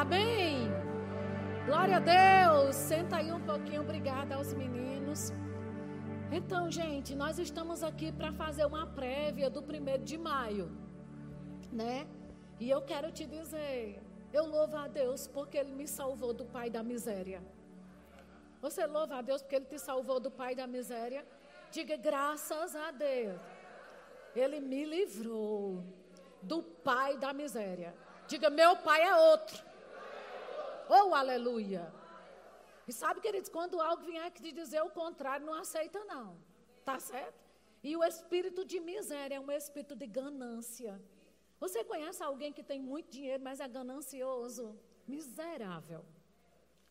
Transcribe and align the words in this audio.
Amém. 0.00 0.70
Glória 1.66 1.96
a 1.96 2.04
Deus. 2.16 2.76
Senta 2.76 3.16
aí 3.16 3.32
um 3.32 3.44
pouquinho. 3.44 3.80
Obrigada 3.80 4.36
aos 4.36 4.54
meninos. 4.54 5.32
Então, 6.30 6.70
gente, 6.70 7.16
nós 7.16 7.36
estamos 7.36 7.82
aqui 7.82 8.12
para 8.12 8.30
fazer 8.32 8.64
uma 8.64 8.86
prévia 8.86 9.50
do 9.50 9.60
primeiro 9.60 10.04
de 10.04 10.16
maio, 10.16 10.70
né? 11.72 12.06
E 12.60 12.70
eu 12.70 12.80
quero 12.82 13.10
te 13.10 13.26
dizer, 13.26 14.00
eu 14.32 14.46
louvo 14.46 14.76
a 14.76 14.86
Deus 14.86 15.26
porque 15.26 15.58
Ele 15.58 15.72
me 15.72 15.88
salvou 15.88 16.32
do 16.32 16.44
pai 16.44 16.70
da 16.70 16.82
miséria. 16.84 17.42
Você 18.62 18.86
louva 18.86 19.16
a 19.16 19.22
Deus 19.22 19.42
porque 19.42 19.56
Ele 19.56 19.64
te 19.64 19.80
salvou 19.80 20.20
do 20.20 20.30
pai 20.30 20.54
da 20.54 20.68
miséria? 20.68 21.26
Diga 21.72 21.96
graças 21.96 22.76
a 22.76 22.92
Deus. 22.92 23.40
Ele 24.36 24.60
me 24.60 24.84
livrou 24.84 25.82
do 26.40 26.62
pai 26.62 27.16
da 27.16 27.32
miséria. 27.32 27.92
Diga, 28.28 28.48
meu 28.48 28.76
pai 28.76 29.02
é 29.02 29.14
outro. 29.32 29.67
Oh, 30.88 31.14
aleluia. 31.14 31.92
E 32.86 32.92
sabe, 32.92 33.20
queridos, 33.20 33.50
quando 33.50 33.80
algo 33.80 34.04
vier 34.04 34.24
aqui 34.24 34.42
te 34.42 34.52
dizer 34.52 34.82
o 34.82 34.90
contrário, 34.90 35.44
não 35.44 35.54
aceita 35.54 36.02
não. 36.06 36.38
Tá 36.84 36.98
certo? 36.98 37.38
E 37.82 37.96
o 37.96 38.02
espírito 38.02 38.64
de 38.64 38.80
miséria 38.80 39.36
é 39.36 39.40
um 39.40 39.50
espírito 39.50 39.94
de 39.94 40.06
ganância. 40.06 41.00
Você 41.60 41.84
conhece 41.84 42.22
alguém 42.22 42.52
que 42.52 42.62
tem 42.62 42.80
muito 42.80 43.10
dinheiro, 43.10 43.42
mas 43.42 43.60
é 43.60 43.68
ganancioso? 43.68 44.64
Miserável. 45.06 46.02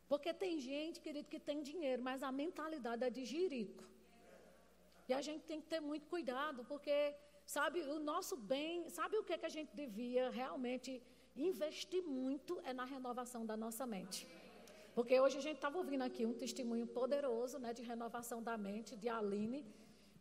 Porque 0.08 0.34
tem 0.34 0.60
gente, 0.60 1.02
querido, 1.02 1.28
que 1.28 1.40
tem 1.40 1.62
dinheiro, 1.62 2.02
mas 2.02 2.22
a 2.22 2.32
mentalidade 2.32 3.04
é 3.04 3.10
de 3.10 3.26
jirico. 3.26 3.84
E 5.10 5.14
a 5.14 5.22
gente 5.22 5.44
tem 5.46 5.60
que 5.62 5.68
ter 5.68 5.80
muito 5.80 6.08
cuidado, 6.08 6.64
porque, 6.66 7.16
sabe, 7.46 7.82
o 7.82 8.00
nosso 8.00 8.36
bem, 8.38 8.90
sabe 8.90 9.18
o 9.18 9.24
que, 9.24 9.34
é 9.34 9.38
que 9.38 9.46
a 9.46 9.56
gente 9.58 9.76
devia 9.76 10.30
realmente 10.30 11.02
investir 11.38 12.04
muito 12.04 12.60
é 12.64 12.74
na 12.74 12.86
renovação 12.86 13.46
da 13.46 13.56
nossa 13.56 13.86
mente. 13.86 14.28
Porque 14.96 15.20
hoje 15.20 15.38
a 15.38 15.42
gente 15.42 15.58
estava 15.58 15.78
ouvindo 15.78 16.02
aqui 16.02 16.26
um 16.26 16.34
testemunho 16.34 16.88
poderoso 16.88 17.60
né, 17.60 17.74
de 17.74 17.84
renovação 17.84 18.42
da 18.42 18.58
mente 18.58 18.96
de 18.96 19.08
Aline. 19.08 19.66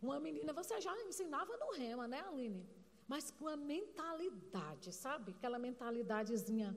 Uma 0.02 0.20
menina, 0.20 0.52
você 0.52 0.80
já 0.80 0.94
ensinava 1.04 1.56
no 1.56 1.72
rema, 1.72 2.06
né, 2.06 2.20
Aline? 2.20 2.66
Mas 3.08 3.30
com 3.30 3.48
a 3.48 3.56
mentalidade, 3.56 4.92
sabe? 4.92 5.32
Aquela 5.32 5.58
mentalidadezinha 5.58 6.76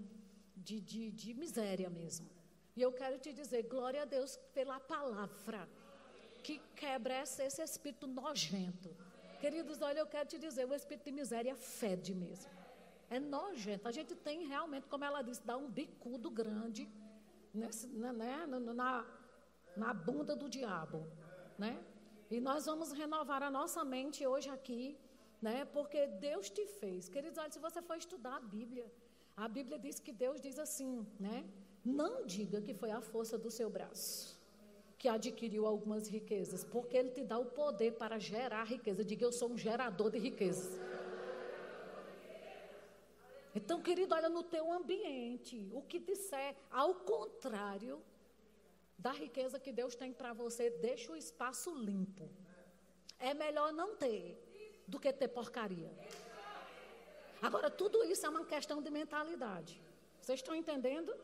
de, 0.55 0.79
de, 0.79 1.11
de 1.11 1.33
miséria 1.33 1.89
mesmo. 1.89 2.29
E 2.75 2.81
eu 2.81 2.93
quero 2.93 3.19
te 3.19 3.33
dizer, 3.33 3.63
glória 3.63 4.03
a 4.03 4.05
Deus 4.05 4.37
pela 4.53 4.79
palavra 4.79 5.67
que 6.41 6.59
quebra 6.75 7.21
esse, 7.21 7.43
esse 7.43 7.61
espírito 7.61 8.07
nojento. 8.07 8.95
Queridos, 9.41 9.81
olha, 9.81 9.99
eu 9.99 10.07
quero 10.07 10.27
te 10.29 10.37
dizer, 10.37 10.65
o 10.65 10.73
espírito 10.73 11.05
de 11.05 11.11
miséria 11.11 11.55
fede 11.55 12.13
mesmo. 12.13 12.58
É 13.09 13.19
nojento. 13.19 13.87
A 13.87 13.91
gente 13.91 14.15
tem 14.15 14.47
realmente, 14.47 14.87
como 14.87 15.03
ela 15.03 15.21
disse, 15.21 15.45
dá 15.45 15.57
um 15.57 15.69
bicudo 15.69 16.29
grande 16.29 16.87
nesse, 17.53 17.87
né, 17.87 18.11
né 18.11 18.45
na, 18.45 19.05
na 19.75 19.93
bunda 19.93 20.35
do 20.35 20.47
diabo. 20.49 21.05
Né? 21.57 21.83
E 22.29 22.39
nós 22.39 22.65
vamos 22.65 22.91
renovar 22.91 23.41
a 23.41 23.49
nossa 23.49 23.83
mente 23.83 24.25
hoje 24.25 24.49
aqui, 24.49 24.97
né? 25.41 25.65
porque 25.65 26.07
Deus 26.07 26.49
te 26.49 26.65
fez. 26.79 27.09
Queridos, 27.09 27.37
olha, 27.37 27.51
se 27.51 27.59
você 27.59 27.81
for 27.81 27.97
estudar 27.97 28.35
a 28.37 28.39
Bíblia, 28.39 28.85
a 29.35 29.47
Bíblia 29.47 29.79
diz 29.79 29.99
que 29.99 30.11
Deus 30.11 30.39
diz 30.41 30.59
assim, 30.59 31.07
né? 31.19 31.45
Não 31.83 32.25
diga 32.25 32.61
que 32.61 32.73
foi 32.73 32.91
a 32.91 33.01
força 33.01 33.37
do 33.37 33.49
seu 33.49 33.69
braço 33.69 34.37
que 34.99 35.07
adquiriu 35.07 35.65
algumas 35.65 36.09
riquezas, 36.09 36.65
porque 36.65 36.97
Ele 36.97 37.09
te 37.09 37.23
dá 37.23 37.39
o 37.39 37.45
poder 37.45 37.93
para 37.93 38.19
gerar 38.19 38.65
riqueza. 38.65 39.03
Diga, 39.03 39.23
eu 39.23 39.31
sou 39.31 39.49
um 39.49 39.57
gerador 39.57 40.11
de 40.11 40.19
riquezas. 40.19 40.77
Então, 43.55 43.81
querido, 43.81 44.13
olha 44.13 44.29
no 44.29 44.43
teu 44.43 44.71
ambiente. 44.71 45.69
O 45.73 45.81
que 45.81 45.99
disser 45.99 46.55
ao 46.69 46.93
contrário 46.95 48.01
da 48.97 49.11
riqueza 49.11 49.59
que 49.59 49.71
Deus 49.71 49.95
tem 49.95 50.11
para 50.11 50.33
você, 50.33 50.69
deixa 50.69 51.11
o 51.11 51.15
espaço 51.15 51.73
limpo. 51.73 52.29
É 53.17 53.33
melhor 53.33 53.71
não 53.71 53.95
ter 53.95 54.37
do 54.85 54.99
que 54.99 55.11
ter 55.11 55.29
porcaria. 55.29 55.91
Agora, 57.41 57.69
tudo 57.69 58.03
isso 58.03 58.25
é 58.25 58.29
uma 58.29 58.45
questão 58.45 58.81
de 58.81 58.91
mentalidade. 58.91 59.81
Vocês 60.21 60.39
estão 60.39 60.53
entendendo? 60.53 61.15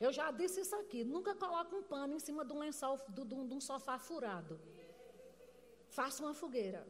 Eu 0.00 0.12
já 0.12 0.30
disse 0.30 0.60
isso 0.60 0.74
aqui. 0.76 1.04
Nunca 1.04 1.34
coloque 1.34 1.74
um 1.74 1.82
pano 1.82 2.14
em 2.14 2.18
cima 2.18 2.44
de 2.44 2.52
um 2.52 2.60
lençol, 2.60 2.98
de, 3.08 3.24
de, 3.24 3.54
um 3.54 3.60
sofá 3.60 3.98
furado. 3.98 4.58
Faça 5.90 6.22
uma 6.22 6.32
fogueira. 6.32 6.86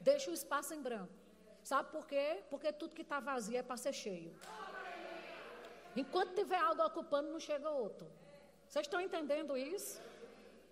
Deixe 0.00 0.28
o 0.30 0.32
espaço 0.32 0.74
em 0.74 0.80
branco. 0.80 1.19
Sabe 1.62 1.90
por 1.90 2.06
quê? 2.06 2.42
Porque 2.50 2.72
tudo 2.72 2.94
que 2.94 3.02
está 3.02 3.20
vazio 3.20 3.58
é 3.58 3.62
para 3.62 3.76
ser 3.76 3.92
cheio. 3.92 4.34
Enquanto 5.96 6.34
tiver 6.34 6.58
algo 6.58 6.82
ocupando, 6.84 7.30
não 7.30 7.40
chega 7.40 7.68
outro. 7.70 8.06
Vocês 8.66 8.86
estão 8.86 9.00
entendendo 9.00 9.56
isso? 9.56 10.00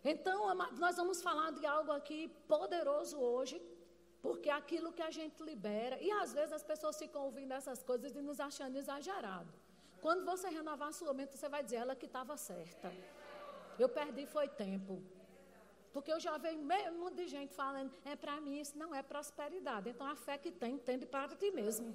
Então, 0.04 0.54
nós 0.54 0.96
vamos 0.96 1.20
falar 1.20 1.50
de 1.52 1.66
algo 1.66 1.90
aqui 1.90 2.28
poderoso 2.46 3.18
hoje, 3.18 3.60
porque 4.22 4.48
é 4.48 4.52
aquilo 4.52 4.92
que 4.92 5.02
a 5.02 5.10
gente 5.10 5.42
libera, 5.42 6.00
e 6.00 6.10
às 6.10 6.32
vezes 6.32 6.52
as 6.52 6.62
pessoas 6.62 6.96
ficam 6.98 7.24
ouvindo 7.24 7.52
essas 7.52 7.82
coisas 7.82 8.14
e 8.14 8.22
nos 8.22 8.38
achando 8.40 8.76
exagerado. 8.76 9.52
Quando 10.00 10.24
você 10.24 10.48
renovar 10.48 10.88
a 10.88 10.92
sua 10.92 11.12
mente, 11.12 11.36
você 11.36 11.48
vai 11.48 11.62
dizer, 11.62 11.76
ela 11.76 11.96
que 11.96 12.06
estava 12.06 12.36
certa. 12.36 12.92
Eu 13.78 13.88
perdi 13.88 14.26
foi 14.26 14.48
tempo. 14.48 15.02
Porque 15.92 16.12
eu 16.12 16.20
já 16.20 16.36
vejo 16.38 16.60
monte 17.00 17.16
de 17.16 17.26
gente 17.28 17.52
falando, 17.54 17.92
é 18.04 18.14
para 18.14 18.40
mim, 18.40 18.60
isso 18.60 18.76
não 18.76 18.94
é 18.94 19.02
prosperidade. 19.02 19.88
Então 19.90 20.06
a 20.06 20.16
fé 20.16 20.36
que 20.36 20.50
tem, 20.50 20.76
tende 20.78 21.06
para 21.06 21.34
ti 21.36 21.50
mesmo. 21.50 21.94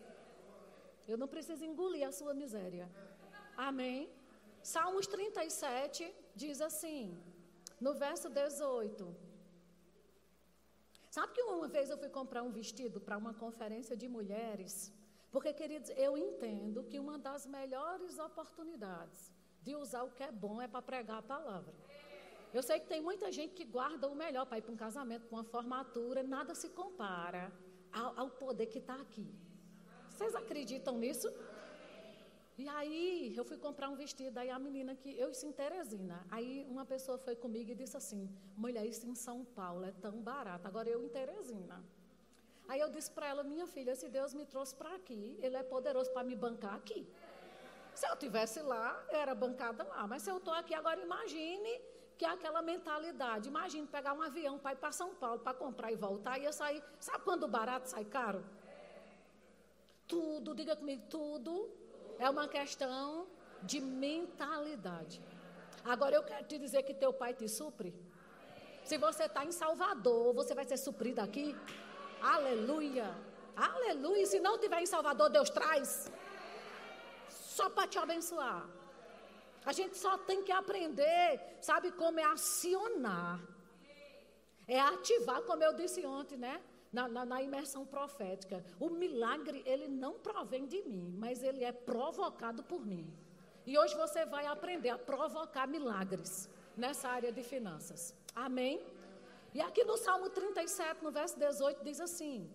Eu 1.08 1.18
não 1.18 1.28
preciso 1.28 1.64
engolir 1.66 2.08
a 2.08 2.12
sua 2.12 2.34
miséria. 2.34 2.90
Amém? 3.56 4.10
Salmos 4.62 5.06
37 5.08 6.14
diz 6.36 6.62
assim, 6.62 7.18
no 7.80 7.94
verso 7.94 8.30
18. 8.30 9.16
Sabe 11.16 11.34
que 11.34 11.44
uma 11.44 11.68
vez 11.68 11.90
eu 11.90 11.98
fui 11.98 12.10
comprar 12.10 12.42
um 12.42 12.52
vestido 12.52 13.00
para 13.00 13.18
uma 13.18 13.34
conferência 13.34 13.96
de 13.96 14.08
mulheres? 14.08 14.92
Porque, 15.34 15.52
queridos, 15.54 15.90
eu 15.92 16.18
entendo 16.18 16.84
que 16.86 17.00
uma 17.00 17.18
das 17.20 17.46
melhores 17.46 18.18
oportunidades 18.18 19.32
de 19.62 19.76
usar 19.76 20.04
o 20.04 20.12
que 20.12 20.24
é 20.24 20.32
bom 20.32 20.62
é 20.62 20.68
para 20.68 20.82
pregar 20.82 21.20
a 21.20 21.22
palavra. 21.22 21.74
Eu 22.54 22.62
sei 22.62 22.80
que 22.80 22.88
tem 22.88 23.02
muita 23.02 23.32
gente 23.32 23.54
que 23.56 23.66
guarda 23.66 24.08
o 24.08 24.16
melhor 24.16 24.46
para 24.46 24.60
ir 24.60 24.62
para 24.62 24.72
um 24.72 24.78
casamento, 24.78 25.26
para 25.26 25.38
uma 25.38 25.44
formatura, 25.44 26.22
nada 26.22 26.54
se 26.54 26.70
compara 26.70 27.52
ao, 27.92 28.20
ao 28.20 28.30
poder 28.30 28.68
que 28.68 28.78
está 28.78 28.96
aqui. 29.06 29.28
Vocês 30.08 30.36
acreditam 30.36 31.00
nisso? 31.00 31.28
E 32.56 32.70
aí, 32.70 33.34
eu 33.36 33.44
fui 33.44 33.58
comprar 33.58 33.90
um 33.90 33.96
vestido, 33.96 34.38
aí 34.38 34.52
a 34.52 34.60
menina 34.60 34.96
que, 34.96 35.18
eu 35.18 35.32
isso 35.32 35.48
em 35.48 35.52
Teresina, 35.52 36.24
aí 36.30 36.68
uma 36.70 36.86
pessoa 36.86 37.18
foi 37.18 37.36
comigo 37.36 37.72
e 37.72 37.76
disse 37.76 37.98
assim, 37.98 38.30
mulher, 38.56 38.86
isso 38.86 39.08
em 39.08 39.16
São 39.16 39.44
Paulo 39.44 39.86
é 39.86 39.92
tão 39.92 40.22
barato, 40.22 40.68
agora 40.68 40.88
eu 40.88 41.04
em 41.04 41.10
Teresina. 41.10 41.84
Aí 42.68 42.80
eu 42.80 42.90
disse 42.92 43.10
para 43.10 43.28
ela, 43.28 43.44
minha 43.44 43.66
filha, 43.66 43.96
se 43.96 44.08
Deus 44.08 44.36
me 44.36 44.46
trouxe 44.46 44.76
para 44.76 44.94
aqui, 44.94 45.40
Ele 45.42 45.58
é 45.58 45.64
poderoso 45.64 46.12
para 46.12 46.24
me 46.24 46.36
bancar 46.36 46.76
aqui. 46.76 47.08
Se 47.96 48.08
eu 48.08 48.16
tivesse 48.16 48.62
lá, 48.62 49.04
eu 49.10 49.18
era 49.18 49.34
bancada 49.34 49.84
lá, 49.84 50.06
mas 50.06 50.22
se 50.22 50.30
eu 50.30 50.38
estou 50.38 50.54
aqui, 50.54 50.76
agora 50.76 51.02
imagine 51.02 51.82
que 52.18 52.26
é 52.26 52.30
aquela 52.30 52.62
mentalidade. 52.62 53.50
Imagine 53.50 53.88
pegar 53.88 54.14
um 54.14 54.22
avião 54.22 54.58
para 54.58 54.74
ir 54.74 54.78
para 54.78 54.92
São 54.92 55.14
Paulo 55.16 55.40
para 55.40 55.54
comprar 55.54 55.92
e 55.92 55.96
voltar, 55.96 56.40
ia 56.40 56.52
sair. 56.52 56.82
Sabe 57.00 57.24
quando 57.24 57.44
o 57.44 57.48
barato 57.48 57.90
sai 57.90 58.06
caro? 58.06 58.44
Tudo, 60.08 60.56
diga 60.56 60.76
comigo, 60.76 61.04
tudo 61.10 61.70
é 62.20 62.30
uma 62.30 62.48
questão 62.48 63.28
de 63.62 63.80
mentalidade. 63.82 65.22
Agora 65.84 66.16
eu 66.16 66.24
quero 66.24 66.46
te 66.46 66.58
dizer 66.58 66.84
que 66.84 66.94
teu 66.94 67.12
pai 67.12 67.34
te 67.34 67.48
supre. 67.48 67.94
Se 68.84 68.98
você 68.98 69.24
está 69.26 69.46
em 69.46 69.52
Salvador, 69.52 70.34
você 70.34 70.54
vai 70.54 70.66
ser 70.66 70.78
suprido 70.78 71.22
aqui. 71.22 71.56
Aleluia. 72.22 73.10
Aleluia. 73.56 74.26
Se 74.26 74.40
não 74.40 74.58
tiver 74.58 74.82
em 74.82 74.86
Salvador, 74.86 75.30
Deus 75.30 75.50
traz. 75.50 76.12
Só 77.30 77.70
para 77.70 77.88
te 77.88 77.98
abençoar. 77.98 78.68
A 79.66 79.72
gente 79.72 79.98
só 79.98 80.18
tem 80.18 80.44
que 80.44 80.52
aprender, 80.52 81.42
sabe 81.62 81.92
como 81.92 82.20
é 82.20 82.24
acionar. 82.24 83.40
É 84.68 84.80
ativar, 84.80 85.42
como 85.44 85.64
eu 85.64 85.74
disse 85.74 86.06
ontem, 86.06 86.38
né? 86.38 86.62
Na, 86.92 87.08
na, 87.08 87.26
na, 87.26 87.42
imersão 87.42 87.86
profética. 87.86 88.64
O 88.80 88.90
milagre, 88.90 89.64
ele 89.66 89.88
não 89.88 90.14
provém 90.20 90.66
de 90.68 90.82
mim, 90.84 91.16
mas 91.18 91.42
ele 91.42 91.64
é 91.64 91.72
provocado 91.72 92.64
por 92.64 92.86
mim. 92.86 93.12
E 93.66 93.78
hoje 93.78 93.96
você 93.96 94.26
vai 94.26 94.46
aprender 94.46 94.90
a 94.90 94.98
provocar 94.98 95.68
milagres 95.68 96.50
nessa 96.78 97.10
área 97.10 97.32
de 97.32 97.42
finanças. 97.42 98.14
Amém? 98.36 98.86
E 99.54 99.62
aqui 99.62 99.84
no 99.84 99.98
Salmo 99.98 100.30
37, 100.30 101.04
no 101.04 101.12
verso 101.12 101.38
18, 101.40 101.84
diz 101.84 102.00
assim: 102.00 102.50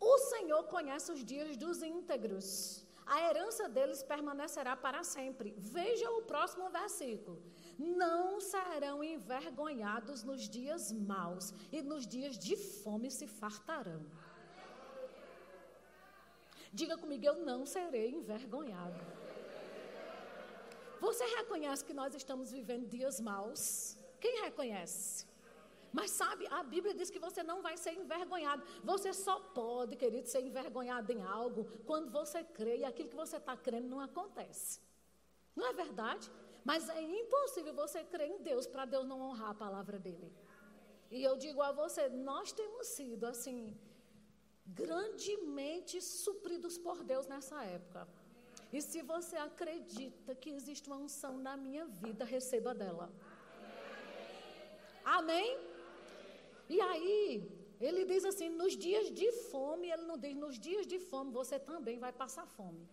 O 0.00 0.18
Senhor 0.18 0.64
conhece 0.64 1.10
os 1.12 1.24
dias 1.24 1.56
dos 1.56 1.82
íntegros 1.82 2.83
a 3.06 3.20
herança 3.28 3.68
deles 3.68 4.02
permanecerá 4.02 4.74
para 4.76 5.02
sempre. 5.04 5.54
Veja 5.58 6.10
o 6.10 6.22
próximo 6.22 6.70
versículo. 6.70 7.42
Não 7.78 8.40
serão 8.40 9.02
envergonhados 9.04 10.22
nos 10.22 10.48
dias 10.48 10.90
maus, 10.92 11.52
e 11.70 11.82
nos 11.82 12.06
dias 12.06 12.38
de 12.38 12.56
fome 12.56 13.10
se 13.10 13.26
fartarão. 13.26 14.04
Diga 16.72 16.96
comigo, 16.96 17.24
eu 17.24 17.44
não 17.44 17.66
serei 17.66 18.10
envergonhado. 18.10 19.00
Você 21.00 21.24
reconhece 21.36 21.84
que 21.84 21.92
nós 21.92 22.14
estamos 22.14 22.50
vivendo 22.50 22.88
dias 22.88 23.20
maus? 23.20 23.96
Quem 24.18 24.42
reconhece? 24.42 25.26
Mas 25.98 26.10
sabe, 26.20 26.44
a 26.58 26.62
Bíblia 26.74 26.92
diz 27.00 27.08
que 27.14 27.24
você 27.26 27.42
não 27.50 27.58
vai 27.66 27.76
ser 27.82 27.92
envergonhado. 28.02 28.62
Você 28.90 29.10
só 29.12 29.36
pode, 29.58 29.94
querido, 30.02 30.28
ser 30.28 30.42
envergonhado 30.48 31.12
em 31.12 31.22
algo 31.22 31.60
quando 31.88 32.10
você 32.18 32.40
crê 32.42 32.78
e 32.78 32.84
aquilo 32.84 33.10
que 33.12 33.22
você 33.24 33.36
está 33.42 33.56
crendo 33.66 33.88
não 33.94 34.00
acontece. 34.00 34.80
Não 35.54 35.66
é 35.68 35.72
verdade? 35.72 36.26
Mas 36.70 36.88
é 36.88 37.00
impossível 37.00 37.74
você 37.82 38.00
crer 38.12 38.28
em 38.28 38.38
Deus 38.48 38.66
para 38.66 38.84
Deus 38.94 39.06
não 39.10 39.20
honrar 39.26 39.50
a 39.50 39.60
palavra 39.66 39.98
dele. 40.06 40.32
E 41.16 41.22
eu 41.28 41.36
digo 41.44 41.62
a 41.62 41.70
você, 41.70 42.08
nós 42.08 42.50
temos 42.60 42.88
sido 42.96 43.24
assim 43.32 43.58
grandemente 44.66 46.00
supridos 46.00 46.76
por 46.86 47.04
Deus 47.04 47.28
nessa 47.34 47.62
época. 47.64 48.08
E 48.72 48.80
se 48.82 49.00
você 49.12 49.36
acredita 49.36 50.34
que 50.34 50.50
existe 50.50 50.88
uma 50.88 50.96
unção 50.96 51.38
na 51.38 51.54
minha 51.56 51.84
vida, 51.86 52.24
receba 52.24 52.74
dela. 52.74 53.08
Amém? 55.04 55.73
E 56.68 56.80
aí, 56.80 57.50
ele 57.80 58.04
diz 58.04 58.24
assim: 58.24 58.48
nos 58.48 58.76
dias 58.76 59.10
de 59.10 59.30
fome, 59.50 59.90
ele 59.90 60.02
não 60.02 60.16
diz, 60.16 60.34
nos 60.34 60.58
dias 60.58 60.86
de 60.86 60.98
fome 60.98 61.32
você 61.32 61.58
também 61.58 61.98
vai 61.98 62.12
passar 62.12 62.46
fome. 62.46 62.88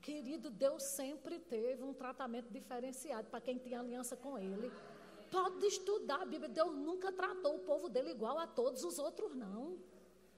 Querido, 0.00 0.50
Deus 0.50 0.82
sempre 0.82 1.38
teve 1.38 1.82
um 1.82 1.94
tratamento 1.94 2.50
diferenciado 2.50 3.28
para 3.28 3.40
quem 3.40 3.56
tem 3.56 3.74
aliança 3.76 4.16
com 4.16 4.36
Ele. 4.36 4.70
Pode 5.30 5.64
estudar 5.64 6.22
a 6.22 6.24
Bíblia. 6.24 6.48
Deus 6.48 6.74
nunca 6.74 7.12
tratou 7.12 7.54
o 7.56 7.60
povo 7.60 7.88
dele 7.88 8.10
igual 8.10 8.36
a 8.36 8.46
todos 8.46 8.84
os 8.84 8.98
outros, 8.98 9.34
não. 9.34 9.78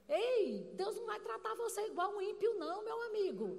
Ei, 0.07 0.71
Deus 0.75 0.95
não 0.97 1.07
vai 1.07 1.19
tratar 1.19 1.55
você 1.55 1.81
igual 1.87 2.15
um 2.15 2.21
ímpio, 2.21 2.59
não, 2.59 2.85
meu 2.85 3.03
amigo. 3.05 3.59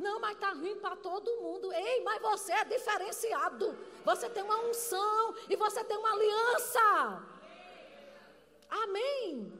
Não, 0.00 0.18
mas 0.20 0.32
está 0.32 0.52
ruim 0.52 0.76
para 0.76 0.96
todo 0.96 1.40
mundo. 1.42 1.70
Ei, 1.70 2.02
mas 2.02 2.20
você 2.22 2.52
é 2.52 2.64
diferenciado. 2.64 3.76
Você 4.06 4.30
tem 4.30 4.42
uma 4.42 4.58
unção 4.64 5.34
e 5.50 5.54
você 5.54 5.84
tem 5.84 5.98
uma 5.98 6.12
aliança. 6.12 7.31
Amém. 8.80 9.52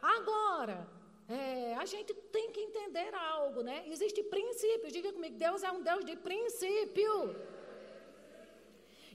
Agora, 0.00 0.78
é, 1.28 1.74
a 1.74 1.84
gente 1.84 2.14
tem 2.36 2.50
que 2.54 2.60
entender 2.60 3.12
algo, 3.14 3.62
né? 3.62 3.76
Existe 3.94 4.22
princípio. 4.22 4.90
Diga 4.96 5.12
comigo, 5.12 5.36
Deus 5.36 5.62
é 5.62 5.70
um 5.70 5.82
Deus 5.82 6.04
de 6.04 6.16
princípio. 6.28 7.14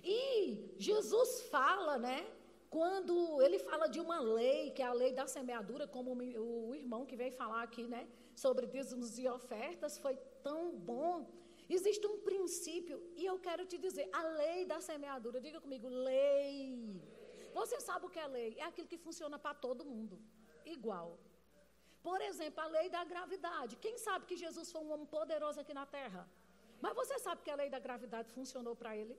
E 0.04 0.24
Jesus 0.78 1.30
fala, 1.54 1.98
né? 1.98 2.20
Quando 2.70 3.42
ele 3.42 3.60
fala 3.60 3.88
de 3.88 4.00
uma 4.00 4.20
lei, 4.20 4.72
que 4.72 4.82
é 4.82 4.86
a 4.86 4.94
lei 4.94 5.12
da 5.12 5.26
semeadura, 5.28 5.88
como 5.88 6.12
o 6.14 6.76
irmão 6.76 7.06
que 7.06 7.16
veio 7.22 7.34
falar 7.42 7.64
aqui, 7.64 7.86
né? 7.96 8.08
Sobre 8.44 8.66
dízimos 8.68 9.18
e 9.20 9.28
ofertas, 9.28 9.98
foi 9.98 10.16
tão 10.44 10.62
bom. 10.92 11.16
Existe 11.70 12.06
um 12.06 12.18
princípio, 12.30 13.02
e 13.16 13.26
eu 13.26 13.40
quero 13.40 13.66
te 13.66 13.78
dizer, 13.78 14.08
a 14.12 14.24
lei 14.42 14.66
da 14.66 14.80
semeadura, 14.82 15.40
diga 15.40 15.60
comigo, 15.60 15.88
lei. 15.88 17.02
Você 17.60 17.78
sabe 17.88 18.06
o 18.06 18.10
que 18.10 18.20
é 18.20 18.28
lei? 18.28 18.50
É 18.58 18.66
aquilo 18.70 18.88
que 18.88 18.98
funciona 18.98 19.38
para 19.46 19.54
todo 19.66 19.86
mundo, 19.94 20.16
igual. 20.66 21.10
Por 22.08 22.20
exemplo, 22.30 22.60
a 22.64 22.68
lei 22.68 22.90
da 22.90 23.04
gravidade. 23.04 23.76
Quem 23.86 23.98
sabe 23.98 24.26
que 24.30 24.36
Jesus 24.36 24.72
foi 24.72 24.82
um 24.82 24.92
homem 24.94 25.06
poderoso 25.06 25.60
aqui 25.60 25.74
na 25.74 25.86
terra? 25.86 26.28
Mas 26.84 26.96
você 26.96 27.20
sabe 27.20 27.44
que 27.44 27.52
a 27.52 27.56
lei 27.56 27.70
da 27.70 27.80
gravidade 27.88 28.30
funcionou 28.38 28.76
para 28.76 28.96
ele? 28.98 29.16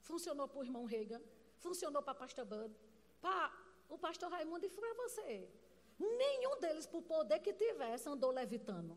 Funcionou 0.00 0.46
para 0.48 0.60
o 0.60 0.64
irmão 0.64 0.84
Reagan? 0.84 1.20
Funcionou 1.58 2.02
para 2.02 2.14
pastor 2.14 2.46
Bud? 2.46 2.74
Para 3.20 3.52
o 3.88 3.98
pastor 3.98 4.30
Raimundo 4.30 4.64
e 4.64 4.70
para 4.70 4.94
você? 4.94 5.48
Nenhum 5.98 6.58
deles, 6.60 6.86
por 6.86 7.02
poder 7.02 7.38
que 7.40 7.52
tivesse, 7.52 8.08
andou 8.08 8.30
levitando. 8.30 8.96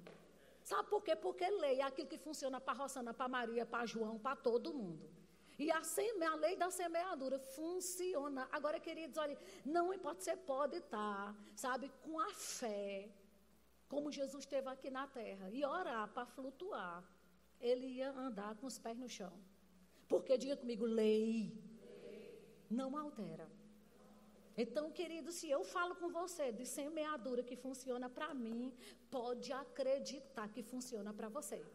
Sabe 0.63 0.89
por 0.89 1.01
quê? 1.01 1.15
Porque 1.15 1.49
lei 1.49 1.79
é 1.79 1.83
aquilo 1.83 2.07
que 2.07 2.17
funciona 2.17 2.59
para 2.61 2.77
Rosana, 2.81 3.13
para 3.13 3.27
Maria, 3.27 3.65
para 3.65 3.85
João, 3.85 4.19
para 4.19 4.35
todo 4.35 4.73
mundo. 4.73 5.09
E 5.63 5.69
a, 5.69 5.83
seme, 5.83 6.25
a 6.25 6.35
lei 6.35 6.55
da 6.55 6.71
semeadura 6.71 7.37
funciona. 7.37 8.47
Agora, 8.49 8.79
queridos, 8.79 9.17
olha, 9.17 9.37
não 9.65 9.93
importa, 9.93 10.21
você 10.23 10.37
pode 10.37 10.77
estar, 10.77 11.35
sabe, 11.53 11.91
com 12.01 12.17
a 12.17 12.29
fé, 12.33 13.09
como 13.89 14.09
Jesus 14.19 14.45
esteve 14.45 14.69
aqui 14.69 14.89
na 14.89 15.05
terra, 15.07 15.49
e 15.51 15.65
orar 15.65 16.07
para 16.13 16.25
flutuar. 16.25 17.03
Ele 17.59 17.87
ia 17.87 18.09
andar 18.11 18.55
com 18.55 18.67
os 18.67 18.79
pés 18.79 18.97
no 18.97 19.09
chão. 19.09 19.33
Porque, 20.07 20.37
diga 20.37 20.55
comigo, 20.55 20.85
lei 20.85 21.61
não 22.69 22.95
altera. 22.97 23.47
Então, 24.55 24.91
querido, 24.91 25.31
se 25.31 25.49
eu 25.49 25.63
falo 25.63 25.93
com 25.95 26.09
você 26.09 26.51
de 26.53 26.65
semeadura 26.65 27.43
que 27.43 27.55
funciona 27.55 28.09
para 28.09 28.33
mim, 28.33 28.73
pode 29.09 29.51
acreditar 29.51 30.47
que 30.49 30.63
funciona 30.63 31.13
para 31.13 31.29
você. 31.29 31.65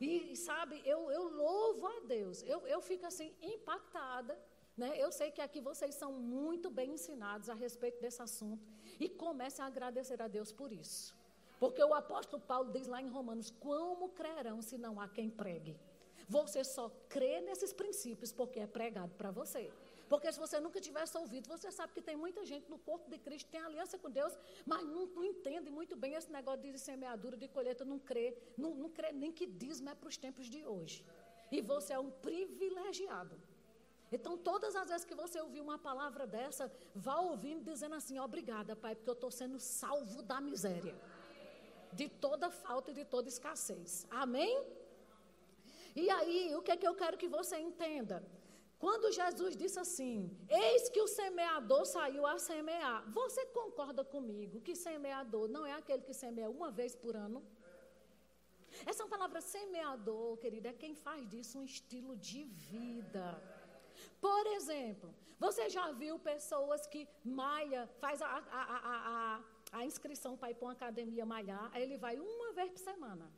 E, 0.00 0.36
sabe, 0.36 0.82
eu, 0.84 1.10
eu 1.10 1.28
louvo 1.28 1.86
a 1.86 2.00
Deus. 2.00 2.42
Eu, 2.42 2.66
eu 2.66 2.80
fico 2.80 3.06
assim, 3.06 3.34
impactada. 3.40 4.38
Né? 4.76 4.94
Eu 4.98 5.10
sei 5.10 5.30
que 5.30 5.40
aqui 5.40 5.60
vocês 5.60 5.94
são 5.94 6.12
muito 6.12 6.70
bem 6.70 6.92
ensinados 6.92 7.48
a 7.48 7.54
respeito 7.54 8.00
desse 8.00 8.20
assunto. 8.20 8.62
E 9.00 9.08
comecem 9.08 9.64
a 9.64 9.68
agradecer 9.68 10.20
a 10.20 10.28
Deus 10.28 10.52
por 10.52 10.70
isso. 10.72 11.14
Porque 11.58 11.82
o 11.82 11.94
apóstolo 11.94 12.42
Paulo 12.42 12.70
diz 12.72 12.86
lá 12.86 13.00
em 13.00 13.08
Romanos: 13.08 13.50
Como 13.50 14.10
crerão 14.10 14.60
se 14.60 14.76
não 14.76 15.00
há 15.00 15.08
quem 15.08 15.30
pregue? 15.30 15.76
Você 16.28 16.64
só 16.64 16.90
crê 17.08 17.40
nesses 17.40 17.72
princípios 17.72 18.32
porque 18.32 18.60
é 18.60 18.66
pregado 18.66 19.14
para 19.14 19.30
você. 19.30 19.70
Porque 20.08 20.30
se 20.32 20.38
você 20.38 20.58
nunca 20.60 20.80
tivesse 20.80 21.16
ouvido, 21.18 21.48
você 21.48 21.70
sabe 21.70 21.92
que 21.92 22.02
tem 22.08 22.16
muita 22.16 22.44
gente 22.44 22.70
no 22.70 22.78
corpo 22.78 23.10
de 23.10 23.18
Cristo, 23.18 23.50
tem 23.50 23.60
aliança 23.60 23.98
com 23.98 24.10
Deus, 24.10 24.32
mas 24.64 24.84
não, 24.84 25.06
não 25.06 25.24
entende 25.24 25.70
muito 25.70 25.96
bem 25.96 26.14
esse 26.14 26.30
negócio 26.30 26.62
de 26.62 26.78
semeadura, 26.78 27.36
de 27.36 27.48
colheita, 27.48 27.84
não 27.84 27.98
crê, 27.98 28.36
não, 28.56 28.74
não 28.74 28.88
crê 28.88 29.10
nem 29.12 29.32
que 29.32 29.46
dízimo 29.46 29.90
é 29.90 29.94
para 29.94 30.08
os 30.08 30.16
tempos 30.16 30.46
de 30.46 30.64
hoje. 30.64 31.04
E 31.50 31.60
você 31.60 31.92
é 31.92 31.98
um 31.98 32.10
privilegiado. 32.10 33.36
Então, 34.10 34.38
todas 34.38 34.76
as 34.76 34.88
vezes 34.88 35.04
que 35.04 35.14
você 35.14 35.40
ouvir 35.40 35.60
uma 35.60 35.78
palavra 35.78 36.26
dessa, 36.26 36.70
vá 36.94 37.18
ouvindo 37.18 37.64
dizendo 37.64 37.96
assim: 37.96 38.18
Obrigada, 38.20 38.76
Pai, 38.76 38.94
porque 38.94 39.10
eu 39.10 39.14
estou 39.14 39.30
sendo 39.30 39.58
salvo 39.58 40.22
da 40.22 40.40
miséria, 40.40 40.94
de 41.92 42.08
toda 42.08 42.48
falta 42.50 42.92
e 42.92 42.94
de 42.94 43.04
toda 43.04 43.28
escassez. 43.28 44.06
Amém? 44.10 44.64
E 45.94 46.08
aí, 46.10 46.54
o 46.54 46.62
que 46.62 46.70
é 46.70 46.76
que 46.76 46.86
eu 46.86 46.94
quero 46.94 47.16
que 47.16 47.26
você 47.26 47.58
entenda? 47.58 48.22
Quando 48.78 49.10
Jesus 49.10 49.56
disse 49.56 49.78
assim: 49.78 50.16
Eis 50.48 50.88
que 50.88 51.00
o 51.00 51.08
semeador 51.08 51.84
saiu 51.86 52.26
a 52.26 52.38
semear. 52.38 52.98
Você 53.10 53.44
concorda 53.46 54.04
comigo 54.04 54.60
que 54.60 54.74
semeador 54.74 55.48
não 55.48 55.64
é 55.64 55.72
aquele 55.72 56.02
que 56.02 56.14
semeia 56.14 56.50
uma 56.50 56.70
vez 56.70 56.94
por 56.94 57.16
ano? 57.16 57.42
Essa 58.84 59.06
palavra 59.06 59.40
semeador, 59.40 60.36
querida, 60.36 60.68
é 60.68 60.72
quem 60.72 60.94
faz 60.94 61.26
disso 61.32 61.58
um 61.58 61.64
estilo 61.64 62.14
de 62.16 62.44
vida. 62.44 63.26
Por 64.20 64.46
exemplo, 64.48 65.14
você 65.38 65.70
já 65.70 65.92
viu 65.92 66.18
pessoas 66.18 66.86
que 66.86 67.08
malha, 67.24 67.86
faz 68.00 68.20
a, 68.20 68.26
a, 68.26 68.62
a, 68.76 68.78
a, 69.14 69.78
a 69.78 69.84
inscrição 69.84 70.36
para 70.36 70.50
ir 70.50 70.54
para 70.54 70.66
uma 70.66 70.72
academia 70.72 71.24
malhar, 71.24 71.70
aí 71.72 71.82
ele 71.82 71.96
vai 71.96 72.18
uma 72.18 72.52
vez 72.52 72.70
por 72.70 72.78
semana. 72.78 73.30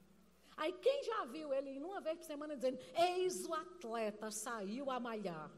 Aí 0.58 0.72
quem 0.84 1.04
já 1.04 1.24
viu 1.24 1.54
ele 1.54 1.78
uma 1.78 2.00
vez 2.00 2.18
por 2.18 2.24
semana 2.24 2.56
dizendo: 2.56 2.78
Eis 2.94 3.46
o 3.46 3.54
atleta 3.54 4.30
saiu 4.30 4.90
a 4.90 4.98
malhar. 4.98 5.50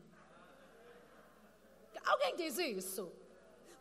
Alguém 2.04 2.36
diz 2.36 2.58
isso? 2.58 3.10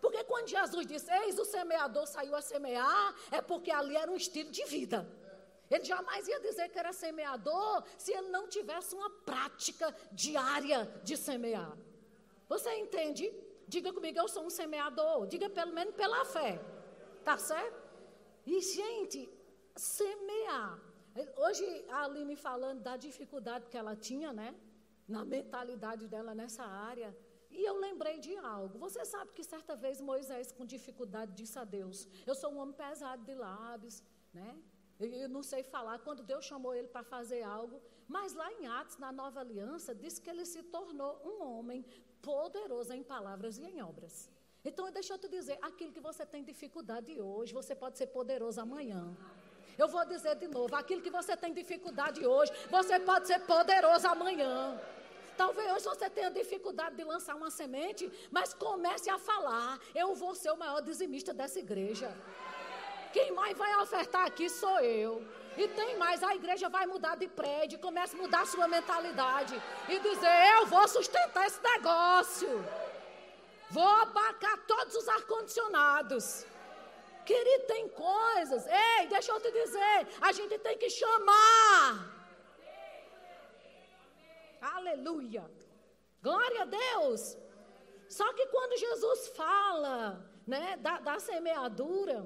Porque 0.01 0.23
quando 0.23 0.47
Jesus 0.47 0.85
disse: 0.87 1.11
Eis 1.11 1.37
o 1.37 1.45
semeador 1.45 2.07
saiu 2.07 2.35
a 2.35 2.41
semear, 2.41 3.13
é 3.31 3.41
porque 3.41 3.69
ali 3.69 3.97
era 3.97 4.09
um 4.09 4.15
estilo 4.15 4.49
de 4.49 4.63
vida. 4.65 4.99
Ele 5.69 5.83
jamais 5.83 6.27
ia 6.27 6.39
dizer 6.39 6.69
que 6.69 6.79
era 6.79 6.93
semeador 6.93 7.83
se 7.97 8.11
ele 8.11 8.29
não 8.29 8.47
tivesse 8.47 8.95
uma 8.95 9.09
prática 9.09 9.95
diária 10.11 10.85
de 11.03 11.15
semear. 11.15 11.77
Você 12.47 12.73
entende? 12.77 13.31
Diga 13.67 13.93
comigo, 13.93 14.17
eu 14.17 14.27
sou 14.27 14.45
um 14.45 14.49
semeador. 14.49 15.27
Diga 15.27 15.47
pelo 15.49 15.73
menos 15.73 15.93
pela 15.93 16.25
fé. 16.25 16.59
Tá 17.23 17.37
certo? 17.37 17.77
E, 18.47 18.59
gente, 18.61 19.29
semear 19.75 20.88
Hoje 21.37 21.65
a 21.89 22.03
Aline 22.03 22.35
falando 22.35 22.81
da 22.81 22.95
dificuldade 22.97 23.67
que 23.71 23.77
ela 23.77 23.95
tinha, 23.95 24.31
né? 24.31 24.55
Na 25.07 25.23
mentalidade 25.25 26.07
dela 26.07 26.33
nessa 26.35 26.63
área. 26.63 27.15
E 27.49 27.63
eu 27.69 27.75
lembrei 27.79 28.19
de 28.19 28.35
algo. 28.37 28.77
Você 28.77 29.03
sabe 29.05 29.31
que 29.33 29.43
certa 29.43 29.75
vez 29.75 29.99
Moisés, 29.99 30.51
com 30.51 30.65
dificuldade, 30.65 31.31
disse 31.33 31.57
a 31.57 31.63
Deus: 31.63 32.07
Eu 32.25 32.35
sou 32.35 32.51
um 32.51 32.59
homem 32.59 32.75
pesado 32.75 33.23
de 33.23 33.33
lábios, 33.33 34.03
né? 34.33 34.51
Eu 34.99 35.29
não 35.29 35.43
sei 35.51 35.63
falar. 35.63 35.99
Quando 35.99 36.23
Deus 36.23 36.45
chamou 36.45 36.73
ele 36.75 36.87
para 36.87 37.03
fazer 37.03 37.41
algo. 37.43 37.81
Mas 38.07 38.33
lá 38.33 38.51
em 38.53 38.67
Atos, 38.67 38.97
na 38.97 39.11
nova 39.11 39.39
aliança, 39.39 39.95
diz 39.95 40.19
que 40.19 40.29
ele 40.29 40.45
se 40.45 40.61
tornou 40.63 41.13
um 41.23 41.43
homem 41.43 41.85
poderoso 42.21 42.93
em 42.93 43.03
palavras 43.03 43.57
e 43.57 43.63
em 43.63 43.81
obras. 43.81 44.29
Então, 44.63 44.91
deixa 44.91 45.13
eu 45.13 45.17
te 45.17 45.29
dizer: 45.29 45.57
aquilo 45.61 45.91
que 45.91 46.01
você 46.01 46.25
tem 46.25 46.43
dificuldade 46.43 47.19
hoje, 47.19 47.53
você 47.53 47.73
pode 47.73 47.97
ser 47.97 48.07
poderoso 48.07 48.59
amanhã. 48.59 49.15
Eu 49.81 49.87
vou 49.87 50.05
dizer 50.13 50.35
de 50.43 50.47
novo: 50.57 50.75
aquilo 50.75 51.01
que 51.05 51.15
você 51.19 51.33
tem 51.43 51.53
dificuldade 51.61 52.19
hoje, 52.33 52.51
você 52.69 52.95
pode 53.09 53.27
ser 53.27 53.39
poderoso 53.53 54.07
amanhã. 54.15 54.55
Talvez 55.41 55.67
hoje 55.73 55.85
você 55.85 56.07
tenha 56.09 56.29
dificuldade 56.29 56.95
de 56.97 57.03
lançar 57.11 57.35
uma 57.41 57.49
semente, 57.59 58.03
mas 58.29 58.53
comece 58.65 59.09
a 59.09 59.17
falar: 59.29 59.79
eu 59.95 60.09
vou 60.21 60.33
ser 60.41 60.51
o 60.51 60.57
maior 60.63 60.81
dizimista 60.89 61.33
dessa 61.33 61.59
igreja. 61.65 62.09
Quem 63.13 63.31
mais 63.31 63.57
vai 63.57 63.73
ofertar 63.83 64.25
aqui 64.29 64.47
sou 64.49 64.79
eu. 64.81 65.13
E 65.57 65.67
tem 65.79 65.97
mais, 65.97 66.21
a 66.23 66.35
igreja 66.35 66.67
vai 66.69 66.85
mudar 66.85 67.15
de 67.15 67.27
prédio, 67.39 67.79
começa 67.79 68.15
a 68.15 68.21
mudar 68.23 68.41
a 68.41 68.51
sua 68.53 68.67
mentalidade 68.67 69.55
e 69.87 69.99
dizer: 69.99 70.37
eu 70.57 70.65
vou 70.75 70.85
sustentar 70.87 71.47
esse 71.47 71.61
negócio. 71.71 72.51
Vou 73.71 73.91
abacar 74.05 74.57
todos 74.67 74.93
os 74.95 75.07
ar-condicionados. 75.07 76.45
Querido, 77.31 77.65
tem 77.73 77.83
coisas. 77.89 78.61
Ei, 78.65 79.01
deixa 79.15 79.31
eu 79.31 79.39
te 79.45 79.51
dizer, 79.61 79.99
a 80.27 80.31
gente 80.37 80.55
tem 80.67 80.77
que 80.81 80.89
chamar. 80.89 81.85
Aleluia. 84.75 85.43
Glória 86.27 86.61
a 86.63 86.69
Deus. 86.83 87.21
Só 88.17 88.27
que 88.37 88.45
quando 88.47 88.81
Jesus 88.85 89.19
fala, 89.41 89.95
né, 90.53 90.65
da, 90.85 90.95
da 91.07 91.17
semeadura, 91.19 92.17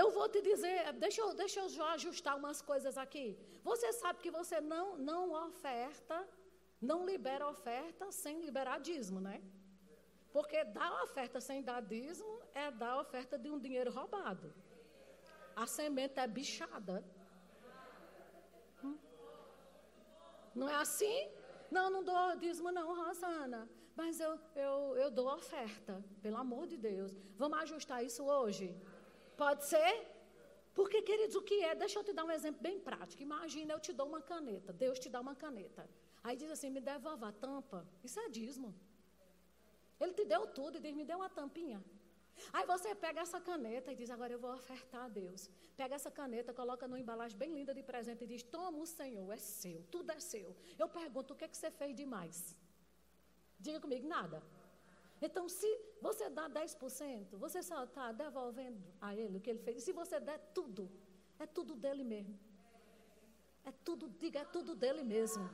eu 0.00 0.06
vou 0.16 0.28
te 0.28 0.40
dizer, 0.50 0.92
deixa 1.04 1.20
eu, 1.20 1.34
deixa 1.42 1.58
eu 1.60 1.86
ajustar 1.96 2.36
umas 2.36 2.60
coisas 2.70 2.96
aqui. 3.04 3.26
Você 3.70 3.92
sabe 3.92 4.20
que 4.24 4.30
você 4.30 4.60
não, 4.60 4.86
não 5.10 5.22
oferta, 5.46 6.16
não 6.80 7.04
libera 7.10 7.48
oferta 7.54 8.12
sem 8.22 8.40
liberar 8.46 8.78
dízimo, 8.78 9.20
né? 9.28 9.36
Porque 10.34 10.64
dar 10.64 10.92
oferta 11.04 11.40
sem 11.40 11.62
dar 11.62 11.80
dízimo 11.80 12.40
é 12.52 12.68
dar 12.68 12.98
oferta 13.00 13.38
de 13.38 13.48
um 13.48 13.58
dinheiro 13.64 13.92
roubado. 13.98 14.52
A 15.54 15.64
semente 15.64 16.18
é 16.18 16.26
bichada. 16.26 17.04
Hum? 18.82 18.98
Não 20.52 20.68
é 20.68 20.74
assim? 20.74 21.18
Não, 21.70 21.88
não 21.88 22.02
dou 22.02 22.34
dízimo 22.44 22.72
não, 22.72 22.88
Rosana. 23.00 23.68
Mas 23.94 24.18
eu, 24.18 24.32
eu, 24.56 24.96
eu 25.02 25.08
dou 25.18 25.32
oferta, 25.32 26.04
pelo 26.20 26.36
amor 26.36 26.66
de 26.66 26.76
Deus. 26.76 27.12
Vamos 27.36 27.60
ajustar 27.60 28.04
isso 28.04 28.24
hoje? 28.24 28.76
Pode 29.36 29.64
ser? 29.64 29.92
Porque, 30.74 31.00
queridos, 31.02 31.36
o 31.36 31.42
que 31.42 31.62
é? 31.62 31.76
Deixa 31.76 32.00
eu 32.00 32.02
te 32.02 32.12
dar 32.12 32.24
um 32.24 32.32
exemplo 32.32 32.60
bem 32.60 32.80
prático. 32.80 33.22
Imagina, 33.22 33.72
eu 33.72 33.78
te 33.78 33.92
dou 33.92 34.08
uma 34.08 34.20
caneta. 34.20 34.72
Deus 34.72 34.98
te 34.98 35.08
dá 35.08 35.20
uma 35.20 35.36
caneta. 35.36 35.88
Aí 36.24 36.36
diz 36.36 36.50
assim: 36.50 36.70
me 36.70 36.80
devolva 36.80 37.28
a 37.28 37.32
tampa. 37.32 37.86
Isso 38.02 38.18
é 38.18 38.28
dízimo. 38.28 38.74
Ele 40.00 40.12
te 40.12 40.24
deu 40.24 40.46
tudo 40.46 40.78
e 40.78 40.80
diz: 40.80 40.94
me 40.94 41.04
dê 41.04 41.14
uma 41.14 41.28
tampinha. 41.28 41.82
Aí 42.52 42.66
você 42.66 42.94
pega 42.94 43.20
essa 43.20 43.40
caneta 43.40 43.92
e 43.92 43.96
diz: 43.96 44.10
agora 44.10 44.32
eu 44.32 44.38
vou 44.38 44.52
ofertar 44.52 45.04
a 45.04 45.08
Deus. 45.08 45.48
Pega 45.76 45.94
essa 45.94 46.10
caneta, 46.10 46.52
coloca 46.52 46.86
numa 46.88 47.00
embalagem 47.00 47.36
bem 47.38 47.52
linda 47.54 47.72
de 47.74 47.82
presente 47.82 48.24
e 48.24 48.26
diz: 48.26 48.42
toma 48.42 48.78
o 48.78 48.86
Senhor, 48.86 49.30
é 49.32 49.36
seu, 49.36 49.82
tudo 49.90 50.10
é 50.10 50.20
seu. 50.20 50.54
Eu 50.78 50.88
pergunto: 50.88 51.32
o 51.32 51.36
que, 51.36 51.44
é 51.44 51.48
que 51.48 51.56
você 51.56 51.70
fez 51.70 51.94
demais? 51.94 52.56
Diga 53.58 53.80
comigo: 53.80 54.06
nada. 54.06 54.42
Então, 55.22 55.48
se 55.48 55.68
você 56.02 56.28
dá 56.28 56.50
10%, 56.50 57.36
você 57.38 57.62
só 57.62 57.84
está 57.84 58.12
devolvendo 58.12 58.82
a 59.00 59.14
ele 59.14 59.38
o 59.38 59.40
que 59.40 59.50
ele 59.50 59.60
fez. 59.60 59.78
E 59.78 59.80
se 59.80 59.92
você 59.92 60.20
der 60.20 60.38
tudo, 60.52 60.90
é 61.38 61.46
tudo 61.46 61.74
dele 61.74 62.04
mesmo. 62.04 62.38
É 63.64 63.72
tudo, 63.72 64.08
diga, 64.08 64.40
é 64.40 64.44
tudo 64.44 64.74
dele 64.74 65.02
mesmo. 65.02 65.48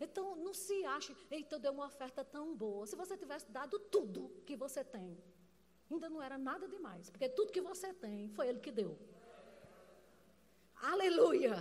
Então, 0.00 0.36
não 0.36 0.54
se 0.54 0.84
ache, 0.84 1.16
eita, 1.30 1.56
eu 1.56 1.58
dei 1.58 1.70
uma 1.70 1.86
oferta 1.86 2.24
tão 2.24 2.54
boa. 2.54 2.86
Se 2.86 2.94
você 2.94 3.16
tivesse 3.16 3.50
dado 3.50 3.78
tudo 3.78 4.30
que 4.46 4.56
você 4.56 4.84
tem, 4.84 5.18
ainda 5.90 6.08
não 6.08 6.22
era 6.22 6.38
nada 6.38 6.68
demais, 6.68 7.10
porque 7.10 7.28
tudo 7.28 7.52
que 7.52 7.60
você 7.60 7.92
tem 7.92 8.28
foi 8.28 8.48
ele 8.48 8.60
que 8.60 8.70
deu. 8.70 8.96
Aleluia! 10.80 11.56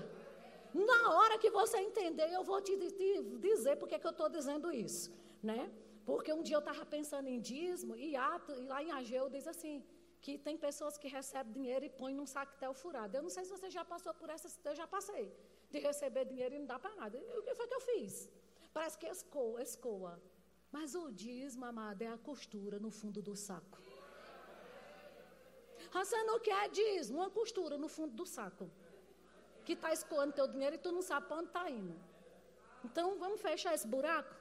Na 0.73 1.17
hora 1.17 1.37
que 1.39 1.49
você 1.49 1.77
entender, 1.77 2.31
eu 2.31 2.43
vou 2.43 2.61
te, 2.61 2.77
te 2.77 3.23
dizer 3.39 3.77
porque 3.77 3.97
que 3.97 4.05
eu 4.05 4.11
estou 4.11 4.29
dizendo 4.29 4.71
isso, 4.71 5.11
né? 5.41 5.71
Porque 6.05 6.31
um 6.31 6.43
dia 6.43 6.55
eu 6.55 6.59
estava 6.59 6.85
pensando 6.85 7.27
em 7.27 7.39
dízimo 7.39 7.95
e, 7.95 8.15
ato, 8.15 8.51
e 8.53 8.65
lá 8.65 8.83
em 8.83 8.91
Ageu 8.91 9.29
diz 9.29 9.47
assim, 9.47 9.83
que 10.21 10.37
tem 10.37 10.57
pessoas 10.57 10.97
que 10.97 11.07
recebem 11.07 11.53
dinheiro 11.53 11.85
e 11.85 11.89
põem 11.89 12.13
num 12.13 12.25
sactel 12.25 12.73
furado. 12.73 13.15
Eu 13.15 13.23
não 13.23 13.29
sei 13.29 13.43
se 13.45 13.51
você 13.51 13.69
já 13.69 13.83
passou 13.85 14.13
por 14.13 14.29
essa, 14.29 14.47
eu 14.69 14.75
já 14.75 14.87
passei, 14.95 15.25
de 15.71 15.79
receber 15.79 16.25
dinheiro 16.25 16.55
e 16.55 16.59
não 16.59 16.65
dá 16.65 16.79
para 16.79 16.95
nada. 16.95 17.17
E 17.17 17.37
o 17.39 17.43
que 17.43 17.55
foi 17.55 17.67
que 17.67 17.73
eu 17.73 17.81
fiz? 17.81 18.29
Parece 18.73 18.97
que 18.97 19.07
escoa, 19.07 19.61
escoa. 19.61 20.13
Mas 20.71 20.95
o 20.95 21.11
dízimo, 21.11 21.65
amado, 21.65 22.01
é 22.01 22.07
a 22.07 22.17
costura 22.17 22.79
no 22.79 22.91
fundo 22.91 23.21
do 23.21 23.35
saco. 23.35 23.79
Você 25.91 26.21
não 26.23 26.39
quer 26.39 26.69
dízimo, 26.69 27.19
uma 27.19 27.29
costura 27.29 27.77
no 27.77 27.87
fundo 27.87 28.13
do 28.13 28.25
saco. 28.25 28.69
Que 29.65 29.73
está 29.73 29.91
escoando 29.93 30.33
teu 30.33 30.47
dinheiro 30.47 30.75
e 30.75 30.79
tu 30.79 30.91
não 30.91 31.01
sabe 31.01 31.27
para 31.27 31.37
onde 31.37 31.47
está 31.47 31.69
indo. 31.69 31.95
Então 32.83 33.17
vamos 33.17 33.41
fechar 33.41 33.73
esse 33.73 33.87
buraco? 33.87 34.33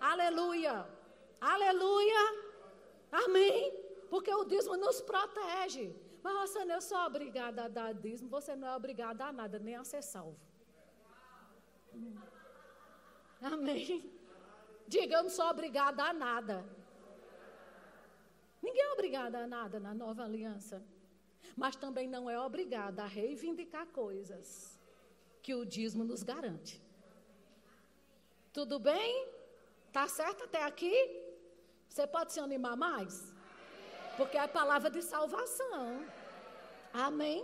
Aleluia. 0.00 0.86
Aleluia. 1.40 2.22
Amém. 3.12 3.85
Porque 4.10 4.32
o 4.34 4.44
dízimo 4.44 4.76
nos 4.76 5.00
protege. 5.00 5.94
Mas 6.22 6.54
não 6.54 6.74
é 6.74 6.80
só 6.80 7.06
obrigada 7.06 7.64
a 7.64 7.68
dar 7.68 7.92
dízimo, 7.92 8.28
você 8.28 8.56
não 8.56 8.66
é 8.68 8.74
obrigada 8.74 9.26
a 9.26 9.32
nada, 9.32 9.58
nem 9.58 9.76
a 9.76 9.84
ser 9.84 10.02
salvo. 10.02 10.40
Amém. 13.40 14.12
Diga, 14.88 15.16
eu 15.16 15.22
não 15.24 15.30
sou 15.30 15.46
obrigada 15.46 16.02
a 16.04 16.12
nada. 16.12 16.64
Ninguém 18.62 18.82
é 18.82 18.92
obrigada 18.92 19.38
a 19.38 19.46
nada 19.46 19.78
na 19.78 19.94
nova 19.94 20.24
aliança. 20.24 20.82
Mas 21.56 21.76
também 21.76 22.08
não 22.08 22.28
é 22.28 22.38
obrigada 22.40 23.02
a 23.04 23.06
reivindicar 23.06 23.86
coisas 23.88 24.78
que 25.42 25.54
o 25.54 25.64
dízimo 25.64 26.02
nos 26.04 26.22
garante. 26.22 26.82
Tudo 28.52 28.78
bem? 28.78 29.28
Tá 29.92 30.08
certo 30.08 30.44
até 30.44 30.64
aqui? 30.64 30.94
Você 31.88 32.06
pode 32.06 32.32
se 32.32 32.40
animar 32.40 32.76
mais? 32.76 33.35
Porque 34.16 34.38
é 34.38 34.46
palavra 34.60 34.90
de 34.96 35.02
salvação. 35.02 35.86
Amém? 36.92 37.38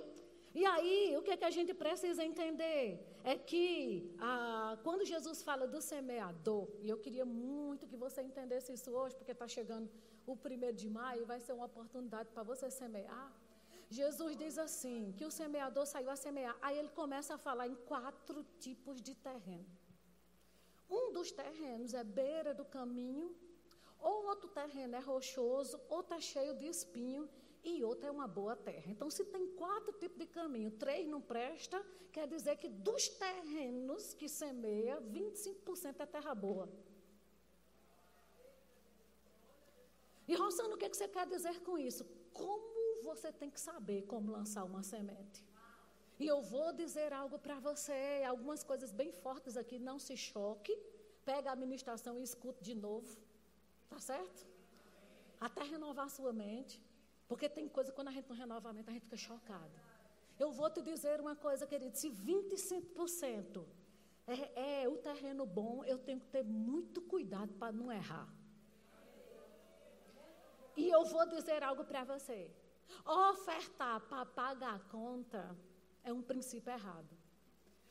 E 0.60 0.64
aí, 0.72 1.16
o 1.18 1.22
que, 1.24 1.32
é 1.34 1.36
que 1.40 1.48
a 1.50 1.54
gente 1.56 1.72
precisa 1.82 2.22
entender? 2.30 2.82
É 3.24 3.34
que 3.50 3.70
ah, 4.18 4.76
quando 4.84 5.04
Jesus 5.12 5.42
fala 5.48 5.66
do 5.74 5.80
semeador, 5.80 6.68
e 6.84 6.88
eu 6.88 6.98
queria 7.04 7.24
muito 7.24 7.86
que 7.90 7.96
você 7.96 8.20
entendesse 8.22 8.72
isso 8.78 8.90
hoje, 8.90 9.16
porque 9.16 9.32
está 9.32 9.48
chegando 9.56 9.88
o 10.26 10.36
primeiro 10.36 10.76
de 10.82 10.88
maio, 10.88 11.24
vai 11.32 11.40
ser 11.40 11.52
uma 11.58 11.66
oportunidade 11.72 12.28
para 12.34 12.42
você 12.42 12.70
semear. 12.70 13.30
Jesus 13.98 14.36
diz 14.42 14.56
assim: 14.66 15.14
que 15.16 15.24
o 15.24 15.30
semeador 15.30 15.86
saiu 15.86 16.10
a 16.10 16.16
semear. 16.16 16.56
Aí 16.60 16.76
ele 16.78 16.92
começa 17.00 17.34
a 17.34 17.38
falar 17.46 17.66
em 17.72 17.76
quatro 17.92 18.44
tipos 18.58 19.00
de 19.00 19.14
terreno. 19.14 19.70
Um 20.98 21.12
dos 21.16 21.30
terrenos 21.32 21.94
é 21.94 22.04
beira 22.04 22.52
do 22.60 22.64
caminho, 22.64 23.34
ou 24.02 24.26
outro 24.26 24.48
terreno 24.48 24.96
é 24.96 24.98
rochoso, 24.98 25.80
ou 25.88 26.00
está 26.00 26.18
cheio 26.20 26.54
de 26.54 26.66
espinho, 26.66 27.28
e 27.64 27.84
outro 27.84 28.06
é 28.08 28.10
uma 28.10 28.26
boa 28.26 28.56
terra. 28.56 28.86
Então, 28.88 29.08
se 29.08 29.24
tem 29.24 29.46
quatro 29.54 29.92
tipos 29.92 30.18
de 30.18 30.26
caminho, 30.26 30.70
três 30.72 31.06
não 31.06 31.20
presta, 31.20 31.84
quer 32.10 32.26
dizer 32.26 32.56
que 32.56 32.68
dos 32.68 33.08
terrenos 33.08 34.14
que 34.14 34.28
semeia, 34.28 35.00
25% 35.00 36.00
é 36.00 36.06
terra 36.06 36.34
boa. 36.34 36.68
E 40.26 40.34
Rosana, 40.34 40.74
o 40.74 40.78
que, 40.78 40.86
é 40.86 40.88
que 40.88 40.96
você 40.96 41.08
quer 41.08 41.26
dizer 41.26 41.60
com 41.60 41.78
isso? 41.78 42.04
Como 42.32 43.02
você 43.02 43.30
tem 43.32 43.50
que 43.50 43.60
saber 43.60 44.02
como 44.02 44.32
lançar 44.32 44.64
uma 44.64 44.82
semente? 44.82 45.44
E 46.18 46.26
eu 46.26 46.40
vou 46.40 46.72
dizer 46.72 47.12
algo 47.12 47.38
para 47.38 47.58
você, 47.58 48.22
algumas 48.26 48.62
coisas 48.62 48.92
bem 48.92 49.10
fortes 49.12 49.56
aqui, 49.56 49.78
não 49.78 49.98
se 49.98 50.16
choque. 50.16 50.74
Pega 51.24 51.50
a 51.50 51.52
administração 51.52 52.18
e 52.18 52.22
escute 52.22 52.62
de 52.62 52.74
novo. 52.74 53.16
Tá 53.92 53.98
certo? 53.98 54.46
Até 55.38 55.62
renovar 55.64 56.08
sua 56.08 56.32
mente. 56.32 56.80
Porque 57.28 57.48
tem 57.48 57.68
coisa, 57.68 57.92
quando 57.92 58.08
a 58.08 58.10
gente 58.10 58.28
não 58.28 58.36
renova 58.36 58.70
a 58.70 58.72
mente, 58.72 58.88
a 58.88 58.92
gente 58.92 59.04
fica 59.04 59.16
chocado. 59.16 59.76
Eu 60.38 60.50
vou 60.50 60.70
te 60.70 60.80
dizer 60.82 61.20
uma 61.20 61.36
coisa, 61.36 61.66
querido: 61.66 61.96
se 61.96 62.08
25% 62.10 63.64
é, 64.26 64.82
é 64.82 64.88
o 64.88 64.96
terreno 64.96 65.44
bom, 65.44 65.84
eu 65.84 65.98
tenho 65.98 66.20
que 66.20 66.26
ter 66.26 66.42
muito 66.42 67.02
cuidado 67.02 67.52
para 67.54 67.72
não 67.72 67.92
errar. 67.92 68.28
E 70.76 70.88
eu 70.88 71.04
vou 71.04 71.26
dizer 71.28 71.62
algo 71.62 71.84
para 71.84 72.02
você. 72.04 72.50
Ofertar 73.04 74.00
para 74.00 74.24
pagar 74.24 74.76
a 74.76 74.78
conta 74.78 75.56
é 76.02 76.12
um 76.12 76.22
princípio 76.22 76.72
errado. 76.72 77.14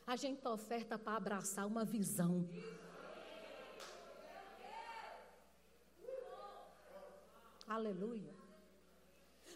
A 0.06 0.16
gente 0.16 0.46
oferta 0.46 0.98
para 0.98 1.16
abraçar 1.16 1.66
uma 1.66 1.84
visão. 1.84 2.48
Aleluia. 7.76 8.34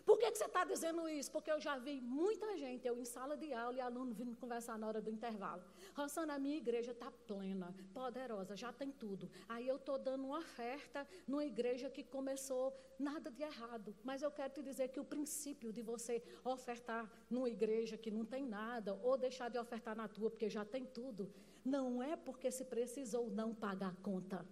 Por 0.06 0.16
que, 0.18 0.30
que 0.30 0.38
você 0.38 0.44
está 0.44 0.64
dizendo 0.64 1.06
isso? 1.08 1.30
Porque 1.32 1.50
eu 1.50 1.60
já 1.60 1.76
vi 1.78 2.00
muita 2.00 2.56
gente, 2.56 2.86
eu 2.86 2.98
em 2.98 3.04
sala 3.04 3.36
de 3.36 3.52
aula 3.52 3.76
e 3.76 3.80
aluno 3.80 4.14
vindo 4.14 4.36
conversar 4.36 4.78
na 4.78 4.86
hora 4.86 5.00
do 5.02 5.10
intervalo. 5.10 5.62
Rosana, 5.94 6.34
a 6.34 6.38
minha 6.38 6.56
igreja 6.56 6.92
está 6.92 7.10
plena, 7.10 7.74
poderosa, 7.92 8.56
já 8.56 8.72
tem 8.72 8.90
tudo. 8.90 9.28
Aí 9.48 9.66
eu 9.66 9.76
estou 9.76 9.98
dando 9.98 10.24
uma 10.28 10.38
oferta 10.38 11.06
numa 11.26 11.44
igreja 11.44 11.90
que 11.90 12.04
começou 12.04 12.72
nada 12.98 13.30
de 13.30 13.42
errado. 13.42 13.94
Mas 14.04 14.22
eu 14.22 14.30
quero 14.30 14.54
te 14.54 14.62
dizer 14.62 14.88
que 14.88 15.00
o 15.00 15.04
princípio 15.04 15.72
de 15.72 15.82
você 15.82 16.22
ofertar 16.44 17.10
numa 17.28 17.50
igreja 17.50 17.98
que 17.98 18.10
não 18.10 18.24
tem 18.24 18.46
nada, 18.46 18.94
ou 19.02 19.18
deixar 19.18 19.50
de 19.50 19.58
ofertar 19.58 19.96
na 19.96 20.08
tua 20.08 20.30
porque 20.30 20.48
já 20.48 20.64
tem 20.64 20.84
tudo, 20.86 21.30
não 21.64 22.02
é 22.02 22.16
porque 22.16 22.50
se 22.50 22.64
precisou 22.64 23.28
não 23.28 23.52
pagar 23.52 23.88
a 23.88 24.02
conta. 24.02 24.46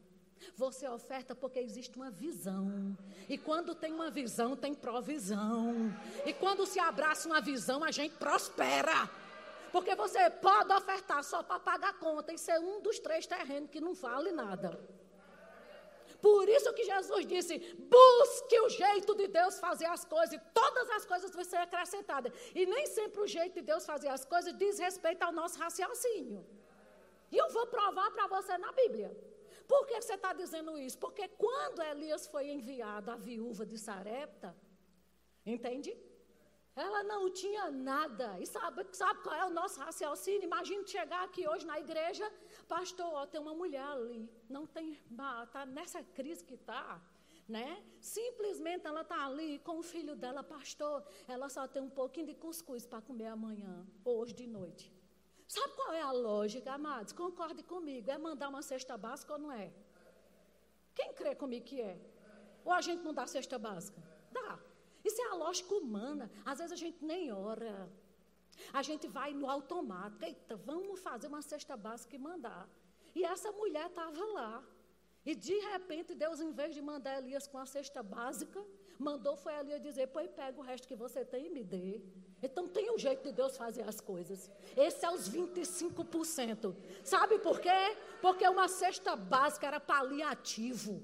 Você 0.56 0.88
oferta 0.88 1.34
porque 1.34 1.58
existe 1.58 1.96
uma 1.96 2.10
visão. 2.10 2.96
E 3.28 3.36
quando 3.36 3.74
tem 3.74 3.92
uma 3.92 4.10
visão, 4.10 4.56
tem 4.56 4.74
provisão. 4.74 5.74
E 6.26 6.32
quando 6.32 6.66
se 6.66 6.78
abraça 6.78 7.28
uma 7.28 7.40
visão, 7.40 7.82
a 7.82 7.90
gente 7.90 8.14
prospera. 8.16 9.10
Porque 9.72 9.94
você 9.94 10.30
pode 10.30 10.72
ofertar 10.72 11.24
só 11.24 11.42
para 11.42 11.58
pagar 11.58 11.94
conta 11.98 12.32
e 12.32 12.38
ser 12.38 12.58
um 12.60 12.80
dos 12.80 12.98
três 12.98 13.26
terrenos 13.26 13.70
que 13.70 13.80
não 13.80 13.94
vale 13.94 14.30
nada. 14.30 14.78
Por 16.20 16.48
isso 16.48 16.72
que 16.72 16.84
Jesus 16.84 17.26
disse: 17.26 17.58
busque 17.78 18.60
o 18.60 18.68
jeito 18.68 19.14
de 19.14 19.26
Deus 19.28 19.58
fazer 19.58 19.86
as 19.86 20.04
coisas, 20.04 20.32
e 20.32 20.40
todas 20.54 20.88
as 20.90 21.04
coisas 21.04 21.30
vão 21.30 21.44
ser 21.44 21.56
acrescentadas. 21.56 22.32
E 22.54 22.64
nem 22.64 22.86
sempre 22.86 23.20
o 23.20 23.26
jeito 23.26 23.54
de 23.54 23.62
Deus 23.62 23.84
fazer 23.84 24.08
as 24.08 24.24
coisas 24.24 24.56
diz 24.56 24.78
respeito 24.78 25.22
ao 25.22 25.32
nosso 25.32 25.58
raciocínio. 25.58 26.46
E 27.30 27.36
eu 27.36 27.50
vou 27.50 27.66
provar 27.66 28.10
para 28.12 28.26
você 28.28 28.56
na 28.56 28.70
Bíblia. 28.72 29.10
Por 29.66 29.86
que 29.86 30.00
você 30.00 30.14
está 30.14 30.32
dizendo 30.32 30.78
isso? 30.78 30.98
Porque 30.98 31.26
quando 31.28 31.82
Elias 31.82 32.26
foi 32.26 32.50
enviado 32.50 33.10
à 33.10 33.16
viúva 33.16 33.64
de 33.64 33.78
Sarepta, 33.78 34.54
entende? 35.44 35.96
Ela 36.76 37.04
não 37.04 37.30
tinha 37.30 37.70
nada. 37.70 38.38
E 38.40 38.46
sabe, 38.46 38.84
sabe 38.92 39.22
qual 39.22 39.34
é 39.34 39.46
o 39.46 39.50
nosso 39.50 39.78
raciocínio? 39.78 40.42
Imagine 40.42 40.86
chegar 40.86 41.22
aqui 41.24 41.46
hoje 41.46 41.64
na 41.66 41.78
igreja, 41.78 42.30
pastor, 42.66 43.06
ó, 43.06 43.26
tem 43.26 43.40
uma 43.40 43.54
mulher 43.54 43.84
ali, 43.84 44.28
não 44.48 44.66
tem, 44.66 44.98
está 45.44 45.64
nessa 45.64 46.02
crise 46.02 46.44
que 46.44 46.54
está, 46.54 47.00
né? 47.48 47.82
Simplesmente 48.00 48.86
ela 48.86 49.02
está 49.02 49.24
ali 49.24 49.60
com 49.60 49.78
o 49.78 49.82
filho 49.82 50.16
dela, 50.16 50.42
pastor, 50.42 51.06
ela 51.28 51.48
só 51.48 51.68
tem 51.68 51.82
um 51.82 51.90
pouquinho 51.90 52.26
de 52.26 52.34
cuscuz 52.34 52.84
para 52.84 53.00
comer 53.00 53.26
amanhã, 53.26 53.86
hoje 54.04 54.34
de 54.34 54.46
noite. 54.46 54.93
Sabe 55.46 55.74
qual 55.74 55.92
é 55.92 56.00
a 56.00 56.10
lógica, 56.10 56.72
amados? 56.72 57.12
Concorde 57.12 57.62
comigo, 57.62 58.10
é 58.10 58.18
mandar 58.18 58.48
uma 58.48 58.62
cesta 58.62 58.96
básica 58.96 59.34
ou 59.34 59.38
não 59.38 59.52
é? 59.52 59.72
Quem 60.94 61.12
crê 61.12 61.34
comigo 61.34 61.64
que 61.66 61.80
é? 61.80 61.98
Ou 62.64 62.72
a 62.72 62.80
gente 62.80 63.02
não 63.02 63.12
dá 63.12 63.26
cesta 63.26 63.58
básica? 63.58 64.02
Dá. 64.32 64.58
Isso 65.04 65.20
é 65.20 65.26
a 65.26 65.34
lógica 65.34 65.74
humana. 65.74 66.30
Às 66.44 66.58
vezes 66.58 66.72
a 66.72 66.76
gente 66.76 67.04
nem 67.04 67.30
ora. 67.30 67.90
A 68.72 68.82
gente 68.82 69.06
vai 69.06 69.34
no 69.34 69.50
automático. 69.50 70.24
Eita, 70.24 70.56
vamos 70.56 71.00
fazer 71.00 71.26
uma 71.26 71.42
cesta 71.42 71.76
básica 71.76 72.16
e 72.16 72.18
mandar. 72.18 72.68
E 73.14 73.24
essa 73.24 73.52
mulher 73.52 73.86
estava 73.86 74.24
lá. 74.24 74.64
E 75.26 75.34
de 75.34 75.58
repente, 75.72 76.14
Deus, 76.14 76.40
em 76.40 76.52
vez 76.52 76.74
de 76.74 76.80
mandar 76.80 77.18
Elias 77.18 77.46
com 77.46 77.58
a 77.58 77.66
cesta 77.66 78.02
básica, 78.02 78.64
mandou 78.98 79.36
foi 79.36 79.54
Elias 79.54 79.82
dizer: 79.82 80.08
Pois 80.08 80.30
pega 80.30 80.58
o 80.58 80.62
resto 80.62 80.86
que 80.86 80.94
você 80.94 81.24
tem 81.24 81.46
e 81.46 81.50
me 81.50 81.64
dê. 81.64 82.00
Então 82.42 82.68
tem 82.68 82.90
um 82.90 82.98
jeito 82.98 83.22
de 83.22 83.32
Deus 83.32 83.56
fazer 83.56 83.88
as 83.88 84.00
coisas. 84.00 84.50
Esse 84.76 85.04
é 85.04 85.10
os 85.10 85.28
25%. 85.30 86.74
Sabe 87.02 87.38
por 87.38 87.60
quê? 87.60 87.96
Porque 88.20 88.46
uma 88.46 88.68
cesta 88.68 89.16
básica 89.16 89.66
era 89.66 89.80
paliativo 89.80 91.00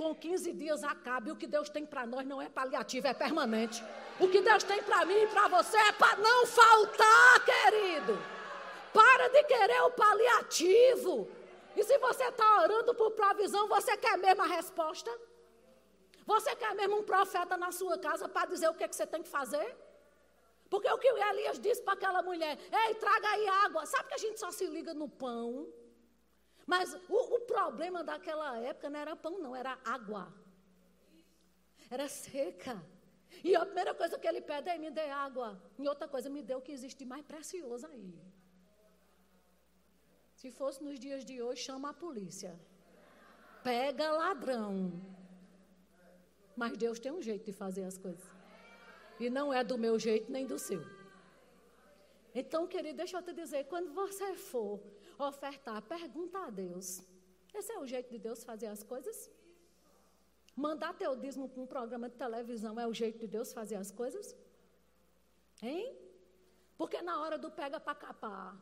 com 0.00 0.14
15 0.14 0.54
dias 0.54 0.82
acaba. 0.82 1.28
E 1.28 1.32
o 1.32 1.36
que 1.36 1.46
Deus 1.46 1.68
tem 1.68 1.84
para 1.84 2.06
nós 2.06 2.26
não 2.26 2.40
é 2.40 2.48
paliativo, 2.48 3.06
é 3.06 3.12
permanente. 3.12 3.84
O 4.18 4.28
que 4.28 4.40
Deus 4.40 4.64
tem 4.64 4.82
para 4.82 5.04
mim 5.04 5.14
e 5.14 5.26
para 5.26 5.46
você 5.48 5.76
é 5.76 5.92
para 5.92 6.16
não 6.16 6.46
faltar, 6.46 7.44
querido. 7.44 8.18
Para 8.94 9.28
de 9.28 9.44
querer 9.44 9.82
o 9.82 9.90
paliativo. 9.90 11.28
E 11.76 11.84
se 11.84 11.98
você 11.98 12.24
está 12.24 12.62
orando 12.62 12.94
por 12.94 13.10
provisão, 13.10 13.68
você 13.68 13.94
quer 13.98 14.16
mesmo 14.16 14.42
a 14.42 14.46
resposta? 14.46 15.10
Você 16.32 16.52
quer 16.60 16.72
mesmo 16.80 16.96
um 17.00 17.06
profeta 17.12 17.54
na 17.64 17.70
sua 17.78 17.96
casa 18.06 18.26
para 18.34 18.50
dizer 18.52 18.68
o 18.68 18.76
que, 18.78 18.86
que 18.90 18.96
você 18.96 19.06
tem 19.14 19.22
que 19.26 19.32
fazer? 19.38 19.68
Porque 20.72 20.88
o 20.96 21.00
que 21.02 21.08
Elias 21.30 21.58
disse 21.66 21.82
para 21.86 21.94
aquela 21.98 22.22
mulher, 22.28 22.54
ei, 22.80 22.90
traga 23.04 23.28
aí 23.34 23.46
água. 23.64 23.82
Sabe 23.92 24.08
que 24.10 24.18
a 24.18 24.22
gente 24.24 24.38
só 24.42 24.50
se 24.58 24.66
liga 24.76 24.92
no 25.00 25.08
pão? 25.22 25.48
Mas 26.72 26.94
o, 27.16 27.20
o 27.36 27.40
problema 27.54 28.00
daquela 28.10 28.50
época 28.70 28.88
não 28.88 29.00
era 29.04 29.16
pão, 29.24 29.34
não, 29.44 29.54
era 29.62 29.72
água. 29.96 30.24
Era 31.94 32.06
seca. 32.08 32.76
E 33.42 33.56
a 33.60 33.64
primeira 33.66 33.92
coisa 34.00 34.18
que 34.20 34.28
ele 34.30 34.42
pede 34.50 34.68
é 34.70 34.78
me 34.84 34.90
dê 34.98 35.08
água. 35.26 35.48
E 35.82 35.88
outra 35.92 36.06
coisa, 36.14 36.34
me 36.36 36.42
dê 36.48 36.54
o 36.54 36.64
que 36.66 36.76
existe 36.78 37.04
mais 37.12 37.24
precioso 37.32 37.86
aí. 37.92 38.10
Se 40.40 40.50
fosse 40.58 40.80
nos 40.86 40.98
dias 41.06 41.24
de 41.30 41.36
hoje, 41.42 41.62
chama 41.68 41.90
a 41.90 42.00
polícia. 42.04 42.52
Pega 43.64 44.12
ladrão. 44.22 44.74
Mas 46.60 46.76
Deus 46.76 46.98
tem 47.04 47.10
um 47.18 47.22
jeito 47.22 47.44
de 47.46 47.52
fazer 47.52 47.84
as 47.84 47.96
coisas. 47.96 48.26
E 49.18 49.30
não 49.36 49.46
é 49.58 49.60
do 49.70 49.76
meu 49.84 49.98
jeito 50.06 50.30
nem 50.30 50.46
do 50.46 50.58
seu. 50.58 50.82
Então, 52.40 52.66
querido, 52.72 52.98
deixa 52.98 53.16
eu 53.16 53.22
te 53.22 53.32
dizer, 53.32 53.62
quando 53.72 53.90
você 54.00 54.34
for 54.34 54.78
ofertar, 55.18 55.80
pergunta 55.96 56.38
a 56.38 56.50
Deus. 56.50 57.02
Esse 57.54 57.72
é 57.72 57.78
o 57.78 57.86
jeito 57.86 58.10
de 58.10 58.18
Deus 58.18 58.44
fazer 58.44 58.66
as 58.66 58.82
coisas? 58.82 59.30
Mandar 60.54 60.92
teu 61.02 61.16
dízimo 61.16 61.48
para 61.48 61.62
um 61.62 61.66
programa 61.66 62.10
de 62.10 62.16
televisão 62.16 62.78
é 62.78 62.86
o 62.86 62.92
jeito 62.92 63.18
de 63.20 63.26
Deus 63.26 63.54
fazer 63.54 63.76
as 63.76 63.90
coisas? 63.90 64.36
Hein? 65.62 65.96
Porque 66.76 67.00
na 67.00 67.22
hora 67.22 67.38
do 67.38 67.50
pega 67.50 67.80
para 67.80 67.94
capar, 67.94 68.54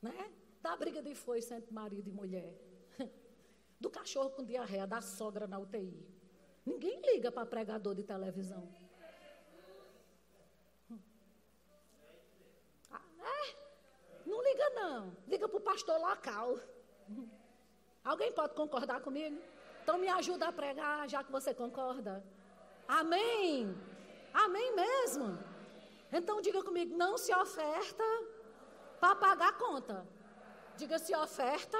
né? 0.00 0.32
Da 0.62 0.74
briga 0.74 1.02
de 1.02 1.14
foice 1.14 1.52
entre 1.52 1.70
marido 1.82 2.08
e 2.08 2.12
mulher, 2.22 2.50
do 3.78 3.90
cachorro 3.90 4.30
com 4.30 4.42
diarreia, 4.42 4.86
da 4.86 5.02
sogra 5.02 5.46
na 5.46 5.58
UTI. 5.58 6.21
Ninguém 6.64 7.00
liga 7.00 7.30
para 7.32 7.46
pregador 7.46 7.94
de 7.94 8.02
televisão. 8.02 8.68
Não 14.24 14.42
liga 14.42 14.70
não. 14.70 15.16
Liga 15.26 15.48
para 15.48 15.58
o 15.58 15.60
pastor 15.60 15.98
local. 16.00 16.58
Alguém 18.04 18.32
pode 18.32 18.54
concordar 18.54 19.00
comigo? 19.00 19.40
Então 19.82 19.98
me 19.98 20.08
ajuda 20.08 20.48
a 20.48 20.52
pregar, 20.52 21.08
já 21.08 21.22
que 21.24 21.32
você 21.32 21.52
concorda. 21.52 22.24
Amém. 22.86 23.76
Amém 24.32 24.74
mesmo. 24.74 25.38
Então 26.12 26.40
diga 26.40 26.62
comigo, 26.62 26.96
não 26.96 27.18
se 27.18 27.34
oferta 27.34 28.04
para 29.00 29.16
pagar 29.16 29.58
conta. 29.58 30.06
Diga 30.76 30.98
se 30.98 31.14
oferta 31.14 31.78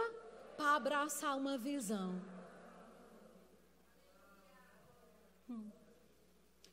para 0.57 0.75
abraçar 0.77 1.37
uma 1.37 1.57
visão. 1.57 2.21
Hum. 5.49 5.71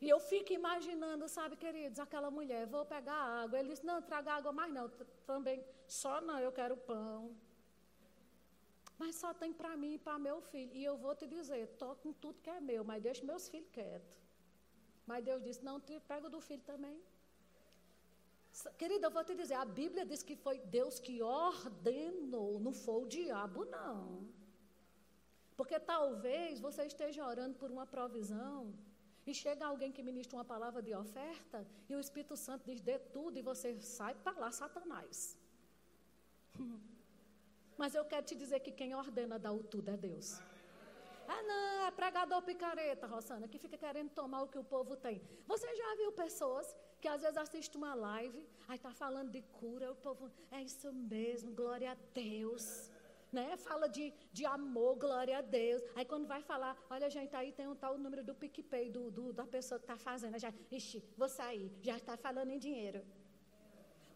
E 0.01 0.07
eu 0.07 0.19
fico 0.19 0.53
imaginando, 0.53 1.27
sabe, 1.27 1.55
queridos, 1.57 1.99
aquela 1.99 2.31
mulher, 2.31 2.65
vou 2.65 2.85
pegar 2.85 3.19
água. 3.41 3.59
Ele 3.59 3.69
disse, 3.69 3.85
não, 3.85 4.01
traga 4.01 4.33
água 4.33 4.51
mais 4.51 4.73
não, 4.73 4.87
também, 5.25 5.63
só 5.87 6.21
não, 6.21 6.39
eu 6.39 6.51
quero 6.51 6.77
pão. 6.77 7.35
Mas 8.97 9.15
só 9.15 9.33
tem 9.33 9.51
para 9.51 9.75
mim 9.75 9.93
e 9.95 9.97
para 9.97 10.17
meu 10.17 10.41
filho. 10.41 10.73
E 10.73 10.83
eu 10.83 10.95
vou 10.97 11.13
te 11.15 11.27
dizer, 11.27 11.67
toque 11.77 12.01
com 12.03 12.13
tudo 12.13 12.41
que 12.41 12.49
é 12.49 12.61
meu, 12.61 12.83
mas 12.83 13.03
deixe 13.03 13.25
meus 13.25 13.49
filhos 13.49 13.69
quietos. 13.71 14.17
Mas 15.05 15.23
Deus 15.23 15.43
disse, 15.43 15.63
não, 15.63 15.79
te 15.79 15.99
pega 16.01 16.29
do 16.29 16.39
filho 16.39 16.63
também. 16.63 16.97
Querida, 18.77 19.07
eu 19.07 19.11
vou 19.11 19.23
te 19.23 19.35
dizer, 19.35 19.55
a 19.55 19.65
Bíblia 19.65 20.05
diz 20.05 20.21
que 20.23 20.35
foi 20.35 20.59
Deus 20.59 20.99
que 20.99 21.21
ordenou, 21.21 22.59
não 22.59 22.73
foi 22.73 23.03
o 23.03 23.07
diabo, 23.07 23.65
não. 23.65 24.27
Porque 25.59 25.77
talvez 25.77 26.61
você 26.65 26.81
esteja 26.91 27.21
orando 27.31 27.55
por 27.61 27.69
uma 27.75 27.85
provisão 27.93 28.73
e 29.29 29.33
chega 29.39 29.65
alguém 29.65 29.91
que 29.95 30.01
ministra 30.09 30.37
uma 30.37 30.45
palavra 30.51 30.81
de 30.81 30.93
oferta 30.95 31.59
e 31.89 31.93
o 31.93 31.99
Espírito 31.99 32.35
Santo 32.43 32.63
diz 32.69 32.79
dê 32.89 32.97
tudo 33.15 33.37
e 33.37 33.41
você 33.49 33.69
sai 33.81 34.13
para 34.23 34.39
lá, 34.43 34.49
Satanás. 34.59 35.37
Mas 37.81 37.93
eu 37.93 38.05
quero 38.05 38.25
te 38.29 38.35
dizer 38.43 38.61
que 38.61 38.71
quem 38.71 38.95
ordena 38.95 39.37
dar 39.37 39.51
o 39.51 39.61
tudo 39.73 39.89
é 39.95 39.97
Deus. 39.97 40.29
Ah, 41.27 41.43
não, 41.49 41.87
é 41.87 41.91
pregador 41.91 42.41
picareta, 42.41 43.05
Rosana, 43.05 43.49
que 43.49 43.59
fica 43.59 43.77
querendo 43.77 44.11
tomar 44.11 44.43
o 44.43 44.47
que 44.47 44.57
o 44.57 44.63
povo 44.63 44.95
tem. 44.95 45.21
Você 45.45 45.75
já 45.81 45.89
viu 45.95 46.13
pessoas 46.13 46.73
que 47.01 47.09
às 47.09 47.21
vezes 47.21 47.35
assistem 47.35 47.81
uma 47.81 47.93
live, 47.95 48.41
aí 48.65 48.77
está 48.77 48.93
falando 48.93 49.29
de 49.29 49.41
cura, 49.59 49.91
o 49.91 49.95
povo, 50.07 50.31
é 50.51 50.61
isso 50.61 50.93
mesmo, 50.93 51.51
glória 51.51 51.91
a 51.91 51.97
Deus 52.13 52.89
né? 53.31 53.45
Fala 53.57 53.87
de, 53.87 54.13
de 54.31 54.45
amor, 54.45 54.95
glória 54.95 55.37
a 55.37 55.41
Deus. 55.41 55.81
Aí 55.95 56.05
quando 56.05 56.27
vai 56.27 56.41
falar, 56.41 56.75
olha, 56.89 57.09
gente, 57.09 57.35
aí 57.35 57.51
tem 57.51 57.67
um 57.67 57.75
tal 57.75 57.97
número 57.97 58.23
do 58.23 58.35
PicPay 58.41 58.89
do, 58.89 59.11
do 59.11 59.31
da 59.33 59.45
pessoa 59.45 59.79
que 59.79 59.85
está 59.85 59.97
fazendo. 59.97 60.37
Já, 60.39 60.51
ixi, 60.71 61.03
vou 61.17 61.29
sair, 61.29 61.71
já 61.81 61.97
está 61.97 62.17
falando 62.17 62.51
em 62.51 62.59
dinheiro. 62.67 63.01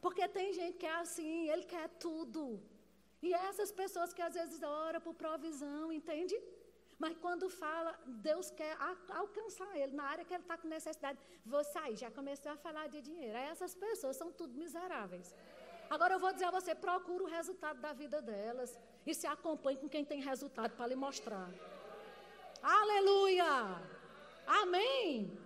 Porque 0.01 0.27
tem 0.27 0.53
gente 0.53 0.77
que 0.77 0.85
é 0.85 0.95
assim, 1.05 1.49
ele 1.49 1.65
quer 1.73 1.87
tudo. 2.05 2.61
E 3.21 3.33
essas 3.33 3.71
pessoas 3.71 4.11
que 4.15 4.21
às 4.21 4.33
vezes 4.39 4.61
oram 4.61 4.99
por 5.05 5.13
provisão, 5.13 5.85
entende? 5.99 6.35
Mas 7.03 7.15
quando 7.23 7.49
fala, 7.49 7.91
Deus 8.27 8.47
quer 8.59 8.75
alcançar 9.21 9.71
ele 9.81 9.93
na 9.99 10.05
área 10.13 10.25
que 10.25 10.33
ele 10.33 10.43
está 10.43 10.57
com 10.57 10.67
necessidade. 10.67 11.19
Vou 11.53 11.63
sair, 11.63 11.95
já 12.03 12.09
começou 12.11 12.51
a 12.51 12.57
falar 12.65 12.87
de 12.87 13.01
dinheiro. 13.01 13.37
Aí 13.37 13.47
essas 13.53 13.73
pessoas 13.85 14.17
são 14.21 14.29
tudo 14.31 14.53
miseráveis. 14.63 15.33
Agora 15.89 16.15
eu 16.15 16.19
vou 16.19 16.33
dizer 16.33 16.45
a 16.45 16.51
você, 16.51 16.73
procura 16.73 17.23
o 17.23 17.27
resultado 17.37 17.79
da 17.79 17.93
vida 17.93 18.21
delas 18.21 18.71
e 19.05 19.13
se 19.13 19.27
acompanhe 19.27 19.77
com 19.77 19.89
quem 19.89 20.05
tem 20.05 20.21
resultado 20.21 20.75
para 20.75 20.87
lhe 20.87 20.95
mostrar. 20.95 21.49
Aleluia! 22.61 23.81
Amém! 24.61 25.37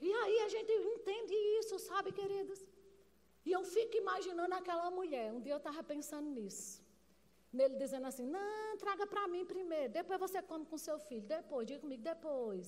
E 0.00 0.12
aí 0.12 0.38
a 0.40 0.48
gente 0.48 0.72
entende 0.94 1.34
isso, 1.60 1.78
sabe, 1.78 2.12
queridos? 2.12 2.64
E 3.44 3.52
eu 3.52 3.62
fico 3.64 3.96
imaginando 3.96 4.54
aquela 4.54 4.90
mulher. 4.90 5.32
Um 5.32 5.40
dia 5.40 5.54
eu 5.54 5.58
estava 5.58 5.82
pensando 5.82 6.28
nisso. 6.28 6.82
Nele 7.52 7.76
dizendo 7.76 8.06
assim: 8.06 8.26
Não, 8.26 8.76
traga 8.76 9.06
para 9.06 9.28
mim 9.28 9.44
primeiro. 9.44 9.92
Depois 9.92 10.18
você 10.18 10.42
come 10.42 10.66
com 10.66 10.76
seu 10.76 10.98
filho. 10.98 11.26
Depois, 11.36 11.66
diga 11.66 11.80
comigo, 11.80 12.02
depois. 12.02 12.66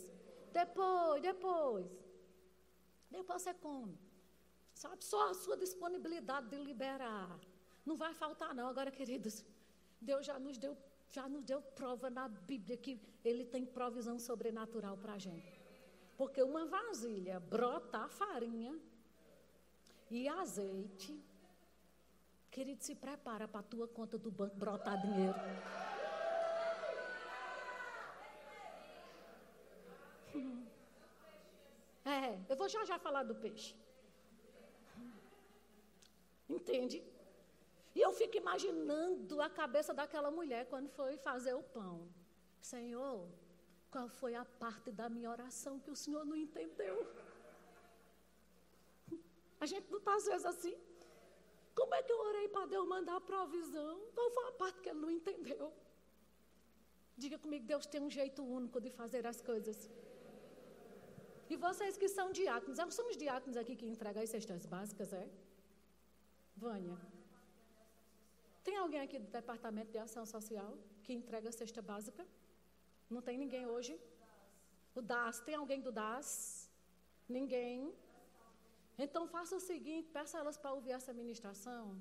Depois, 0.52 1.20
depois. 1.20 1.86
Depois 3.10 3.42
você 3.42 3.54
come. 3.54 3.98
Sabe, 4.72 5.04
só 5.04 5.30
a 5.30 5.34
sua 5.34 5.56
disponibilidade 5.56 6.48
de 6.48 6.58
liberar. 6.58 7.38
Não 7.84 7.96
vai 7.96 8.12
faltar, 8.14 8.54
não. 8.54 8.68
Agora, 8.68 8.90
queridos, 8.90 9.44
Deus 10.00 10.26
já 10.26 10.38
nos 10.38 10.56
deu, 10.58 10.76
já 11.10 11.28
nos 11.28 11.44
deu 11.44 11.60
prova 11.60 12.08
na 12.10 12.28
Bíblia 12.28 12.76
que 12.76 13.00
Ele 13.24 13.44
tem 13.44 13.64
provisão 13.64 14.18
sobrenatural 14.18 14.96
para 14.96 15.14
a 15.14 15.18
gente. 15.18 15.60
Porque 16.16 16.42
uma 16.42 16.66
vasilha 16.66 17.38
brota 17.40 18.08
farinha 18.08 18.78
e 20.10 20.28
azeite. 20.28 21.22
Querido, 22.50 22.82
se 22.82 22.94
prepara 22.94 23.46
para 23.46 23.60
a 23.60 23.62
tua 23.62 23.86
conta 23.86 24.18
do 24.18 24.30
banco 24.30 24.56
brotar 24.56 25.00
dinheiro. 25.00 25.38
É, 32.04 32.38
eu 32.48 32.56
vou 32.56 32.68
já 32.68 32.84
já 32.84 32.98
falar 32.98 33.22
do 33.22 33.34
peixe. 33.34 33.74
Entende? 36.48 37.02
E 37.98 38.00
eu 38.06 38.12
fico 38.18 38.36
imaginando 38.42 39.34
a 39.46 39.48
cabeça 39.60 39.92
daquela 40.00 40.30
mulher 40.38 40.62
quando 40.72 40.88
foi 40.98 41.12
fazer 41.28 41.54
o 41.60 41.64
pão. 41.76 41.96
Senhor, 42.72 43.16
qual 43.92 44.08
foi 44.20 44.32
a 44.42 44.44
parte 44.64 44.92
da 44.98 45.06
minha 45.14 45.30
oração 45.36 45.80
que 45.84 45.90
o 45.94 45.96
Senhor 46.02 46.24
não 46.30 46.36
entendeu? 46.44 46.96
A 49.64 49.66
gente 49.72 49.90
não 49.90 49.98
está 49.98 50.14
às 50.20 50.26
vezes 50.30 50.46
assim. 50.52 50.76
Como 51.78 51.92
é 51.98 52.00
que 52.04 52.12
eu 52.12 52.20
orei 52.28 52.46
para 52.54 52.66
Deus 52.74 52.86
mandar 52.94 53.16
a 53.16 53.24
provisão? 53.32 53.94
Qual 54.14 54.30
foi 54.36 54.46
a 54.46 54.52
parte 54.62 54.80
que 54.80 54.90
ele 54.90 55.00
não 55.00 55.12
entendeu? 55.18 55.72
Diga 57.16 57.36
comigo, 57.44 57.66
Deus 57.66 57.84
tem 57.84 58.00
um 58.00 58.14
jeito 58.20 58.44
único 58.60 58.80
de 58.80 58.90
fazer 59.00 59.26
as 59.26 59.40
coisas. 59.50 59.90
E 61.50 61.56
vocês 61.56 61.96
que 61.98 62.08
são 62.16 62.30
diáconos, 62.30 62.78
nós 62.78 62.94
somos 62.94 63.16
diáconos 63.16 63.56
aqui 63.56 63.74
que 63.74 63.86
entregam 63.94 64.22
as 64.22 64.30
cestas 64.30 64.66
básicas, 64.66 65.12
é? 65.12 65.28
Vânia. 66.56 67.17
Tem 68.64 68.76
alguém 68.76 69.00
aqui 69.00 69.18
do 69.18 69.30
Departamento 69.30 69.90
de 69.92 69.98
Ação 69.98 70.24
Social 70.26 70.76
que 71.04 71.12
entrega 71.12 71.48
a 71.48 71.52
cesta 71.52 71.80
básica? 71.80 72.26
Não 73.08 73.22
tem 73.22 73.38
ninguém 73.38 73.66
hoje? 73.66 73.98
O 74.94 75.00
DAS, 75.00 75.40
tem 75.40 75.54
alguém 75.54 75.80
do 75.80 75.92
DAS? 75.92 76.70
Ninguém? 77.28 77.94
Então 78.98 79.26
faça 79.28 79.56
o 79.56 79.60
seguinte, 79.60 80.08
peça 80.10 80.38
elas 80.38 80.56
para 80.56 80.72
ouvir 80.72 80.92
essa 80.92 81.12
ministração 81.12 82.00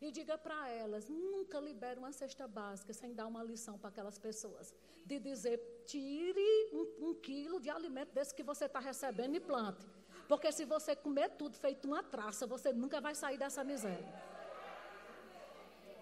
e 0.00 0.10
diga 0.12 0.38
para 0.38 0.68
elas, 0.70 1.08
nunca 1.08 1.58
libere 1.58 1.98
uma 1.98 2.12
cesta 2.12 2.46
básica 2.46 2.92
sem 2.92 3.12
dar 3.12 3.26
uma 3.26 3.42
lição 3.42 3.76
para 3.76 3.88
aquelas 3.88 4.18
pessoas. 4.18 4.72
De 5.04 5.18
dizer, 5.18 5.58
tire 5.86 6.70
um, 6.72 7.08
um 7.08 7.14
quilo 7.14 7.60
de 7.60 7.68
alimento 7.68 8.12
desse 8.12 8.34
que 8.34 8.42
você 8.42 8.66
está 8.66 8.78
recebendo 8.78 9.34
e 9.34 9.40
plante. 9.40 9.84
Porque 10.28 10.52
se 10.52 10.64
você 10.64 10.94
comer 10.94 11.30
tudo 11.30 11.56
feito 11.56 11.86
uma 11.86 12.02
traça, 12.02 12.46
você 12.46 12.72
nunca 12.72 13.00
vai 13.00 13.14
sair 13.14 13.38
dessa 13.38 13.64
miséria. 13.64 14.06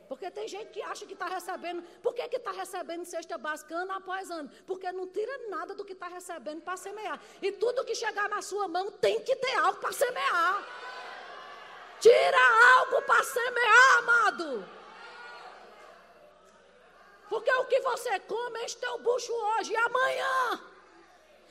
Porque 0.09 0.31
tem 0.31 0.47
gente 0.47 0.71
que 0.71 0.83
acha 0.83 1.05
que 1.05 1.12
está 1.14 1.27
recebendo. 1.27 1.83
Por 2.01 2.14
que 2.14 2.23
está 2.23 2.53
recebendo 2.53 3.05
cesta 3.05 3.37
básica 3.37 3.75
ano 3.75 3.92
após 3.92 4.31
ano? 4.31 4.51
Porque 4.66 4.90
não 4.92 5.07
tira 5.07 5.49
nada 5.49 5.75
do 5.75 5.85
que 5.85 5.92
está 5.92 6.09
recebendo 6.09 6.62
para 6.62 6.77
semear. 6.77 7.21
E 7.42 7.53
tudo 7.53 7.85
que 7.85 7.95
chegar 7.95 8.29
na 8.29 8.40
sua 8.42 8.69
mão 8.69 8.90
tem 8.90 9.21
que 9.21 9.35
ter 9.35 9.57
algo 9.57 9.81
para 9.81 9.92
semear. 9.92 10.64
Tira 12.01 12.79
algo 12.79 13.03
para 13.03 13.25
semear, 13.25 13.99
amado. 13.99 14.69
Porque 17.29 17.53
o 17.53 17.64
que 17.64 17.81
você 17.81 18.21
come 18.21 18.64
enche 18.64 18.77
teu 18.77 18.99
bucho 18.99 19.33
hoje 19.33 19.73
e 19.73 19.77
amanhã. 19.77 20.61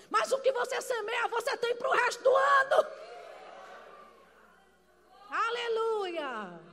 Mas 0.09 0.31
o 0.31 0.39
que 0.39 0.51
você 0.51 0.81
semeia, 0.81 1.27
você 1.27 1.57
tem 1.57 1.75
para 1.75 1.89
o 1.89 1.93
resto 1.93 2.23
do 2.23 2.35
ano. 2.35 2.87
Aleluia. 5.29 6.64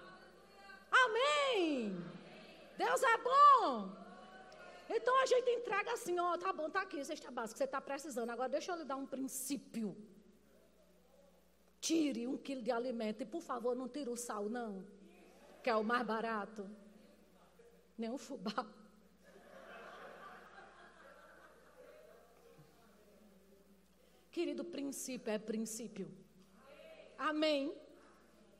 Amém. 0.92 1.96
Deus 2.76 3.02
é 3.02 3.16
bom. 3.18 3.90
Então 4.88 5.18
a 5.22 5.26
gente 5.26 5.50
entrega 5.50 5.92
assim, 5.92 6.18
ó, 6.18 6.36
tá 6.36 6.52
bom, 6.52 6.68
tá 6.68 6.82
aqui, 6.82 7.02
cesta 7.04 7.30
básica, 7.30 7.58
você 7.58 7.64
está 7.64 7.80
precisando. 7.80 8.30
Agora 8.30 8.48
deixa 8.48 8.72
eu 8.72 8.76
lhe 8.76 8.84
dar 8.84 8.96
um 8.96 9.06
princípio. 9.06 9.96
Tire 11.80 12.26
um 12.26 12.36
quilo 12.36 12.62
de 12.62 12.70
alimento 12.70 13.22
e, 13.22 13.26
por 13.26 13.40
favor, 13.40 13.74
não 13.74 13.88
tire 13.88 14.10
o 14.10 14.16
sal, 14.16 14.48
não. 14.48 14.86
Que 15.62 15.70
é 15.70 15.74
o 15.74 15.82
mais 15.82 16.06
barato. 16.06 16.68
Nem 17.96 18.10
o 18.10 18.18
fubá. 18.18 18.66
Querido, 24.30 24.64
princípio 24.64 25.32
é 25.32 25.38
princípio. 25.38 26.10
Amém. 27.18 27.74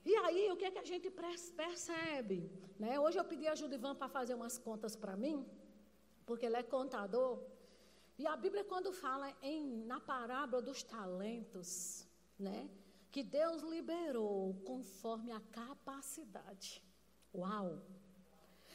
E 0.04 0.14
aí, 0.16 0.50
o 0.50 0.56
que 0.56 0.64
é 0.64 0.70
que 0.70 0.78
a 0.78 0.84
gente 0.84 1.08
percebe? 1.10 2.50
Né? 2.78 2.98
Hoje 2.98 3.18
eu 3.18 3.24
pedi 3.24 3.46
a 3.46 3.54
Judivan 3.54 3.94
para 3.94 4.08
fazer 4.08 4.34
umas 4.34 4.58
contas 4.58 4.96
para 4.96 5.16
mim, 5.16 5.46
porque 6.26 6.46
ele 6.46 6.56
é 6.56 6.62
contador. 6.62 7.42
E 8.18 8.26
a 8.26 8.36
Bíblia, 8.36 8.64
quando 8.64 8.92
fala 8.92 9.32
em, 9.42 9.84
na 9.84 10.00
parábola 10.00 10.60
dos 10.60 10.82
talentos, 10.82 12.06
né? 12.38 12.68
que 13.12 13.22
Deus 13.22 13.62
liberou 13.62 14.54
conforme 14.64 15.30
a 15.32 15.40
capacidade. 15.52 16.82
Uau! 17.34 17.82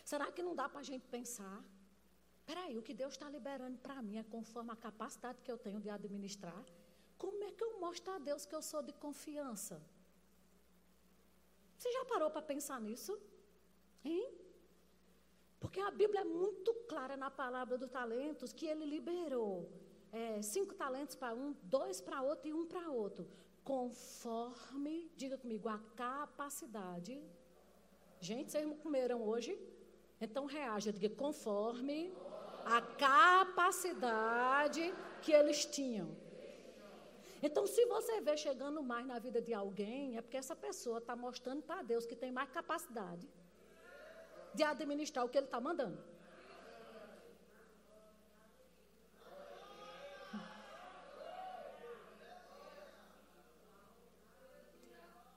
Será 0.06 0.32
que 0.32 0.44
não 0.44 0.56
dá 0.56 0.70
para 0.70 0.80
a 0.80 0.84
gente 0.84 1.06
pensar? 1.08 1.64
Peraí, 2.46 2.78
o 2.78 2.82
que 2.82 2.94
Deus 2.94 3.14
está 3.14 3.30
liberando 3.30 3.78
para 3.80 4.02
mim 4.02 4.18
é 4.18 4.24
conforme 4.24 4.72
a 4.72 4.76
capacidade 4.76 5.42
que 5.42 5.52
eu 5.52 5.58
tenho 5.58 5.82
de 5.82 5.90
administrar? 5.90 6.64
Como 7.18 7.44
é 7.44 7.52
que 7.52 7.64
eu 7.64 7.80
mostro 7.80 8.14
a 8.14 8.20
Deus 8.20 8.46
que 8.46 8.56
eu 8.56 8.62
sou 8.62 8.82
de 8.82 8.94
confiança? 8.94 9.82
Você 11.78 11.92
já 11.92 12.06
parou 12.06 12.30
para 12.30 12.42
pensar 12.42 12.80
nisso? 12.82 13.18
Hein? 14.04 14.30
Porque 15.60 15.80
a 15.80 15.92
Bíblia 15.92 16.22
é 16.22 16.24
muito 16.24 16.74
clara 16.90 17.18
na 17.18 17.30
palavra 17.30 17.78
dos 17.78 17.90
talentos 17.90 18.54
que 18.54 18.66
ele 18.66 18.86
liberou 18.86 19.70
é, 20.12 20.42
cinco 20.42 20.74
talentos 20.74 21.16
para 21.16 21.34
um, 21.34 21.54
dois 21.64 22.02
para 22.02 22.22
outro 22.22 22.48
e 22.48 22.54
um 22.54 22.66
para 22.66 22.90
outro. 22.90 23.28
Conforme, 23.64 25.12
diga 25.16 25.38
comigo, 25.38 25.68
a 25.68 25.78
capacidade. 25.96 27.22
Gente, 28.20 28.52
vocês 28.52 28.66
comeram 28.82 29.22
hoje? 29.22 29.58
Então 30.20 30.46
reaja, 30.46 30.92
diga 30.92 31.14
conforme 31.16 32.12
a 32.66 32.82
capacidade 32.82 34.94
que 35.22 35.32
eles 35.32 35.66
tinham. 35.66 36.10
Então, 37.42 37.68
se 37.68 37.86
você 37.86 38.20
vê 38.22 38.36
chegando 38.36 38.82
mais 38.82 39.06
na 39.06 39.20
vida 39.20 39.42
de 39.42 39.54
alguém, 39.54 40.18
é 40.18 40.22
porque 40.22 40.38
essa 40.38 40.56
pessoa 40.56 40.98
está 40.98 41.16
mostrando 41.16 41.62
para 41.62 41.84
Deus 41.84 42.06
que 42.06 42.16
tem 42.16 42.32
mais 42.32 42.50
capacidade 42.50 43.30
de 44.54 44.64
administrar 44.64 45.24
o 45.24 45.30
que 45.30 45.38
Ele 45.38 45.46
está 45.46 45.62
mandando. 45.62 46.02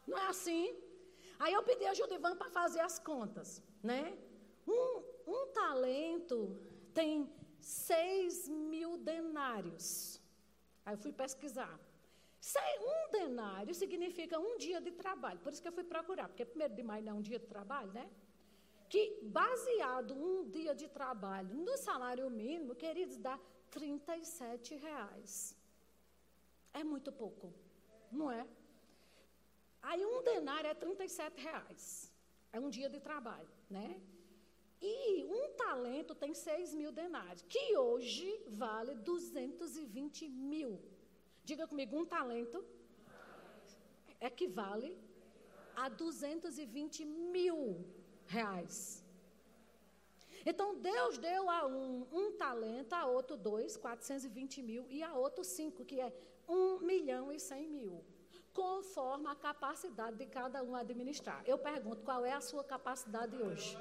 Não 0.06 0.18
é 0.18 0.26
assim? 0.28 0.74
Aí 1.38 1.52
eu 1.52 1.62
pedi 1.62 1.84
a 1.86 1.94
Judivan 1.94 2.34
para 2.36 2.50
fazer 2.50 2.80
as 2.80 2.98
contas, 2.98 3.62
né? 3.82 4.18
Um, 4.66 5.02
um 5.26 5.46
talento 5.52 6.58
tem 6.94 7.30
seis 7.60 8.48
mil 8.48 8.96
denários. 8.96 10.20
Aí 10.84 10.94
eu 10.94 10.98
fui 10.98 11.12
pesquisar. 11.12 11.78
Um 12.81 13.11
denário 13.11 13.74
significa 13.74 14.38
um 14.38 14.57
dia 14.57 14.81
de 14.81 14.90
trabalho. 14.90 15.38
Por 15.40 15.53
isso 15.53 15.62
que 15.62 15.68
eu 15.68 15.72
fui 15.72 15.85
procurar, 15.85 16.29
porque 16.29 16.44
primeiro 16.44 16.74
de 16.74 16.83
maio 16.83 17.05
não 17.05 17.12
é 17.12 17.16
um 17.16 17.22
dia 17.22 17.38
de 17.38 17.46
trabalho, 17.46 17.92
né? 17.92 18.11
Que 18.88 19.20
baseado 19.22 20.14
um 20.14 20.48
dia 20.48 20.74
de 20.74 20.88
trabalho 20.88 21.55
no 21.55 21.76
salário 21.76 22.29
mínimo, 22.31 22.74
queridos, 22.74 23.16
dá 23.16 23.38
37 23.70 24.74
reais. 24.76 25.57
É 26.72 26.83
muito 26.83 27.12
pouco, 27.12 27.53
não 28.11 28.31
é? 28.31 28.46
Aí 29.83 30.05
um 30.05 30.22
denário 30.22 30.68
é 30.68 30.74
37 30.74 31.40
reais. 31.40 32.12
É 32.53 32.59
um 32.59 32.68
dia 32.68 32.88
de 32.88 32.98
trabalho, 32.98 33.48
né? 33.68 34.00
E 34.83 35.24
um 35.24 35.55
talento 35.57 36.14
tem 36.14 36.33
6 36.35 36.74
mil 36.74 36.90
denários, 36.90 37.42
que 37.42 37.76
hoje 37.76 38.29
vale 38.48 38.94
220 38.94 40.29
mil. 40.29 40.81
Diga 41.44 41.66
comigo, 41.66 41.96
um 41.96 42.07
talento 42.07 42.64
equivale 44.20 44.98
a 45.74 45.88
220 45.88 47.05
mil 47.05 47.85
reais. 48.26 49.05
Então, 50.44 50.74
Deus 50.76 51.18
deu 51.18 51.50
a 51.50 51.66
um 51.66 52.07
um 52.12 52.33
talento, 52.33 52.92
a 52.94 53.07
outro 53.07 53.37
dois, 53.37 53.76
420 53.76 54.62
mil, 54.62 54.87
e 54.88 55.03
a 55.03 55.14
outro 55.14 55.44
cinco, 55.44 55.85
que 55.85 56.00
é 56.00 56.12
um 56.48 56.79
milhão 56.79 57.33
e 57.33 57.38
cem 57.38 57.66
mil. 57.68 58.05
Conforme 58.53 59.29
a 59.29 59.35
capacidade 59.35 60.16
de 60.16 60.26
cada 60.26 60.62
um 60.62 60.74
administrar. 60.74 61.42
Eu 61.46 61.59
pergunto, 61.59 62.03
qual 62.03 62.24
é 62.24 62.33
a 62.33 62.40
sua 62.40 62.64
capacidade 62.64 63.37
hoje? 63.37 63.76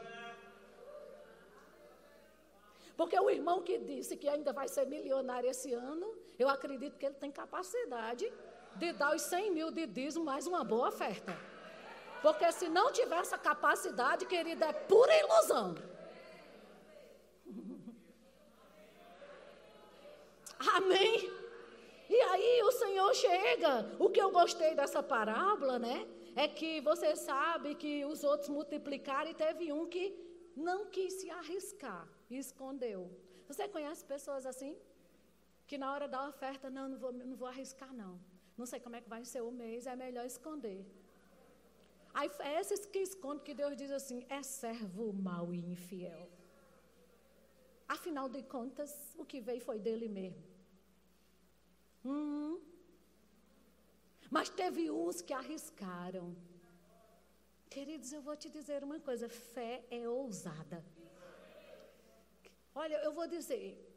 Porque 2.96 3.18
o 3.18 3.30
irmão 3.30 3.62
que 3.64 3.78
disse 3.80 4.18
que 4.18 4.28
ainda 4.28 4.52
vai 4.52 4.68
ser 4.68 4.86
milionário 4.86 5.50
esse 5.50 5.74
ano, 5.74 6.08
eu 6.40 6.48
acredito 6.50 6.98
que 6.98 7.06
ele 7.06 7.16
tem 7.16 7.32
capacidade 7.32 8.32
de 8.76 8.94
dar 8.94 9.14
os 9.16 9.22
100 9.24 9.52
mil 9.52 9.70
de 9.72 9.86
dízimo 9.86 10.24
mais 10.24 10.48
uma 10.48 10.64
boa 10.64 10.88
oferta. 10.88 11.38
Porque 12.22 12.50
se 12.52 12.70
não 12.70 12.92
tiver 12.92 13.20
essa 13.20 13.38
capacidade, 13.38 14.26
querida, 14.26 14.66
é 14.68 14.74
pura 14.74 15.14
ilusão. 15.20 15.76
Amém? 20.76 21.32
E 22.10 22.22
aí 22.22 22.64
o 22.64 22.72
Senhor 22.72 23.14
chega. 23.14 23.96
O 24.00 24.10
que 24.10 24.22
eu 24.22 24.32
gostei 24.32 24.74
dessa 24.76 25.04
parábola, 25.04 25.78
né? 25.78 26.08
É 26.36 26.48
que 26.48 26.82
você 26.82 27.16
sabe 27.16 27.76
que 27.76 28.06
os 28.06 28.24
outros 28.24 28.50
multiplicaram 28.50 29.30
e 29.30 29.34
teve 29.34 29.72
um 29.74 29.86
que 29.86 30.06
não 30.56 30.86
quis 30.86 31.14
se 31.20 31.30
arriscar 31.30 32.08
e 32.30 32.38
escondeu. 32.38 33.10
Você 33.48 33.68
conhece 33.68 34.04
pessoas 34.06 34.46
assim? 34.46 34.78
Que 35.70 35.78
na 35.78 35.90
hora 35.94 36.08
da 36.14 36.20
oferta, 36.28 36.68
não, 36.76 36.86
não 36.92 36.98
vou, 37.04 37.12
não 37.14 37.36
vou 37.42 37.48
arriscar, 37.48 37.92
não. 37.94 38.14
Não 38.58 38.66
sei 38.66 38.80
como 38.86 38.96
é 38.96 39.02
que 39.02 39.12
vai 39.16 39.24
ser 39.24 39.42
o 39.50 39.52
mês, 39.52 39.86
é 39.86 39.96
melhor 39.96 40.26
esconder. 40.26 40.82
Aí 42.14 42.30
é 42.40 42.60
esses 42.60 42.86
que 42.88 43.00
escondem 43.10 43.44
que 43.48 43.54
Deus 43.54 43.76
diz 43.82 43.92
assim: 43.92 44.26
é 44.38 44.42
servo 44.42 45.14
mau 45.14 45.54
e 45.54 45.60
infiel. 45.74 46.28
Afinal 47.88 48.28
de 48.28 48.42
contas, 48.56 48.92
o 49.22 49.26
que 49.26 49.40
veio 49.40 49.62
foi 49.62 49.78
dele 49.80 50.08
mesmo. 50.08 50.44
Hum. 52.04 52.60
Mas 54.30 54.50
teve 54.50 54.90
uns 54.90 55.22
que 55.22 55.34
arriscaram. 55.34 56.36
Queridos, 57.70 58.12
eu 58.12 58.24
vou 58.24 58.36
te 58.36 58.50
dizer 58.50 58.84
uma 58.84 59.00
coisa: 59.00 59.30
fé 59.30 59.86
é 59.92 60.10
ousada. 60.10 60.84
Olha, 62.74 62.98
eu 63.04 63.14
vou 63.14 63.28
dizer, 63.28 63.89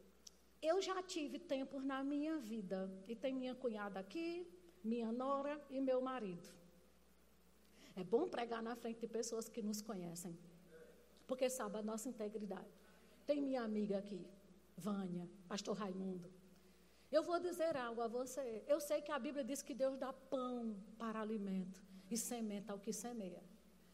eu 0.65 0.81
já 0.81 1.03
tive 1.03 1.37
tempos 1.37 1.83
na 1.83 2.03
minha 2.03 2.37
vida, 2.37 2.89
e 3.07 3.15
tem 3.15 3.33
minha 3.33 3.53
cunhada 3.53 3.99
aqui, 3.99 4.47
minha 4.83 5.11
nora 5.11 5.61
e 5.69 5.79
meu 5.81 6.01
marido. 6.01 6.49
É 7.95 8.03
bom 8.03 8.27
pregar 8.27 8.63
na 8.63 8.75
frente 8.75 9.01
de 9.01 9.07
pessoas 9.07 9.49
que 9.49 9.61
nos 9.61 9.81
conhecem, 9.81 10.37
porque 11.27 11.49
sabe 11.49 11.77
a 11.77 11.81
nossa 11.81 12.07
integridade. 12.09 12.73
Tem 13.25 13.41
minha 13.41 13.61
amiga 13.61 13.97
aqui, 13.97 14.25
Vânia, 14.77 15.29
pastor 15.47 15.75
Raimundo. 15.77 16.31
Eu 17.11 17.21
vou 17.21 17.39
dizer 17.39 17.77
algo 17.77 18.01
a 18.01 18.07
você. 18.07 18.63
Eu 18.67 18.79
sei 18.79 18.99
que 19.01 19.11
a 19.11 19.19
Bíblia 19.19 19.43
diz 19.43 19.61
que 19.61 19.75
Deus 19.75 19.97
dá 19.97 20.11
pão 20.11 20.75
para 20.97 21.21
alimento 21.21 21.79
e 22.09 22.17
semente 22.17 22.71
ao 22.71 22.79
que 22.79 22.91
semeia. 22.91 23.43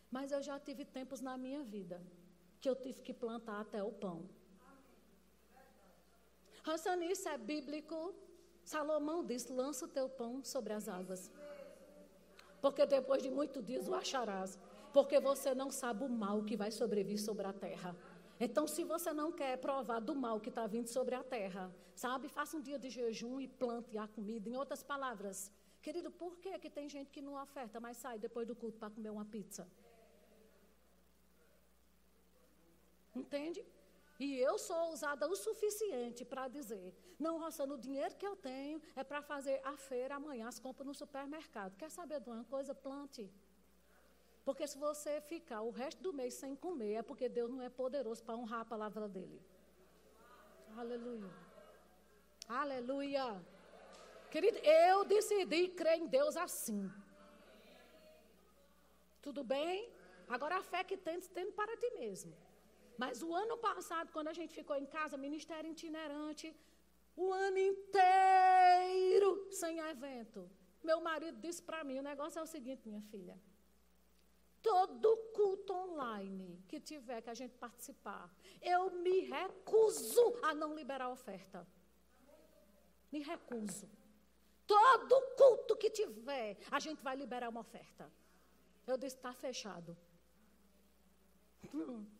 Mas 0.09 0.31
eu 0.31 0.41
já 0.41 0.57
tive 0.57 0.85
tempos 0.85 1.19
na 1.19 1.37
minha 1.37 1.63
vida 1.63 2.01
que 2.61 2.69
eu 2.69 2.75
tive 2.75 3.01
que 3.01 3.13
plantar 3.13 3.59
até 3.59 3.83
o 3.83 3.91
pão. 3.91 4.29
Ransani, 6.63 7.11
isso 7.11 7.27
é 7.29 7.37
bíblico. 7.37 8.13
Salomão 8.63 9.25
disse: 9.25 9.51
lança 9.51 9.85
o 9.85 9.87
teu 9.87 10.07
pão 10.09 10.43
sobre 10.43 10.73
as 10.73 10.87
águas. 10.87 11.31
Porque 12.61 12.85
depois 12.85 13.23
de 13.23 13.29
muitos 13.29 13.63
dias 13.63 13.87
o 13.87 13.95
acharás. 13.95 14.57
Porque 14.93 15.19
você 15.19 15.53
não 15.53 15.69
sabe 15.71 16.03
o 16.03 16.09
mal 16.09 16.43
que 16.43 16.57
vai 16.57 16.71
sobreviver 16.71 17.21
sobre 17.21 17.45
a 17.47 17.53
terra. 17.53 17.95
Então, 18.39 18.65
se 18.67 18.83
você 18.83 19.11
não 19.11 19.31
quer 19.31 19.57
provar 19.57 19.99
do 19.99 20.15
mal 20.15 20.39
que 20.39 20.49
está 20.49 20.65
vindo 20.65 20.87
sobre 20.87 21.13
a 21.13 21.23
terra, 21.23 21.71
sabe, 21.93 22.29
faça 22.29 22.55
um 22.57 22.61
dia 22.61 22.79
de 22.79 22.89
jejum 22.89 23.39
e 23.39 23.47
plante 23.47 23.97
a 23.97 24.07
comida. 24.07 24.49
Em 24.49 24.55
outras 24.55 24.81
palavras, 24.81 25.51
querido, 25.81 26.09
por 26.09 26.37
que, 26.37 26.57
que 26.57 26.69
tem 26.69 26.87
gente 26.87 27.11
que 27.11 27.21
não 27.21 27.41
oferta, 27.41 27.79
mas 27.79 27.97
sai 27.97 28.17
depois 28.17 28.47
do 28.47 28.55
culto 28.55 28.77
para 28.79 28.89
comer 28.89 29.09
uma 29.09 29.25
pizza? 29.25 29.67
Entende? 33.13 33.65
E 34.19 34.37
eu 34.37 34.57
sou 34.57 34.79
ousada 34.89 35.27
o 35.27 35.35
suficiente 35.35 36.25
para 36.25 36.47
dizer: 36.47 36.93
não, 37.17 37.39
Rossano, 37.39 37.75
o 37.75 37.77
dinheiro 37.77 38.15
que 38.15 38.27
eu 38.27 38.35
tenho 38.35 38.81
é 38.95 39.03
para 39.03 39.21
fazer 39.21 39.61
a 39.63 39.77
feira 39.77 40.15
amanhã, 40.15 40.47
as 40.47 40.59
compras 40.59 40.85
no 40.85 40.93
supermercado. 40.93 41.77
Quer 41.77 41.89
saber 41.89 42.19
de 42.19 42.29
uma 42.29 42.43
coisa? 42.43 42.75
Plante. 42.75 43.31
Porque 44.43 44.67
se 44.67 44.77
você 44.77 45.21
ficar 45.21 45.61
o 45.61 45.69
resto 45.69 46.01
do 46.03 46.11
mês 46.11 46.33
sem 46.33 46.55
comer, 46.55 46.93
é 46.95 47.01
porque 47.01 47.29
Deus 47.29 47.49
não 47.49 47.61
é 47.61 47.69
poderoso 47.69 48.23
para 48.23 48.35
honrar 48.35 48.61
a 48.61 48.65
palavra 48.65 49.07
dele. 49.07 49.39
Aleluia. 50.75 51.31
Aleluia. 52.47 53.45
Querido, 54.31 54.57
eu 54.59 55.05
decidi 55.05 55.69
crer 55.69 55.97
em 55.97 56.07
Deus 56.07 56.35
assim. 56.35 56.91
Tudo 59.21 59.43
bem? 59.43 59.89
Agora 60.27 60.57
a 60.57 60.63
fé 60.63 60.83
que 60.83 60.97
tem, 60.97 61.19
tem 61.21 61.51
para 61.51 61.75
ti 61.77 61.89
mesmo. 61.91 62.35
Mas 63.01 63.21
o 63.27 63.33
ano 63.43 63.55
passado, 63.69 64.11
quando 64.15 64.29
a 64.31 64.37
gente 64.39 64.53
ficou 64.59 64.75
em 64.83 64.87
casa, 64.97 65.23
ministério 65.27 65.71
itinerante, 65.75 66.47
o 67.15 67.31
ano 67.45 67.59
inteiro 67.71 69.29
sem 69.61 69.79
evento. 69.93 70.41
Meu 70.89 70.99
marido 71.09 71.37
disse 71.45 71.61
para 71.69 71.83
mim: 71.87 71.97
o 71.99 72.07
negócio 72.11 72.39
é 72.39 72.43
o 72.47 72.51
seguinte, 72.55 72.89
minha 72.89 73.01
filha. 73.13 73.37
Todo 74.61 75.15
culto 75.37 75.71
online 75.85 76.61
que 76.67 76.79
tiver 76.91 77.21
que 77.21 77.29
a 77.29 77.37
gente 77.41 77.55
participar, 77.65 78.25
eu 78.61 78.91
me 78.91 79.17
recuso 79.21 80.25
a 80.43 80.53
não 80.53 80.75
liberar 80.75 81.07
oferta. 81.09 81.65
Me 83.13 83.21
recuso. 83.31 83.87
Todo 84.67 85.15
culto 85.37 85.77
que 85.77 85.89
tiver, 85.89 86.57
a 86.69 86.79
gente 86.85 87.01
vai 87.01 87.15
liberar 87.15 87.47
uma 87.47 87.61
oferta. 87.61 88.11
Eu 88.85 88.97
disse: 88.97 89.15
está 89.15 89.33
fechado. 89.33 89.97
Hum. 91.73 92.18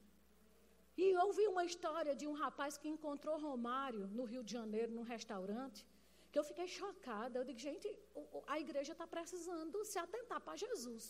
E 1.02 1.06
eu 1.16 1.22
ouvi 1.28 1.46
uma 1.54 1.64
história 1.70 2.14
de 2.22 2.26
um 2.30 2.36
rapaz 2.44 2.74
que 2.82 2.90
encontrou 2.94 3.36
Romário 3.48 4.06
no 4.18 4.24
Rio 4.32 4.44
de 4.48 4.52
Janeiro, 4.58 4.92
num 4.96 5.08
restaurante, 5.16 5.80
que 6.32 6.38
eu 6.40 6.46
fiquei 6.50 6.68
chocada. 6.80 7.36
Eu 7.40 7.46
digo, 7.50 7.62
gente, 7.68 7.88
a 8.54 8.58
igreja 8.66 8.92
está 8.96 9.08
precisando 9.16 9.78
se 9.92 9.98
atentar 10.06 10.40
para 10.46 10.62
Jesus. 10.66 11.06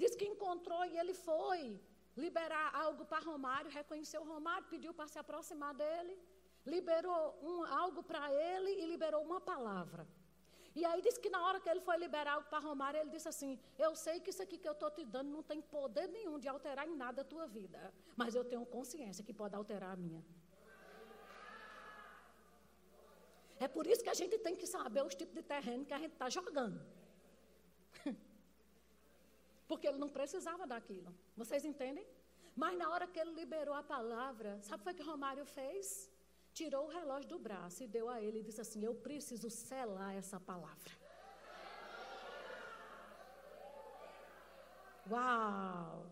Diz 0.00 0.14
que 0.18 0.30
encontrou 0.32 0.82
e 0.86 0.96
ele 1.02 1.14
foi 1.28 1.60
liberar 2.24 2.66
algo 2.84 3.04
para 3.10 3.26
Romário, 3.30 3.76
reconheceu 3.80 4.22
Romário, 4.32 4.70
pediu 4.74 4.94
para 4.98 5.08
se 5.12 5.18
aproximar 5.22 5.74
dele, 5.82 6.14
liberou 6.74 7.22
um, 7.48 7.56
algo 7.82 8.02
para 8.10 8.24
ele 8.32 8.70
e 8.82 8.86
liberou 8.94 9.22
uma 9.30 9.40
palavra. 9.52 10.04
E 10.80 10.84
aí 10.84 11.00
disse 11.04 11.18
que 11.24 11.30
na 11.34 11.40
hora 11.46 11.58
que 11.58 11.70
ele 11.72 11.80
foi 11.80 11.96
liberar 11.96 12.34
para 12.50 12.58
Romário, 12.58 13.00
ele 13.00 13.12
disse 13.16 13.28
assim: 13.32 13.58
Eu 13.84 13.92
sei 14.04 14.16
que 14.20 14.30
isso 14.32 14.42
aqui 14.42 14.56
que 14.62 14.68
eu 14.68 14.76
estou 14.78 14.90
te 14.96 15.04
dando 15.14 15.30
não 15.36 15.42
tem 15.50 15.60
poder 15.76 16.06
nenhum 16.16 16.38
de 16.38 16.48
alterar 16.54 16.86
em 16.86 16.94
nada 16.94 17.22
a 17.22 17.24
tua 17.24 17.46
vida, 17.46 17.80
mas 18.14 18.34
eu 18.34 18.44
tenho 18.44 18.64
consciência 18.66 19.24
que 19.24 19.32
pode 19.32 19.54
alterar 19.60 19.92
a 19.92 19.96
minha. 19.96 20.22
É 23.58 23.66
por 23.76 23.86
isso 23.86 24.02
que 24.04 24.10
a 24.10 24.18
gente 24.20 24.36
tem 24.46 24.54
que 24.54 24.66
saber 24.66 25.02
os 25.02 25.14
tipos 25.14 25.34
de 25.34 25.42
terreno 25.42 25.86
que 25.86 25.94
a 25.94 25.98
gente 25.98 26.12
está 26.12 26.28
jogando. 26.28 26.78
Porque 29.66 29.86
ele 29.86 29.96
não 29.96 30.10
precisava 30.10 30.66
daquilo. 30.66 31.10
Vocês 31.34 31.64
entendem? 31.64 32.06
Mas 32.54 32.76
na 32.76 32.90
hora 32.90 33.06
que 33.06 33.18
ele 33.18 33.32
liberou 33.32 33.74
a 33.74 33.82
palavra, 33.82 34.60
sabe 34.60 34.90
o 34.90 34.94
que 34.94 35.02
Romário 35.02 35.46
fez? 35.46 36.10
Tirou 36.58 36.84
o 36.86 36.92
relógio 36.98 37.28
do 37.32 37.38
braço 37.46 37.78
e 37.84 37.86
deu 37.96 38.06
a 38.08 38.16
ele 38.26 38.38
e 38.38 38.46
disse 38.48 38.60
assim: 38.64 38.82
Eu 38.82 38.94
preciso 39.06 39.48
selar 39.50 40.12
essa 40.20 40.38
palavra. 40.50 40.92
Uau! 45.10 46.06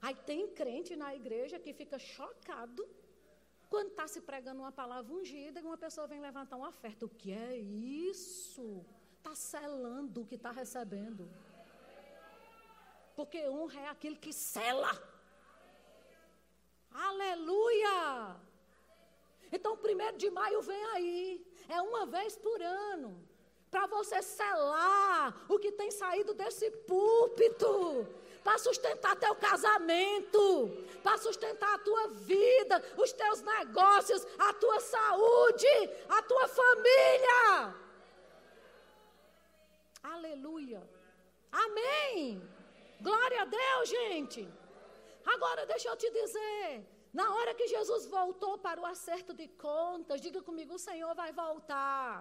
Aí 0.00 0.14
tem 0.30 0.42
crente 0.60 0.94
na 1.02 1.10
igreja 1.20 1.58
que 1.64 1.72
fica 1.80 1.98
chocado 1.98 2.86
quando 3.68 3.90
está 3.90 4.06
se 4.06 4.20
pregando 4.20 4.60
uma 4.60 4.70
palavra 4.70 5.12
ungida 5.12 5.58
e 5.58 5.64
uma 5.64 5.76
pessoa 5.84 6.06
vem 6.06 6.20
levantar 6.20 6.56
uma 6.56 6.68
oferta. 6.68 7.04
O 7.04 7.08
que 7.08 7.32
é 7.32 7.56
isso? 7.56 8.86
Está 9.18 9.34
selando 9.34 10.22
o 10.22 10.26
que 10.26 10.36
está 10.36 10.52
recebendo. 10.52 11.28
Porque 13.16 13.48
honra 13.48 13.80
é 13.80 13.88
aquele 13.88 14.16
que 14.16 14.32
sela. 14.32 14.92
Aleluia! 17.08 18.53
Então, 19.56 19.76
primeiro 19.86 20.16
de 20.22 20.28
maio 20.38 20.60
vem 20.68 20.84
aí. 20.94 21.20
É 21.68 21.80
uma 21.80 22.04
vez 22.14 22.36
por 22.36 22.60
ano. 22.60 23.10
Para 23.70 23.86
você 23.86 24.20
selar 24.20 25.46
o 25.48 25.58
que 25.62 25.70
tem 25.80 25.90
saído 25.90 26.32
desse 26.40 26.68
púlpito. 26.90 27.72
Para 28.42 28.58
sustentar 28.58 29.14
teu 29.24 29.34
casamento. 29.36 30.42
Para 31.04 31.16
sustentar 31.18 31.72
a 31.74 31.78
tua 31.78 32.08
vida, 32.32 32.82
os 32.96 33.12
teus 33.12 33.40
negócios, 33.42 34.26
a 34.48 34.52
tua 34.54 34.80
saúde, 34.80 35.74
a 36.08 36.20
tua 36.22 36.48
família. 36.48 37.74
Aleluia. 40.02 40.82
Amém. 41.52 42.42
Glória 43.00 43.42
a 43.42 43.44
Deus, 43.44 43.88
gente. 43.88 44.48
Agora 45.24 45.64
deixa 45.64 45.88
eu 45.88 45.96
te 45.96 46.10
dizer. 46.10 46.93
Na 47.18 47.26
hora 47.34 47.52
que 47.58 47.66
Jesus 47.74 48.04
voltou 48.14 48.54
para 48.66 48.80
o 48.82 48.86
acerto 48.92 49.32
de 49.40 49.46
contas, 49.66 50.22
diga 50.26 50.40
comigo: 50.48 50.72
o 50.74 50.84
Senhor 50.88 51.12
vai 51.22 51.30
voltar. 51.44 52.12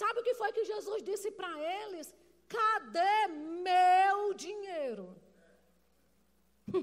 Sabe 0.00 0.20
o 0.20 0.26
que 0.26 0.34
foi 0.40 0.50
que 0.56 0.64
Jesus 0.72 1.02
disse 1.08 1.30
para 1.38 1.50
eles? 1.78 2.06
Cadê 2.56 3.16
meu 3.68 4.18
dinheiro? 4.44 5.06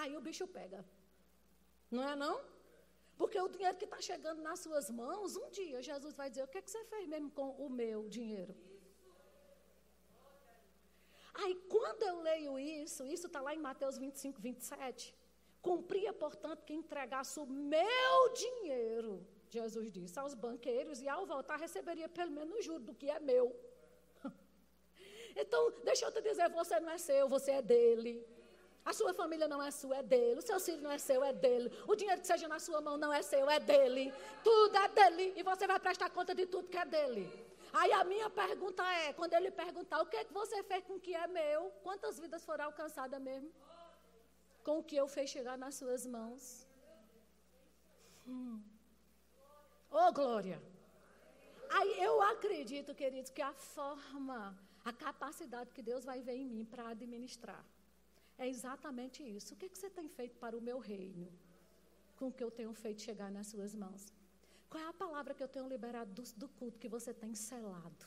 Aí 0.00 0.12
o 0.18 0.24
bicho 0.28 0.46
pega. 0.58 0.80
Não 1.90 2.04
é 2.10 2.14
não? 2.24 2.36
Porque 3.20 3.40
o 3.40 3.48
dinheiro 3.54 3.78
que 3.80 3.88
está 3.90 4.00
chegando 4.10 4.40
nas 4.48 4.60
suas 4.60 4.88
mãos, 5.02 5.36
um 5.42 5.48
dia 5.58 5.78
Jesus 5.90 6.14
vai 6.20 6.28
dizer: 6.30 6.44
O 6.44 6.50
que, 6.52 6.58
é 6.58 6.62
que 6.66 6.70
você 6.70 6.84
fez 6.92 7.06
mesmo 7.14 7.30
com 7.38 7.48
o 7.64 7.70
meu 7.80 8.00
dinheiro? 8.18 8.54
Aí, 11.42 11.54
quando 11.74 12.02
eu 12.02 12.20
leio 12.20 12.58
isso, 12.58 13.06
isso 13.06 13.28
está 13.28 13.40
lá 13.40 13.54
em 13.54 13.58
Mateus 13.58 13.96
25, 13.96 14.40
27. 14.40 15.14
Cumpria, 15.62 16.12
portanto, 16.12 16.64
que 16.64 16.72
entregasse 16.72 17.38
o 17.38 17.46
meu 17.46 18.32
dinheiro, 18.42 19.24
Jesus 19.48 19.90
disse, 19.92 20.18
aos 20.18 20.34
banqueiros, 20.34 21.00
e 21.00 21.08
ao 21.08 21.26
voltar 21.26 21.56
receberia 21.56 22.08
pelo 22.08 22.32
menos 22.32 22.58
o 22.58 22.62
juro 22.62 22.84
do 22.88 22.94
que 22.94 23.08
é 23.10 23.20
meu. 23.20 23.46
Então, 25.40 25.72
deixa 25.84 26.04
eu 26.06 26.10
te 26.10 26.20
dizer: 26.20 26.48
você 26.50 26.80
não 26.80 26.90
é 26.90 26.98
seu, 26.98 27.28
você 27.28 27.52
é 27.52 27.62
dele. 27.62 28.26
A 28.84 28.92
sua 28.92 29.12
família 29.14 29.46
não 29.46 29.62
é 29.62 29.70
sua, 29.70 29.98
é 29.98 30.02
dele. 30.02 30.38
O 30.40 30.42
seu 30.42 30.58
filho 30.58 30.82
não 30.82 30.90
é 30.90 30.98
seu, 30.98 31.22
é 31.22 31.32
dele. 31.32 31.70
O 31.86 31.94
dinheiro 31.94 32.20
que 32.20 32.26
seja 32.26 32.48
na 32.48 32.58
sua 32.58 32.80
mão 32.80 32.96
não 32.96 33.12
é 33.12 33.22
seu, 33.22 33.48
é 33.48 33.60
dele. 33.60 34.12
Tudo 34.42 34.76
é 34.76 34.88
dele. 34.88 35.34
E 35.36 35.44
você 35.44 35.64
vai 35.68 35.78
prestar 35.78 36.10
conta 36.10 36.34
de 36.34 36.46
tudo 36.46 36.68
que 36.68 36.76
é 36.76 36.84
dele. 36.84 37.47
Aí 37.72 37.92
a 37.92 38.04
minha 38.04 38.30
pergunta 38.30 38.82
é: 39.04 39.12
quando 39.12 39.34
ele 39.34 39.50
perguntar 39.50 40.00
o 40.00 40.06
que, 40.06 40.16
é 40.16 40.24
que 40.24 40.32
você 40.32 40.62
fez 40.62 40.84
com 40.84 40.94
o 40.94 41.00
que 41.00 41.14
é 41.14 41.26
meu, 41.26 41.70
quantas 41.82 42.18
vidas 42.18 42.44
foram 42.44 42.66
alcançadas 42.66 43.20
mesmo? 43.20 43.50
Com 44.64 44.78
o 44.78 44.84
que 44.84 44.96
eu 44.96 45.08
fiz 45.08 45.30
chegar 45.30 45.56
nas 45.56 45.74
suas 45.74 46.06
mãos? 46.06 46.66
Hum. 48.26 48.62
Oh, 49.90 50.12
glória! 50.12 50.60
Aí 51.70 52.02
eu 52.02 52.20
acredito, 52.22 52.94
queridos, 52.94 53.30
que 53.30 53.42
a 53.42 53.52
forma, 53.52 54.56
a 54.84 54.92
capacidade 54.92 55.72
que 55.72 55.82
Deus 55.82 56.04
vai 56.04 56.20
ver 56.20 56.36
em 56.36 56.46
mim 56.46 56.64
para 56.64 56.88
administrar 56.88 57.64
é 58.38 58.48
exatamente 58.48 59.22
isso. 59.22 59.54
O 59.54 59.56
que, 59.56 59.66
é 59.66 59.68
que 59.68 59.78
você 59.78 59.90
tem 59.90 60.08
feito 60.08 60.36
para 60.38 60.56
o 60.56 60.60
meu 60.60 60.78
reino? 60.78 61.28
Com 62.16 62.28
o 62.28 62.32
que 62.32 62.42
eu 62.42 62.50
tenho 62.50 62.72
feito 62.72 63.02
chegar 63.02 63.30
nas 63.30 63.48
suas 63.48 63.74
mãos? 63.74 64.12
Qual 64.70 64.82
é 64.82 64.88
a 64.88 64.92
palavra 64.92 65.34
que 65.34 65.42
eu 65.42 65.48
tenho 65.48 65.68
liberado 65.68 66.12
do, 66.12 66.22
do 66.42 66.48
culto 66.48 66.78
que 66.78 66.88
você 66.88 67.12
tem 67.14 67.34
selado? 67.34 68.04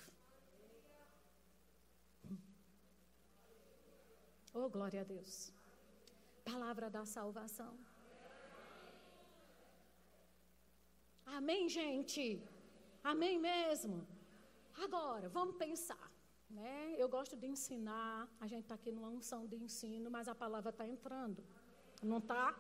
Oh, 4.54 4.70
glória 4.70 5.02
a 5.02 5.04
Deus. 5.04 5.52
Palavra 6.44 6.90
da 6.90 7.06
salvação. 7.06 7.74
Amém, 11.26 11.70
gente? 11.70 12.44
Amém 13.04 13.40
mesmo? 13.40 14.06
Agora, 14.76 15.30
vamos 15.30 15.56
pensar. 15.56 16.12
Né? 16.50 16.96
Eu 16.98 17.08
gosto 17.08 17.36
de 17.38 17.48
ensinar, 17.48 18.28
a 18.40 18.46
gente 18.46 18.64
está 18.64 18.76
aqui 18.76 18.92
numa 18.92 19.08
unção 19.08 19.48
de 19.48 19.56
ensino, 19.56 20.12
mas 20.12 20.28
a 20.28 20.36
palavra 20.36 20.70
está 20.70 20.86
entrando. 20.86 21.42
Não 22.04 22.18
está? 22.18 22.54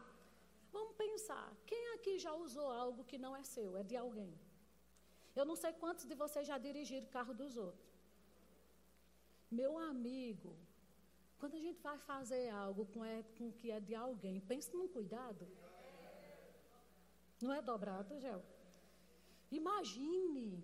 Vamos 0.71 0.95
pensar, 0.95 1.47
quem 1.65 1.93
aqui 1.95 2.13
já 2.25 2.33
usou 2.33 2.69
algo 2.83 3.03
que 3.03 3.17
não 3.17 3.35
é 3.35 3.43
seu, 3.43 3.77
é 3.77 3.83
de 3.83 3.97
alguém? 3.97 4.33
Eu 5.35 5.45
não 5.45 5.55
sei 5.55 5.71
quantos 5.73 6.05
de 6.05 6.15
vocês 6.15 6.45
já 6.47 6.57
dirigiram 6.57 7.07
carro 7.07 7.33
dos 7.33 7.55
outros. 7.57 7.89
Meu 9.59 9.77
amigo, 9.77 10.51
quando 11.39 11.55
a 11.55 11.63
gente 11.65 11.81
vai 11.81 11.97
fazer 11.97 12.49
algo 12.49 12.85
com, 12.93 13.03
é, 13.03 13.23
que 13.59 13.71
é 13.71 13.79
de 13.79 13.95
alguém, 13.95 14.39
pense 14.39 14.73
num 14.73 14.87
cuidado. 14.87 15.47
Não 17.41 17.53
é 17.53 17.61
dobrado, 17.61 18.19
Gel? 18.19 18.41
Imagine. 19.49 20.63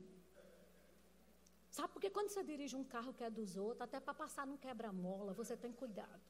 Sabe 1.70 1.92
porque 1.94 2.10
quando 2.10 2.30
você 2.30 2.44
dirige 2.44 2.76
um 2.76 2.84
carro 2.84 3.14
que 3.14 3.24
é 3.24 3.30
dos 3.30 3.58
outros, 3.58 3.82
até 3.82 4.00
para 4.00 4.14
passar 4.14 4.46
no 4.48 4.58
quebra-mola, 4.58 5.34
você 5.34 5.56
tem 5.58 5.74
cuidado. 5.74 6.22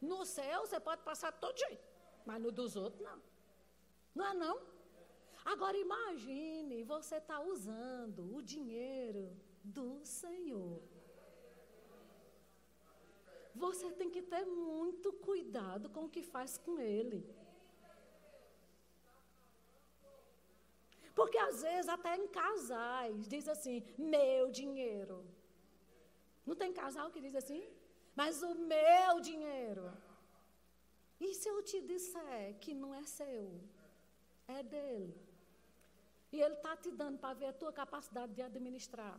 No 0.00 0.24
céu 0.24 0.66
você 0.66 0.80
pode 0.80 1.02
passar 1.02 1.30
todo 1.32 1.56
jeito. 1.56 1.91
Mas 2.24 2.40
no 2.42 2.52
dos 2.52 2.76
outros, 2.76 3.02
não. 3.02 3.20
Não 4.14 4.26
é 4.26 4.34
não? 4.34 4.56
Agora 5.44 5.76
imagine, 5.76 6.84
você 6.84 7.16
está 7.16 7.40
usando 7.40 8.34
o 8.36 8.42
dinheiro 8.42 9.24
do 9.62 10.04
Senhor. 10.04 10.80
Você 13.54 13.90
tem 13.90 14.08
que 14.08 14.22
ter 14.22 14.44
muito 14.44 15.12
cuidado 15.12 15.90
com 15.90 16.04
o 16.04 16.08
que 16.08 16.22
faz 16.22 16.56
com 16.56 16.78
ele. 16.78 17.20
Porque 21.14 21.36
às 21.36 21.60
vezes, 21.62 21.88
até 21.88 22.16
em 22.16 22.26
casais, 22.28 23.28
diz 23.28 23.46
assim: 23.48 23.82
meu 23.98 24.50
dinheiro. 24.50 25.24
Não 26.46 26.56
tem 26.56 26.72
casal 26.72 27.10
que 27.10 27.20
diz 27.20 27.34
assim? 27.34 27.62
Mas 28.14 28.42
o 28.42 28.54
meu 28.54 29.20
dinheiro. 29.20 29.92
E 31.26 31.28
se 31.38 31.48
eu 31.52 31.58
te 31.70 31.78
disser 31.90 32.46
que 32.62 32.72
não 32.82 32.90
é 33.00 33.04
seu, 33.18 33.44
é 34.56 34.60
dele? 34.72 35.14
E 36.34 36.36
ele 36.44 36.56
está 36.60 36.72
te 36.84 36.90
dando 37.00 37.18
para 37.22 37.38
ver 37.40 37.48
a 37.50 37.58
tua 37.60 37.72
capacidade 37.80 38.32
de 38.38 38.42
administrar. 38.50 39.18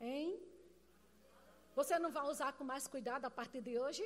Hein? 0.00 0.28
Você 1.78 1.94
não 2.04 2.10
vai 2.16 2.24
usar 2.32 2.50
com 2.58 2.64
mais 2.72 2.86
cuidado 2.94 3.24
a 3.30 3.32
partir 3.38 3.60
de 3.68 3.74
hoje? 3.84 4.04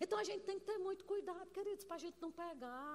Então 0.00 0.18
a 0.22 0.26
gente 0.28 0.42
tem 0.48 0.58
que 0.60 0.66
ter 0.70 0.78
muito 0.86 1.04
cuidado, 1.12 1.46
queridos, 1.58 1.84
para 1.84 1.96
a 2.00 2.04
gente 2.04 2.18
não 2.24 2.32
pegar 2.44 2.90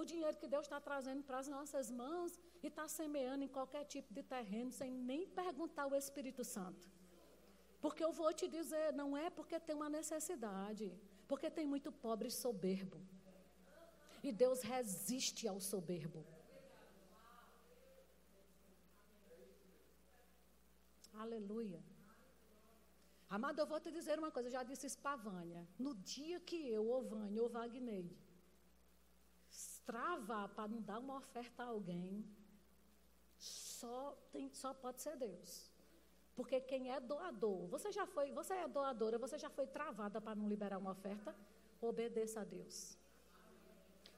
o 0.00 0.04
dinheiro 0.12 0.40
que 0.40 0.48
Deus 0.54 0.64
está 0.66 0.80
trazendo 0.88 1.22
para 1.28 1.38
as 1.42 1.48
nossas 1.56 1.90
mãos 2.02 2.38
e 2.62 2.68
está 2.68 2.86
semeando 2.88 3.44
em 3.44 3.52
qualquer 3.58 3.84
tipo 3.94 4.10
de 4.18 4.22
terreno 4.34 4.72
sem 4.80 4.90
nem 5.10 5.22
perguntar 5.42 5.84
ao 5.84 5.94
Espírito 6.02 6.44
Santo. 6.54 6.88
Porque 7.84 8.02
eu 8.06 8.12
vou 8.20 8.32
te 8.40 8.46
dizer, 8.56 8.86
não 9.00 9.10
é 9.24 9.28
porque 9.30 9.58
tem 9.58 9.76
uma 9.80 9.90
necessidade, 9.98 10.86
porque 11.30 11.48
tem 11.48 11.66
muito 11.74 11.90
pobre 11.92 12.28
soberbo. 12.28 13.00
E 14.26 14.32
Deus 14.32 14.62
resiste 14.62 15.46
ao 15.46 15.60
soberbo. 15.60 16.26
Aleluia. 21.14 21.80
Amado, 23.28 23.60
eu 23.60 23.66
vou 23.72 23.78
te 23.78 23.92
dizer 23.92 24.18
uma 24.18 24.32
coisa, 24.32 24.48
eu 24.48 24.52
já 24.58 24.64
disse 24.64 24.88
isso 24.88 24.98
para 24.98 25.14
Vânia. 25.14 25.62
No 25.78 25.94
dia 25.94 26.40
que 26.40 26.56
eu, 26.68 26.84
ou 26.88 27.00
Vânia, 27.04 27.40
ou 27.44 27.48
Wagner, 27.48 28.04
travar 29.86 30.48
para 30.48 30.66
não 30.66 30.82
dar 30.82 30.98
uma 30.98 31.16
oferta 31.18 31.62
a 31.62 31.66
alguém, 31.66 32.28
só, 33.38 34.18
tem, 34.32 34.52
só 34.52 34.74
pode 34.74 35.00
ser 35.00 35.16
Deus. 35.16 35.69
Porque 36.40 36.58
quem 36.58 36.84
é 36.90 36.98
doador, 36.98 37.66
você 37.74 37.88
já 37.96 38.04
foi, 38.12 38.26
você 38.38 38.54
é 38.54 38.66
doadora, 38.76 39.16
você 39.24 39.36
já 39.42 39.50
foi 39.56 39.66
travada 39.66 40.18
para 40.22 40.34
não 40.34 40.46
liberar 40.52 40.78
uma 40.78 40.92
oferta? 40.92 41.30
Obedeça 41.88 42.40
a 42.40 42.44
Deus. 42.44 42.76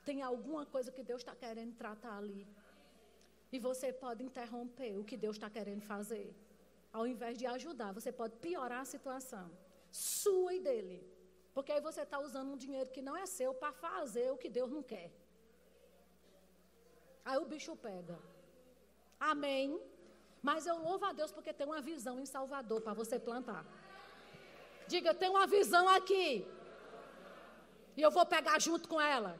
Tem 0.08 0.22
alguma 0.22 0.64
coisa 0.74 0.92
que 0.96 1.02
Deus 1.08 1.20
está 1.22 1.35
querendo 1.35 1.74
tratar 1.82 2.16
ali. 2.16 2.46
E 3.54 3.58
você 3.58 3.88
pode 4.04 4.22
interromper 4.28 4.92
o 5.00 5.04
que 5.08 5.16
Deus 5.24 5.35
está 5.35 5.50
querendo 5.56 5.82
fazer. 5.82 6.28
Ao 6.92 7.04
invés 7.12 7.37
de 7.40 7.46
ajudar, 7.54 7.90
você 7.98 8.12
pode 8.20 8.37
piorar 8.37 8.82
a 8.82 8.90
situação. 8.94 9.50
Sua 9.90 10.54
e 10.54 10.61
dele. 10.61 10.98
Porque 11.52 11.72
aí 11.72 11.80
você 11.80 12.02
está 12.02 12.20
usando 12.20 12.52
um 12.52 12.62
dinheiro 12.66 12.92
que 12.96 13.02
não 13.02 13.16
é 13.16 13.26
seu 13.26 13.52
para 13.52 13.72
fazer 13.72 14.30
o 14.30 14.38
que 14.38 14.48
Deus 14.58 14.70
não 14.70 14.85
quer. 14.94 15.11
Aí 17.24 17.38
o 17.44 17.50
bicho 17.54 17.74
pega. 17.88 18.16
Amém. 19.18 19.68
Mas 20.42 20.66
eu 20.66 20.76
louvo 20.76 21.05
a 21.05 21.12
Deus 21.12 21.31
porque 21.31 21.52
tem 21.52 21.66
uma 21.66 21.81
visão 21.81 22.18
em 22.18 22.26
Salvador 22.26 22.81
para 22.81 22.94
você 22.94 23.18
plantar. 23.18 23.64
Diga, 24.88 25.14
tem 25.14 25.31
uma 25.31 25.46
visão 25.46 25.88
aqui. 25.88 26.46
E 27.96 28.02
eu 28.02 28.11
vou 28.11 28.26
pegar 28.26 28.59
junto 28.59 28.88
com 28.88 29.00
ela. 29.00 29.38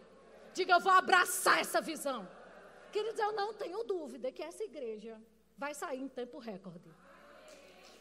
Diga, 0.55 0.75
eu 0.75 0.81
vou 0.81 0.93
abraçar 0.93 1.59
essa 1.59 1.81
visão. 1.81 2.29
Queridos, 2.93 3.19
eu 3.19 3.33
não 3.33 3.53
tenho 3.53 3.83
dúvida 3.83 4.31
que 4.31 4.43
essa 4.43 4.63
igreja 4.63 5.21
vai 5.57 5.75
sair 5.75 6.01
em 6.01 6.09
tempo 6.09 6.39
recorde. 6.39 6.91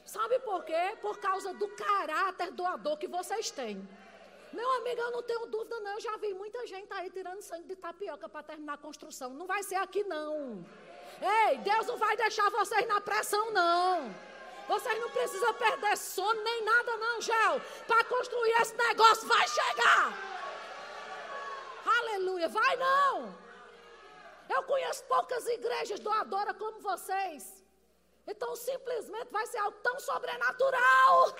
Sabe 0.05 0.39
por 0.39 0.63
quê? 0.65 0.97
Por 1.01 1.19
causa 1.19 1.53
do 1.53 1.67
caráter 1.69 2.51
doador 2.51 2.97
que 2.97 3.07
vocês 3.07 3.49
têm. 3.49 3.87
Meu 4.51 4.69
amigo, 4.73 4.99
eu 4.99 5.11
não 5.11 5.23
tenho 5.23 5.45
dúvida, 5.45 5.79
não. 5.79 5.93
Eu 5.93 6.01
já 6.01 6.17
vi 6.17 6.33
muita 6.33 6.67
gente 6.67 6.91
aí 6.91 7.09
tirando 7.09 7.41
sangue 7.41 7.67
de 7.67 7.75
tapioca 7.75 8.27
para 8.27 8.43
terminar 8.43 8.73
a 8.73 8.77
construção. 8.77 9.33
Não 9.33 9.47
vai 9.47 9.63
ser 9.63 9.75
aqui, 9.75 10.03
não. 10.03 10.65
Ei, 11.21 11.57
Deus 11.59 11.85
não 11.85 11.97
vai 11.97 12.17
deixar 12.17 12.49
vocês 12.49 12.87
na 12.87 12.99
pressão, 12.99 13.51
não. 13.51 14.13
Vocês 14.67 14.99
não 14.99 15.09
precisam 15.11 15.53
perder 15.53 15.95
sono 15.97 16.41
nem 16.41 16.63
nada, 16.63 16.97
não, 16.97 17.21
Gel. 17.21 17.61
Para 17.87 18.03
construir 18.05 18.51
esse 18.61 18.75
negócio, 18.75 19.27
vai 19.27 19.47
chegar. 19.47 20.13
Aleluia, 21.85 22.47
vai 22.47 22.75
não. 22.77 23.35
Eu 24.49 24.63
conheço 24.63 25.03
poucas 25.05 25.45
igrejas 25.47 25.99
doadoras 25.99 26.57
como 26.57 26.79
vocês. 26.79 27.63
Então, 28.27 28.55
simplesmente 28.55 29.29
vai 29.31 29.45
ser 29.45 29.59
algo 29.59 29.77
tão 29.79 29.99
sobrenatural. 29.99 31.35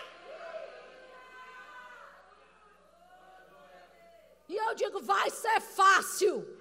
E 4.47 4.55
eu 4.55 4.75
digo: 4.75 4.99
vai 5.01 5.29
ser 5.29 5.61
fácil. 5.61 6.60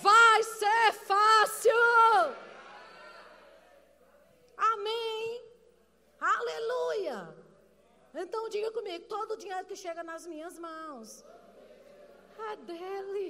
Vai 0.00 0.42
ser 0.42 0.92
fácil. 0.92 1.72
Amém. 4.56 5.44
Aleluia. 6.20 7.36
Então 8.14 8.48
diga 8.48 8.70
comigo: 8.72 9.06
todo 9.06 9.32
o 9.32 9.36
dinheiro 9.36 9.66
que 9.66 9.76
chega 9.76 10.02
nas 10.02 10.26
minhas 10.26 10.58
mãos 10.58 11.24
é 12.50 12.56
dele. 12.56 13.28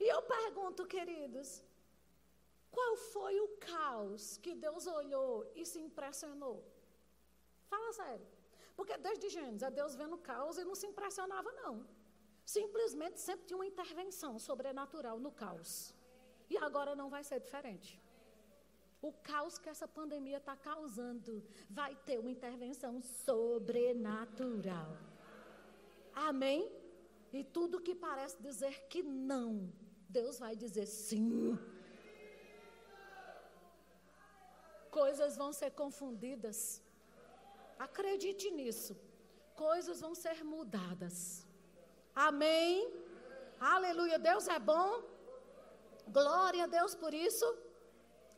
E 0.00 0.04
eu 0.14 0.20
pergunto, 0.22 0.86
queridos, 0.86 1.62
qual 2.70 2.96
foi 3.12 3.40
o 3.40 3.48
caos 3.72 4.36
que 4.38 4.54
Deus 4.54 4.86
olhou 4.86 5.50
e 5.54 5.64
se 5.64 5.78
impressionou? 5.80 6.56
Fala 7.70 7.92
sério. 7.92 8.26
Porque 8.76 8.96
desde 8.98 9.28
Gênesis, 9.28 9.62
a 9.62 9.70
Deus 9.70 9.94
vendo 9.94 10.16
o 10.16 10.24
caos 10.30 10.58
e 10.58 10.64
não 10.64 10.74
se 10.74 10.86
impressionava, 10.86 11.50
não. 11.52 11.86
Simplesmente 12.44 13.20
sempre 13.20 13.46
tinha 13.46 13.56
uma 13.56 13.66
intervenção 13.66 14.38
sobrenatural 14.38 15.18
no 15.18 15.30
caos. 15.30 15.94
E 16.48 16.56
agora 16.58 16.94
não 16.94 17.08
vai 17.08 17.24
ser 17.24 17.40
diferente. 17.40 18.00
O 19.00 19.12
caos 19.12 19.58
que 19.58 19.68
essa 19.68 19.86
pandemia 19.86 20.38
está 20.38 20.56
causando 20.56 21.42
vai 21.68 21.94
ter 21.94 22.18
uma 22.18 22.30
intervenção 22.30 23.00
sobrenatural. 23.02 24.96
Amém? 26.14 26.70
E 27.32 27.42
tudo 27.42 27.80
que 27.80 27.94
parece 27.94 28.40
dizer 28.40 28.86
que 28.88 29.02
não, 29.02 29.72
Deus 30.08 30.38
vai 30.38 30.54
dizer 30.54 30.86
sim. 30.86 31.58
Coisas 34.90 35.36
vão 35.36 35.52
ser 35.52 35.72
confundidas. 35.72 36.80
Acredite 37.78 38.50
nisso. 38.50 38.96
Coisas 39.54 40.00
vão 40.00 40.14
ser 40.14 40.44
mudadas. 40.44 41.43
Amém? 42.14 42.92
Aleluia. 43.58 44.18
Deus 44.18 44.46
é 44.48 44.58
bom. 44.58 44.90
Glória 46.18 46.64
a 46.64 46.66
Deus 46.78 46.94
por 46.94 47.12
isso. 47.12 47.46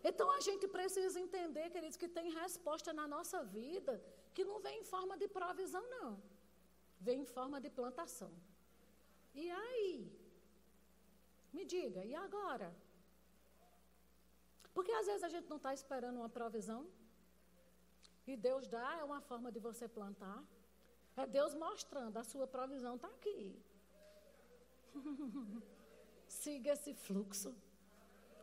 Então 0.08 0.30
a 0.30 0.40
gente 0.40 0.66
precisa 0.68 1.18
entender, 1.18 1.68
queridos, 1.70 1.96
que 1.96 2.08
tem 2.08 2.30
resposta 2.42 2.92
na 2.92 3.06
nossa 3.14 3.42
vida 3.44 3.94
que 4.34 4.44
não 4.44 4.58
vem 4.66 4.80
em 4.80 4.84
forma 4.84 5.14
de 5.22 5.26
provisão, 5.36 5.82
não. 5.96 6.10
Vem 7.06 7.20
em 7.22 7.28
forma 7.36 7.58
de 7.64 7.70
plantação. 7.78 8.32
E 9.34 9.50
aí? 9.50 9.92
Me 11.54 11.64
diga, 11.64 12.04
e 12.04 12.14
agora? 12.14 12.68
Porque 14.74 14.92
às 14.92 15.06
vezes 15.06 15.24
a 15.28 15.30
gente 15.34 15.48
não 15.52 15.56
está 15.56 15.72
esperando 15.80 16.18
uma 16.22 16.28
provisão. 16.38 16.80
E 18.30 18.36
Deus 18.36 18.66
dá, 18.66 18.88
é 19.00 19.04
uma 19.10 19.20
forma 19.30 19.50
de 19.50 19.60
você 19.68 19.86
plantar. 19.88 20.38
É 21.16 21.26
Deus 21.26 21.54
mostrando, 21.54 22.16
a 22.18 22.24
sua 22.24 22.46
provisão 22.46 22.96
está 22.96 23.08
aqui. 23.08 23.40
Siga 26.28 26.72
esse 26.72 26.92
fluxo. 26.94 27.54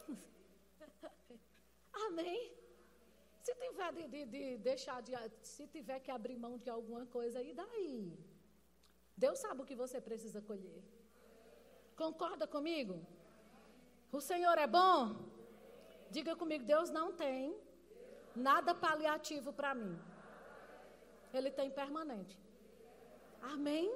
Amém? 2.07 2.51
Se 3.43 3.53
tiver 3.55 3.91
de, 3.93 4.07
de, 4.07 4.25
de, 4.25 4.57
deixar 4.57 5.01
de, 5.01 5.13
se 5.41 5.67
tiver 5.67 5.99
que 5.99 6.09
abrir 6.09 6.37
mão 6.37 6.57
de 6.57 6.69
alguma 6.69 7.05
coisa, 7.05 7.41
e 7.41 7.53
daí? 7.53 8.17
Deus 9.15 9.37
sabe 9.39 9.61
o 9.61 9.65
que 9.65 9.75
você 9.75 10.01
precisa 10.01 10.41
colher. 10.41 10.81
Concorda 11.95 12.47
comigo? 12.47 12.95
O 14.11 14.21
Senhor 14.21 14.57
é 14.57 14.65
bom? 14.65 15.15
Diga 16.09 16.35
comigo, 16.35 16.63
Deus 16.65 16.89
não 16.89 17.11
tem 17.13 17.55
nada 18.35 18.73
paliativo 18.73 19.51
para 19.53 19.75
mim. 19.75 19.95
Ele 21.33 21.51
tem 21.51 21.69
permanente. 21.69 22.42
Amém? 23.51 23.91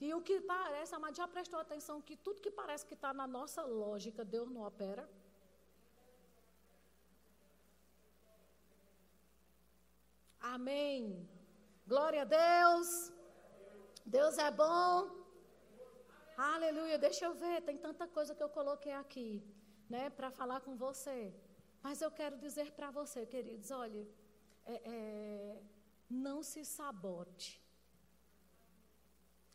E 0.00 0.12
o 0.14 0.20
que 0.20 0.40
parece, 0.40 0.94
Amado 0.94 1.16
já 1.16 1.28
prestou 1.28 1.58
atenção 1.60 2.00
que 2.00 2.16
tudo 2.16 2.40
que 2.40 2.50
parece 2.50 2.84
que 2.86 2.94
está 2.94 3.12
na 3.12 3.26
nossa 3.26 3.62
lógica, 3.62 4.24
Deus 4.24 4.50
não 4.50 4.62
opera? 4.62 5.08
Amém. 10.40 11.28
Glória 11.86 12.22
a 12.22 12.24
Deus. 12.24 12.88
Deus 14.04 14.36
é 14.38 14.50
bom. 14.50 15.10
Aleluia. 16.36 16.98
Deixa 16.98 17.24
eu 17.24 17.34
ver, 17.34 17.62
tem 17.62 17.78
tanta 17.78 18.06
coisa 18.06 18.34
que 18.34 18.42
eu 18.42 18.48
coloquei 18.48 18.92
aqui, 18.92 19.42
né, 19.88 20.10
para 20.10 20.30
falar 20.30 20.60
com 20.60 20.76
você. 20.76 21.34
Mas 21.82 22.02
eu 22.02 22.10
quero 22.10 22.36
dizer 22.38 22.72
para 22.72 22.90
você, 22.90 23.24
queridos, 23.26 23.70
olha, 23.70 24.06
é, 24.66 24.74
é, 24.94 25.62
não 26.10 26.42
se 26.42 26.64
sabote. 26.64 27.63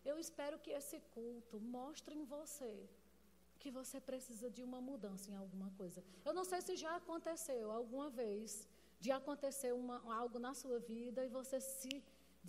Eu 0.10 0.18
espero 0.26 0.58
que 0.64 0.72
esse 0.80 0.98
culto 1.16 1.56
mostre 1.78 2.14
em 2.20 2.26
você 2.36 2.74
que 3.62 3.70
você 3.80 3.98
precisa 4.10 4.48
de 4.56 4.62
uma 4.68 4.80
mudança 4.90 5.26
em 5.32 5.38
alguma 5.44 5.70
coisa. 5.80 6.00
Eu 6.28 6.34
não 6.38 6.46
sei 6.52 6.60
se 6.68 6.76
já 6.84 6.94
aconteceu 7.02 7.66
alguma 7.80 8.10
vez 8.22 8.68
de 9.04 9.12
acontecer 9.20 9.72
uma, 9.82 9.98
algo 10.22 10.38
na 10.48 10.54
sua 10.62 10.80
vida 10.94 11.20
e 11.26 11.30
você 11.40 11.60
se 11.60 11.94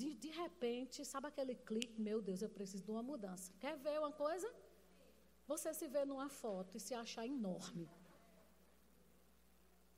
de, 0.00 0.14
de 0.14 0.30
repente, 0.42 1.04
sabe 1.04 1.26
aquele 1.28 1.54
clique, 1.54 2.00
meu 2.00 2.18
Deus, 2.22 2.40
eu 2.42 2.48
preciso 2.48 2.84
de 2.84 2.90
uma 2.90 3.02
mudança. 3.02 3.52
Quer 3.62 3.76
ver 3.76 3.98
uma 3.98 4.12
coisa? 4.12 4.48
Você 5.46 5.74
se 5.74 5.86
vê 5.94 6.04
numa 6.04 6.28
foto 6.28 6.76
e 6.76 6.80
se 6.80 6.94
achar 6.94 7.26
enorme. 7.26 7.88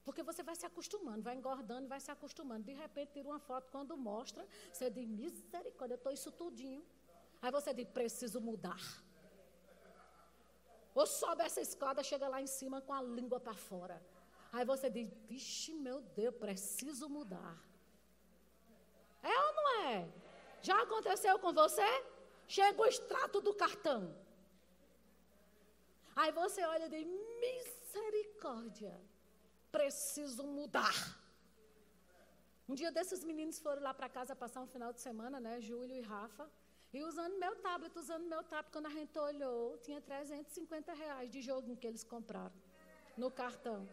Porque 0.05 0.23
você 0.23 0.43
vai 0.43 0.57
se 0.57 0.67
acostumando, 0.67 1.23
vai 1.23 1.37
engordando, 1.37 1.87
vai 1.87 2.01
se 2.01 2.11
acostumando. 2.11 2.65
De 2.65 2.73
repente, 2.73 3.13
tira 3.13 3.29
uma 3.29 3.39
foto, 3.39 3.71
quando 3.71 3.97
mostra, 3.97 4.47
você 4.73 4.91
diz, 4.91 5.07
misericórdia, 5.07 5.95
eu 5.95 5.99
estou 5.99 6.13
isso 6.13 6.33
tudinho. 6.33 6.83
Aí 7.43 7.51
você 7.51 7.75
diz, 7.75 7.89
preciso 7.89 8.41
mudar. 8.41 8.83
Ou 10.95 11.07
sobe 11.07 11.43
essa 11.43 11.61
escada, 11.61 12.03
chega 12.11 12.29
lá 12.29 12.41
em 12.41 12.47
cima 12.47 12.81
com 12.81 12.95
a 12.95 13.03
língua 13.03 13.41
para 13.41 13.55
fora. 13.55 14.01
Aí 14.53 14.65
você 14.65 14.89
diz, 14.89 15.09
vixe, 15.29 15.73
meu 15.75 16.01
Deus, 16.19 16.37
preciso 16.37 17.09
mudar. 17.09 17.59
É 19.23 19.37
ou 19.47 19.53
não 19.59 19.69
é? 19.87 20.09
Já 20.61 20.81
aconteceu 20.83 21.39
com 21.39 21.53
você? 21.53 21.89
Chega 22.47 22.81
o 22.81 22.87
extrato 22.87 23.41
do 23.41 23.55
cartão. 23.55 24.15
Aí 26.15 26.31
você 26.31 26.63
olha 26.65 26.87
e 26.87 26.91
diz, 26.91 27.07
misericórdia, 27.45 28.95
preciso 29.71 30.45
mudar. 30.45 30.95
Um 32.69 32.75
dia 32.75 32.93
desses 32.93 33.25
meninos 33.25 33.59
foram 33.59 33.83
lá 33.83 33.93
para 33.93 34.09
casa 34.09 34.37
passar 34.37 34.61
um 34.61 34.67
final 34.67 34.93
de 34.93 35.01
semana, 35.01 35.41
né? 35.41 35.61
Júlio 35.61 35.97
e 35.97 36.03
Rafa. 36.03 36.49
E 36.93 37.03
usando 37.03 37.39
meu 37.39 37.57
tablet, 37.57 37.97
usando 37.99 38.25
meu 38.25 38.43
tablet, 38.43 38.71
quando 38.71 38.87
a 38.87 38.91
gente 38.91 39.19
olhou, 39.19 39.79
tinha 39.79 40.01
350 40.01 40.93
reais 40.93 41.31
de 41.31 41.41
joguinho 41.41 41.77
que 41.77 41.87
eles 41.87 42.05
compraram 42.05 42.53
no 43.17 43.31
cartão. 43.31 43.89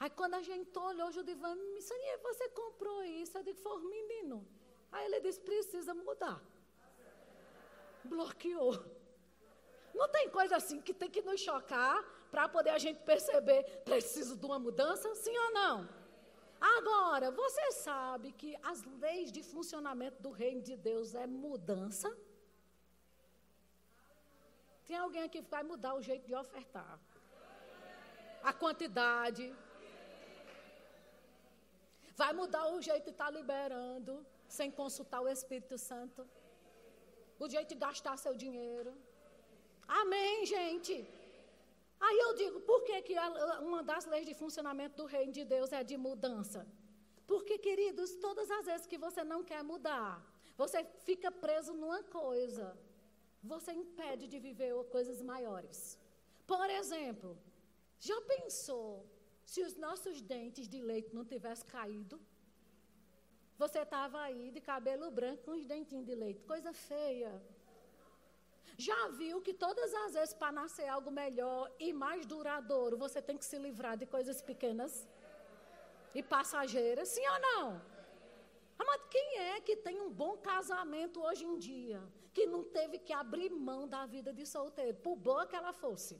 Aí 0.00 0.10
quando 0.10 0.34
a 0.34 0.42
gente 0.42 0.76
olhou, 0.76 1.08
o 1.08 1.12
Judivan, 1.12 1.56
Sonia, 1.80 2.18
você 2.18 2.48
comprou 2.48 3.04
isso? 3.04 3.38
Eu 3.38 3.44
digo, 3.44 3.58
foi 3.58 3.80
menino. 3.82 4.44
Aí 4.90 5.04
ele 5.06 5.20
disse, 5.20 5.40
precisa 5.40 5.94
mudar. 5.94 6.42
Bloqueou. 8.02 8.84
Não 9.94 10.08
tem 10.08 10.28
coisa 10.28 10.56
assim 10.56 10.80
que 10.80 10.92
tem 10.92 11.08
que 11.08 11.22
nos 11.22 11.40
chocar 11.40 12.02
para 12.32 12.48
poder 12.48 12.70
a 12.70 12.78
gente 12.78 13.00
perceber, 13.04 13.62
preciso 13.84 14.36
de 14.36 14.44
uma 14.44 14.58
mudança, 14.58 15.14
sim 15.14 15.36
ou 15.36 15.52
não? 15.52 16.01
Agora, 16.62 17.28
você 17.32 17.72
sabe 17.72 18.30
que 18.40 18.50
as 18.62 18.84
leis 19.04 19.32
de 19.36 19.42
funcionamento 19.42 20.22
do 20.22 20.30
reino 20.30 20.62
de 20.68 20.76
Deus 20.76 21.12
é 21.12 21.26
mudança? 21.26 22.08
Tem 24.86 24.96
alguém 24.96 25.24
aqui 25.24 25.42
que 25.42 25.50
vai 25.56 25.64
mudar 25.64 25.94
o 25.94 26.02
jeito 26.08 26.24
de 26.30 26.34
ofertar? 26.42 27.00
A 28.44 28.52
quantidade. 28.52 29.44
Vai 32.22 32.32
mudar 32.32 32.64
o 32.74 32.80
jeito 32.80 33.06
de 33.06 33.10
estar 33.10 33.30
tá 33.30 33.36
liberando, 33.38 34.14
sem 34.46 34.70
consultar 34.70 35.20
o 35.20 35.28
Espírito 35.28 35.76
Santo. 35.76 36.28
O 37.40 37.48
jeito 37.48 37.70
de 37.70 37.80
gastar 37.86 38.16
seu 38.16 38.34
dinheiro. 38.44 38.92
Amém, 40.00 40.46
gente. 40.46 40.94
Aí 42.06 42.18
eu 42.26 42.30
digo, 42.40 42.58
por 42.70 42.80
que, 42.86 42.96
que 43.08 43.16
uma 43.70 43.80
das 43.90 44.04
leis 44.12 44.26
de 44.30 44.34
funcionamento 44.42 44.96
do 45.00 45.06
reino 45.14 45.32
de 45.38 45.44
Deus 45.54 45.70
é 45.80 45.82
de 45.90 45.96
mudança? 46.06 46.60
Porque, 47.30 47.56
queridos, 47.66 48.10
todas 48.26 48.48
as 48.56 48.64
vezes 48.70 48.86
que 48.92 48.98
você 49.06 49.22
não 49.32 49.40
quer 49.50 49.62
mudar, 49.62 50.10
você 50.62 50.80
fica 51.08 51.30
preso 51.44 51.72
numa 51.82 52.02
coisa, 52.02 52.66
você 53.52 53.72
impede 53.82 54.26
de 54.32 54.38
viver 54.48 54.72
coisas 54.96 55.20
maiores. 55.22 55.78
Por 56.52 56.68
exemplo, 56.80 57.30
já 58.08 58.18
pensou 58.34 58.88
se 59.52 59.62
os 59.62 59.76
nossos 59.76 60.20
dentes 60.20 60.68
de 60.68 60.80
leite 60.90 61.14
não 61.14 61.24
tivessem 61.24 61.68
caído? 61.68 62.20
Você 63.62 63.80
estava 63.86 64.20
aí 64.26 64.50
de 64.50 64.60
cabelo 64.60 65.08
branco 65.18 65.44
com 65.44 65.52
os 65.52 65.64
dentinhos 65.72 66.06
de 66.10 66.16
leite, 66.16 66.42
coisa 66.52 66.72
feia. 66.72 67.32
Já 68.86 69.00
viu 69.20 69.36
que 69.46 69.54
todas 69.64 69.90
as 70.02 70.12
vezes 70.18 70.34
para 70.40 70.56
nascer 70.60 70.88
algo 70.88 71.10
melhor 71.22 71.62
e 71.78 71.88
mais 71.92 72.22
duradouro, 72.32 72.96
você 73.04 73.20
tem 73.28 73.36
que 73.40 73.44
se 73.50 73.58
livrar 73.66 73.96
de 74.00 74.06
coisas 74.14 74.38
pequenas 74.50 74.92
e 76.18 76.22
passageiras? 76.34 77.08
Sim 77.14 77.26
ou 77.34 77.40
não? 77.48 77.66
Amado, 78.82 79.04
quem 79.14 79.26
é 79.52 79.60
que 79.60 79.76
tem 79.86 80.00
um 80.06 80.10
bom 80.22 80.34
casamento 80.50 81.22
hoje 81.26 81.44
em 81.50 81.56
dia? 81.68 82.00
Que 82.34 82.44
não 82.54 82.62
teve 82.78 82.98
que 82.98 83.12
abrir 83.12 83.50
mão 83.50 83.82
da 83.86 84.02
vida 84.14 84.32
de 84.38 84.44
solteiro, 84.54 84.96
por 85.06 85.16
boa 85.28 85.46
que 85.46 85.54
ela 85.60 85.72
fosse. 85.84 86.14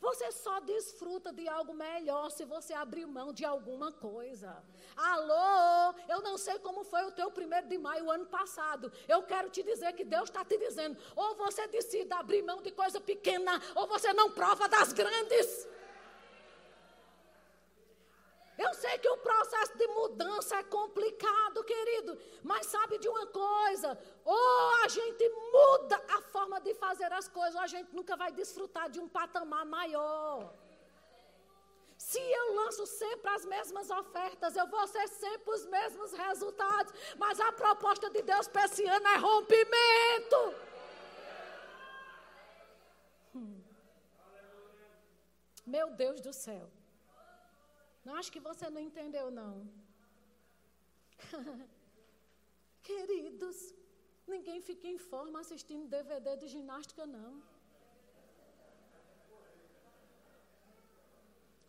Você 0.00 0.32
só 0.32 0.60
desfruta 0.60 1.30
de 1.30 1.46
algo 1.46 1.74
melhor 1.74 2.30
se 2.30 2.44
você 2.46 2.72
abrir 2.72 3.06
mão 3.06 3.34
de 3.34 3.44
alguma 3.44 3.92
coisa. 3.92 4.64
Alô, 4.96 5.94
eu 6.08 6.22
não 6.22 6.38
sei 6.38 6.58
como 6.58 6.82
foi 6.84 7.04
o 7.04 7.12
teu 7.12 7.30
primeiro 7.30 7.68
de 7.68 7.76
maio 7.76 8.10
ano 8.10 8.24
passado. 8.24 8.90
Eu 9.06 9.22
quero 9.22 9.50
te 9.50 9.62
dizer 9.62 9.92
que 9.92 10.04
Deus 10.04 10.30
está 10.30 10.42
te 10.42 10.56
dizendo: 10.56 10.96
ou 11.14 11.34
você 11.34 11.66
decide 11.68 12.12
abrir 12.14 12.42
mão 12.42 12.62
de 12.62 12.70
coisa 12.70 12.98
pequena, 12.98 13.60
ou 13.74 13.86
você 13.86 14.12
não 14.14 14.30
prova 14.30 14.66
das 14.68 14.90
grandes. 14.92 15.68
Eu 18.64 18.72
sei 18.74 18.94
que 19.02 19.08
o 19.08 19.16
processo 19.28 19.74
de 19.80 19.86
mudança 19.98 20.56
é 20.56 20.62
complicado, 20.62 21.64
querido, 21.64 22.12
mas 22.42 22.66
sabe 22.66 22.98
de 22.98 23.08
uma 23.08 23.26
coisa? 23.26 23.98
Ou 24.22 24.74
a 24.84 24.88
gente 24.96 25.28
muda 25.54 25.96
a 26.16 26.20
forma 26.32 26.60
de 26.60 26.74
fazer 26.74 27.10
as 27.20 27.26
coisas, 27.26 27.54
ou 27.54 27.62
a 27.62 27.66
gente 27.74 27.94
nunca 27.98 28.16
vai 28.22 28.30
desfrutar 28.40 28.90
de 28.90 29.00
um 29.00 29.08
patamar 29.08 29.64
maior. 29.64 30.52
Se 31.96 32.20
eu 32.40 32.54
lanço 32.54 32.84
sempre 32.86 33.30
as 33.30 33.46
mesmas 33.46 33.88
ofertas, 33.90 34.54
eu 34.56 34.66
vou 34.66 34.86
ser 34.86 35.06
sempre 35.08 35.50
os 35.54 35.64
mesmos 35.66 36.12
resultados. 36.12 36.92
Mas 37.16 37.40
a 37.40 37.52
proposta 37.52 38.10
de 38.10 38.22
Deus 38.22 38.46
para 38.48 38.64
esse 38.66 38.84
ano 38.86 39.08
é 39.08 39.16
rompimento. 39.16 40.40
Meu 45.66 45.90
Deus 46.02 46.20
do 46.20 46.32
céu. 46.32 46.68
Não 48.04 48.14
acho 48.20 48.32
que 48.34 48.40
você 48.48 48.68
não 48.70 48.80
entendeu, 48.88 49.30
não. 49.30 49.54
Queridos, 52.82 53.74
ninguém 54.26 54.60
fica 54.68 54.86
em 54.88 54.98
forma 54.98 55.40
assistindo 55.40 55.92
DVD 55.96 56.36
de 56.36 56.48
ginástica, 56.48 57.04
não. 57.06 57.42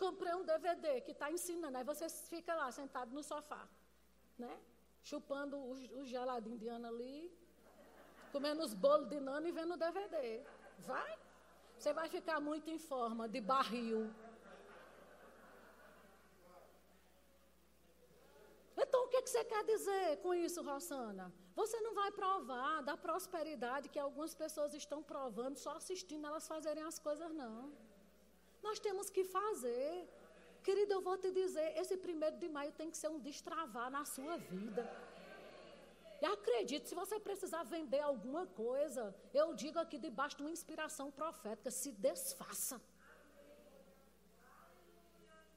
Comprei 0.03 0.34
um 0.34 0.45
DVD 0.51 1.01
que 1.01 1.11
está 1.11 1.32
ensinando, 1.32 1.77
aí 1.77 1.84
você 1.84 2.07
fica 2.34 2.55
lá 2.55 2.71
sentado 2.71 3.11
no 3.17 3.23
sofá, 3.32 3.63
né? 4.43 4.53
Chupando 5.03 5.57
o, 5.57 5.71
o 5.99 6.05
geladinho 6.05 6.57
de 6.57 6.67
Ana 6.67 6.88
ali, 6.93 7.32
comendo 8.32 8.63
os 8.63 8.73
bolos 8.73 9.07
de 9.09 9.19
Nana 9.19 9.47
e 9.47 9.51
vendo 9.51 9.73
o 9.75 9.77
DVD. 9.77 10.43
Vai? 10.79 11.11
Você 11.77 11.93
vai 11.93 12.07
ficar 12.09 12.39
muito 12.39 12.69
em 12.69 12.79
forma 12.79 13.27
de 13.27 13.41
barril. 13.41 14.01
Então, 18.77 19.05
o 19.05 19.09
que, 19.22 19.26
que 19.26 19.30
você 19.30 19.43
quer 19.51 19.63
dizer 19.63 20.17
com 20.24 20.34
isso, 20.34 20.61
Rossana? 20.69 21.26
Você 21.55 21.78
não 21.86 21.93
vai 21.93 22.09
provar 22.11 22.82
da 22.89 22.95
prosperidade 23.05 23.89
que 23.93 23.99
algumas 23.99 24.34
pessoas 24.34 24.74
estão 24.74 24.99
provando 25.11 25.57
só 25.57 25.72
assistindo 25.82 26.26
elas 26.30 26.47
fazerem 26.47 26.84
as 26.84 26.97
coisas, 27.07 27.32
não. 27.41 27.72
Nós 28.67 28.80
temos 28.80 29.09
que 29.09 29.24
fazer. 29.24 29.91
Querido, 30.63 30.93
eu 30.93 31.01
vou 31.01 31.17
te 31.24 31.32
dizer, 31.32 31.67
esse 31.82 31.97
primeiro 31.97 32.38
de 32.43 32.49
maio 32.57 32.72
tem 32.80 32.89
que 32.91 32.97
ser 32.97 33.09
um 33.09 33.19
destravar 33.19 33.89
na 33.97 34.03
sua 34.05 34.38
vida. 34.38 34.84
E 36.22 36.26
acredite, 36.26 36.88
se 36.89 36.95
você 37.01 37.19
precisar 37.19 37.63
vender 37.63 37.99
alguma 37.99 38.45
coisa, 38.63 39.03
eu 39.34 39.47
digo 39.63 39.80
aqui 39.80 39.97
debaixo 39.97 40.38
de 40.38 40.43
uma 40.43 40.51
inspiração 40.51 41.07
profética, 41.11 41.72
se 41.72 41.91
desfaça. 41.91 42.80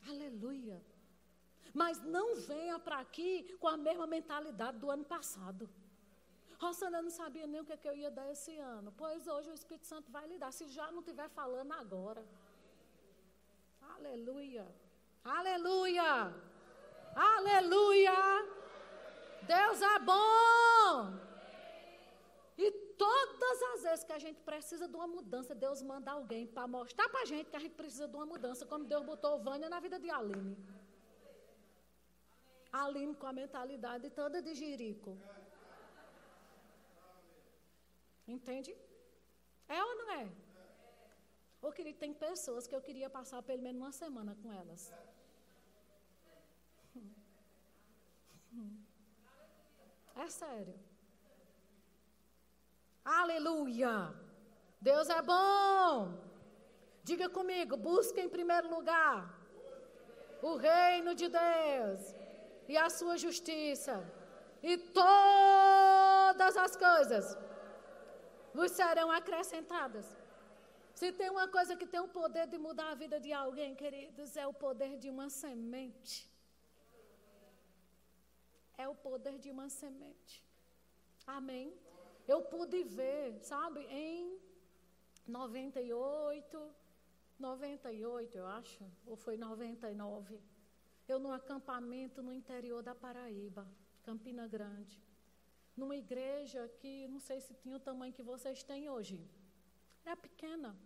Aleluia. 0.08 0.78
Mas 1.80 2.00
não 2.16 2.36
venha 2.36 2.78
para 2.78 2.98
aqui 3.04 3.30
com 3.60 3.68
a 3.68 3.76
mesma 3.76 4.06
mentalidade 4.06 4.78
do 4.78 4.90
ano 4.96 5.04
passado. 5.04 5.68
Rosana, 6.62 7.02
não 7.02 7.10
sabia 7.10 7.46
nem 7.46 7.60
o 7.60 7.64
que, 7.64 7.72
é 7.72 7.76
que 7.76 7.88
eu 7.88 7.96
ia 8.02 8.10
dar 8.18 8.30
esse 8.30 8.56
ano. 8.58 8.92
Pois 8.96 9.26
hoje 9.26 9.50
o 9.50 9.58
Espírito 9.60 9.86
Santo 9.92 10.10
vai 10.16 10.24
lhe 10.28 10.38
dar, 10.38 10.52
se 10.52 10.66
já 10.68 10.86
não 10.92 11.00
estiver 11.00 11.28
falando 11.40 11.72
agora. 11.72 12.24
Aleluia. 13.96 14.66
Aleluia. 15.24 16.10
Aleluia. 17.32 18.18
Deus 19.54 19.82
é 19.82 19.98
bom. 19.98 21.24
E 22.56 22.70
todas 23.04 23.62
as 23.72 23.82
vezes 23.82 24.04
que 24.04 24.12
a 24.12 24.18
gente 24.18 24.40
precisa 24.40 24.86
de 24.86 24.94
uma 24.94 25.08
mudança, 25.08 25.54
Deus 25.54 25.82
manda 25.82 26.12
alguém 26.12 26.46
para 26.46 26.66
mostrar 26.68 27.08
para 27.08 27.22
a 27.22 27.24
gente 27.24 27.50
que 27.50 27.56
a 27.56 27.64
gente 27.66 27.74
precisa 27.74 28.06
de 28.06 28.14
uma 28.14 28.26
mudança, 28.26 28.64
como 28.64 28.84
Deus 28.84 29.04
botou 29.04 29.38
Vânia 29.38 29.68
na 29.68 29.80
vida 29.80 29.98
de 29.98 30.08
Aline. 30.08 30.56
Aline 32.82 33.14
com 33.20 33.28
a 33.28 33.32
mentalidade 33.32 34.06
toda 34.10 34.42
de 34.46 34.52
jirico. 34.60 35.12
Entende? 38.26 38.72
É 39.76 39.80
ou 39.88 39.94
não 40.00 40.08
é? 40.20 40.24
Ou 41.62 41.70
querido, 41.76 41.98
tem 41.98 42.12
pessoas 42.12 42.66
que 42.66 42.74
eu 42.74 42.80
queria 42.86 43.08
passar 43.18 43.42
pelo 43.42 43.62
menos 43.66 43.80
uma 43.80 43.92
semana 43.92 44.32
com 44.42 44.52
elas. 44.52 44.82
É 50.24 50.26
sério. 50.40 50.74
Aleluia! 53.04 53.94
Deus 54.80 55.08
é 55.18 55.22
bom. 55.22 55.94
Diga 57.04 57.28
comigo, 57.38 57.76
busque 57.76 58.20
em 58.20 58.34
primeiro 58.36 58.68
lugar 58.76 59.16
o 60.42 60.56
reino 60.56 61.14
de 61.14 61.28
Deus 61.28 62.23
e 62.68 62.76
a 62.76 62.88
sua 62.88 63.16
justiça, 63.16 63.94
e 64.62 64.76
todas 64.78 66.56
as 66.56 66.74
coisas 66.76 67.36
vos 68.54 68.70
serão 68.72 69.10
acrescentadas. 69.10 70.06
Se 70.94 71.10
tem 71.12 71.28
uma 71.28 71.48
coisa 71.48 71.76
que 71.76 71.86
tem 71.86 72.00
o 72.00 72.08
poder 72.08 72.46
de 72.46 72.56
mudar 72.56 72.90
a 72.92 72.94
vida 72.94 73.18
de 73.18 73.32
alguém, 73.32 73.74
queridos, 73.74 74.36
é 74.36 74.46
o 74.46 74.54
poder 74.54 74.96
de 74.96 75.10
uma 75.10 75.28
semente. 75.28 76.30
É 78.78 78.88
o 78.88 78.94
poder 78.94 79.38
de 79.38 79.50
uma 79.50 79.68
semente. 79.68 80.34
Amém? 81.26 81.74
Eu 82.26 82.42
pude 82.42 82.82
ver, 82.84 83.38
sabe, 83.42 83.80
em 83.90 84.38
98, 85.26 86.74
98, 87.38 88.38
eu 88.38 88.46
acho, 88.46 88.84
ou 89.06 89.16
foi 89.16 89.36
99 89.36 90.40
eu 91.08 91.18
num 91.18 91.32
acampamento 91.32 92.22
no 92.22 92.32
interior 92.32 92.82
da 92.82 92.94
Paraíba, 92.94 93.66
Campina 94.02 94.46
Grande. 94.46 95.02
Numa 95.76 95.96
igreja 95.96 96.68
que 96.80 97.08
não 97.08 97.18
sei 97.18 97.40
se 97.40 97.52
tinha 97.54 97.76
o 97.76 97.80
tamanho 97.80 98.12
que 98.12 98.22
vocês 98.22 98.62
têm 98.62 98.88
hoje. 98.88 99.20
Era 100.04 100.16
pequena. 100.16 100.76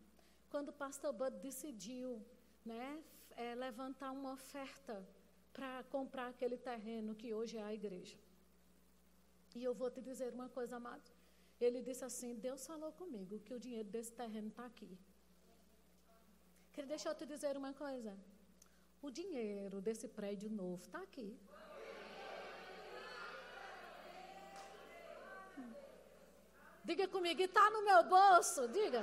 Quando 0.50 0.70
o 0.70 0.72
pastor 0.72 1.12
Bud 1.12 1.36
decidiu 1.38 2.24
né, 2.64 3.02
é, 3.36 3.54
levantar 3.54 4.10
uma 4.12 4.32
oferta 4.32 5.06
para 5.52 5.82
comprar 5.84 6.28
aquele 6.28 6.56
terreno 6.56 7.14
que 7.14 7.34
hoje 7.34 7.58
é 7.58 7.62
a 7.62 7.74
igreja. 7.74 8.16
E 9.54 9.62
eu 9.62 9.74
vou 9.74 9.90
te 9.90 10.00
dizer 10.00 10.32
uma 10.32 10.48
coisa, 10.48 10.76
amado. 10.76 11.10
Ele 11.60 11.82
disse 11.82 12.04
assim: 12.04 12.34
Deus 12.34 12.66
falou 12.66 12.92
comigo 12.92 13.38
que 13.40 13.54
o 13.54 13.58
dinheiro 13.58 13.88
desse 13.88 14.12
terreno 14.12 14.48
está 14.48 14.64
aqui. 14.64 14.96
Queria 16.72 16.88
deixar 16.88 17.10
eu 17.10 17.14
te 17.14 17.26
dizer 17.26 17.56
uma 17.56 17.72
coisa. 17.72 18.16
O 19.00 19.10
dinheiro 19.10 19.80
desse 19.80 20.08
prédio 20.08 20.50
novo 20.50 20.82
está 20.82 21.00
aqui. 21.02 21.38
Diga 26.84 27.06
comigo, 27.06 27.40
está 27.42 27.70
no 27.70 27.84
meu 27.84 28.02
bolso? 28.04 28.66
Diga. 28.68 29.02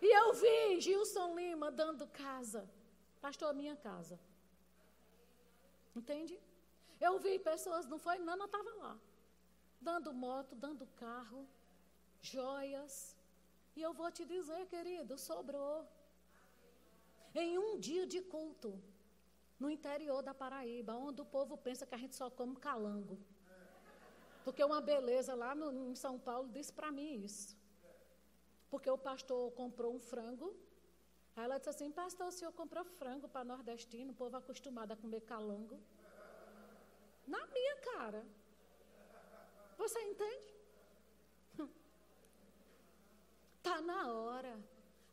E 0.00 0.08
eu 0.20 0.32
vi 0.32 0.80
Gilson 0.80 1.34
Lima 1.36 1.70
dando 1.70 2.06
casa. 2.08 2.68
Pastor, 3.20 3.50
a 3.50 3.52
minha 3.52 3.76
casa. 3.76 4.18
Entende? 5.94 6.36
Eu 7.00 7.18
vi 7.20 7.38
pessoas, 7.38 7.86
não 7.86 7.98
foi? 7.98 8.18
Nana 8.18 8.46
estava 8.46 8.74
lá. 8.74 8.98
Dando 9.80 10.12
moto, 10.12 10.56
dando 10.56 10.86
carro, 10.96 11.46
joias. 12.20 13.16
E 13.76 13.82
eu 13.82 13.92
vou 13.92 14.10
te 14.10 14.24
dizer, 14.24 14.66
querido, 14.66 15.16
sobrou. 15.16 15.86
Em 17.34 17.56
um 17.58 17.78
dia 17.78 18.06
de 18.06 18.20
culto, 18.20 18.70
no 19.58 19.70
interior 19.70 20.22
da 20.22 20.34
Paraíba, 20.34 20.94
onde 20.94 21.22
o 21.22 21.24
povo 21.36 21.56
pensa 21.56 21.86
que 21.86 21.94
a 21.94 21.98
gente 21.98 22.14
só 22.14 22.28
come 22.30 22.56
calango. 22.56 23.18
Porque 24.44 24.62
uma 24.62 24.80
beleza 24.80 25.34
lá 25.34 25.54
no, 25.54 25.72
em 25.90 25.94
São 25.94 26.18
Paulo 26.18 26.48
disse 26.48 26.72
para 26.72 26.90
mim 26.90 27.22
isso. 27.22 27.56
Porque 28.70 28.90
o 28.90 28.98
pastor 28.98 29.52
comprou 29.52 29.94
um 29.94 30.00
frango. 30.00 30.54
Aí 31.36 31.44
ela 31.44 31.58
disse 31.58 31.70
assim: 31.70 31.90
Pastor, 31.90 32.26
o 32.26 32.32
senhor 32.32 32.52
comprou 32.52 32.84
frango 32.84 33.28
para 33.28 33.44
nordestino, 33.44 34.12
o 34.12 34.14
povo 34.14 34.36
acostumado 34.36 34.92
a 34.92 34.96
comer 34.96 35.20
calango. 35.20 35.78
Na 37.26 37.46
minha 37.46 37.76
cara. 37.76 38.24
Você 39.78 40.00
entende? 40.00 40.51
Está 43.62 43.80
na 43.80 44.12
hora 44.12 44.58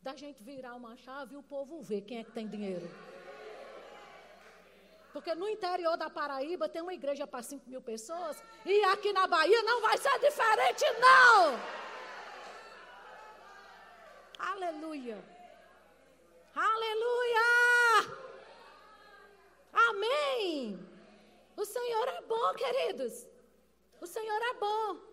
da 0.02 0.16
gente 0.16 0.41
virar 0.41 0.74
uma 0.74 0.97
chave 0.97 1.36
e 1.36 1.38
o 1.38 1.43
povo 1.43 1.84
ver 1.84 2.02
quem 2.02 2.18
é 2.18 2.24
que 2.24 2.32
tem 2.32 2.47
dinheiro. 2.47 2.89
Porque 5.14 5.36
no 5.36 5.47
interior 5.47 5.95
da 5.95 6.10
Paraíba 6.10 6.68
tem 6.68 6.82
uma 6.82 6.95
igreja 6.95 7.28
para 7.28 7.43
5 7.43 7.70
mil 7.70 7.80
pessoas. 7.80 8.41
E 8.66 8.84
aqui 8.86 9.14
na 9.14 9.28
Bahia 9.28 9.62
não 9.62 9.82
vai 9.82 9.95
ser 10.00 10.18
diferente, 10.18 10.84
não. 11.00 11.60
Aleluia. 14.39 15.24
Aleluia. 16.56 17.50
Amém. 19.89 20.89
O 21.56 21.66
Senhor 21.66 22.08
é 22.08 22.22
bom, 22.22 22.54
queridos. 22.56 23.28
O 24.02 24.08
Senhor 24.08 24.41
é 24.41 24.54
bom. 24.56 25.09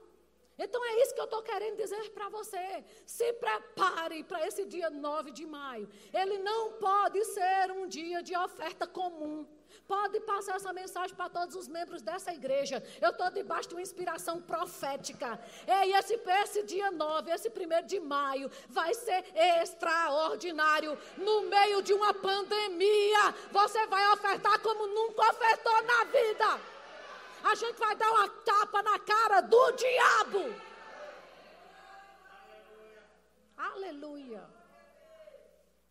Então 0.59 0.83
é 0.85 1.03
isso 1.03 1.15
que 1.15 1.21
eu 1.21 1.25
estou 1.25 1.43
querendo 1.43 1.77
dizer 1.77 2.11
para 2.11 2.29
você. 2.29 2.85
Se 3.05 3.33
prepare 3.35 4.23
para 4.25 4.47
esse 4.47 4.65
dia 4.65 4.89
9 4.89 5.31
de 5.31 5.45
maio. 5.45 5.89
Ele 6.13 6.39
não 6.39 6.73
pode 6.73 7.23
ser 7.27 7.71
um 7.73 7.87
dia 7.87 8.23
de 8.23 8.37
oferta 8.37 8.87
comum. 8.87 9.47
Pode 9.87 10.19
passar 10.21 10.57
essa 10.57 10.73
mensagem 10.73 11.15
para 11.15 11.29
todos 11.29 11.55
os 11.55 11.69
membros 11.69 12.03
dessa 12.03 12.33
igreja. 12.33 12.83
Eu 13.01 13.11
estou 13.11 13.31
debaixo 13.31 13.69
de 13.69 13.75
uma 13.75 13.83
inspiração 13.83 14.41
profética. 14.41 15.39
E 15.67 15.93
esse, 15.93 16.15
esse 16.43 16.63
dia 16.65 16.91
9, 16.91 17.31
esse 17.31 17.51
primeiro 17.51 17.87
de 17.87 18.01
maio, 18.01 18.51
vai 18.69 18.95
ser 18.95 19.25
extraordinário. 19.61 20.99
No 21.17 21.43
meio 21.43 21.83
de 21.83 21.93
uma 21.93 22.13
pandemia, 22.15 23.35
você 23.53 23.87
vai 23.87 24.13
ofertar 24.13 24.59
como 24.61 24.87
nunca 24.87 25.31
ofertou 25.31 25.83
na 25.83 26.05
vida. 26.05 26.76
A 27.51 27.55
gente 27.55 27.79
vai 27.79 27.95
dar 27.95 28.11
uma 28.11 28.29
tapa 28.51 28.83
na 28.83 28.99
cara 28.99 29.41
do 29.41 29.65
diabo. 29.83 30.43
Aleluia. 33.57 34.43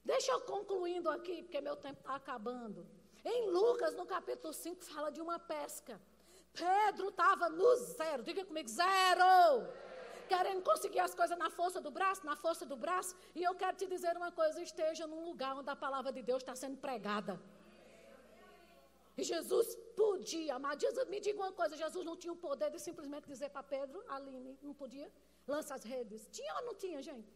Deixa 0.04 0.32
eu 0.34 0.42
concluindo 0.42 1.10
aqui, 1.10 1.38
porque 1.44 1.62
meu 1.62 1.78
tempo 1.78 2.00
está 2.02 2.16
acabando. 2.16 2.86
Em 3.24 3.50
Lucas, 3.50 3.96
no 3.96 4.06
capítulo 4.06 4.54
5, 4.54 4.84
fala 4.84 5.10
de 5.12 5.22
uma 5.22 5.40
pesca. 5.40 5.96
Pedro 6.54 7.08
estava 7.10 7.48
no 7.50 7.76
zero, 8.00 8.22
diga 8.22 8.44
comigo, 8.46 8.70
zero. 8.70 9.32
Querendo 10.28 10.62
conseguir 10.62 11.00
as 11.00 11.16
coisas 11.16 11.38
na 11.38 11.50
força 11.50 11.80
do 11.80 11.90
braço, 11.90 12.26
na 12.26 12.36
força 12.36 12.66
do 12.66 12.76
braço. 12.76 13.16
E 13.34 13.42
eu 13.44 13.56
quero 13.56 13.78
te 13.78 13.88
dizer 13.88 14.16
uma 14.18 14.32
coisa: 14.32 14.62
esteja 14.62 15.08
num 15.08 15.24
lugar 15.24 15.56
onde 15.56 15.70
a 15.70 15.76
palavra 15.76 16.12
de 16.12 16.22
Deus 16.22 16.44
está 16.44 16.56
sendo 16.56 16.78
pregada. 16.78 17.40
Jesus 19.24 19.76
podia, 19.96 20.60
mas 20.60 20.82
Jesus, 20.82 21.08
me 21.08 21.20
diga 21.20 21.40
uma 21.40 21.52
coisa: 21.52 21.78
Jesus 21.78 22.06
não 22.06 22.18
tinha 22.18 22.34
o 22.34 22.36
poder 22.36 22.70
de 22.70 22.80
simplesmente 22.80 23.28
dizer 23.28 23.50
para 23.50 23.64
Pedro, 23.64 24.04
Aline, 24.10 24.58
não 24.62 24.74
podia, 24.74 25.10
lança 25.48 25.74
as 25.76 25.84
redes. 25.84 26.28
Tinha 26.32 26.54
ou 26.56 26.66
não 26.66 26.76
tinha, 26.76 27.02
gente? 27.02 27.34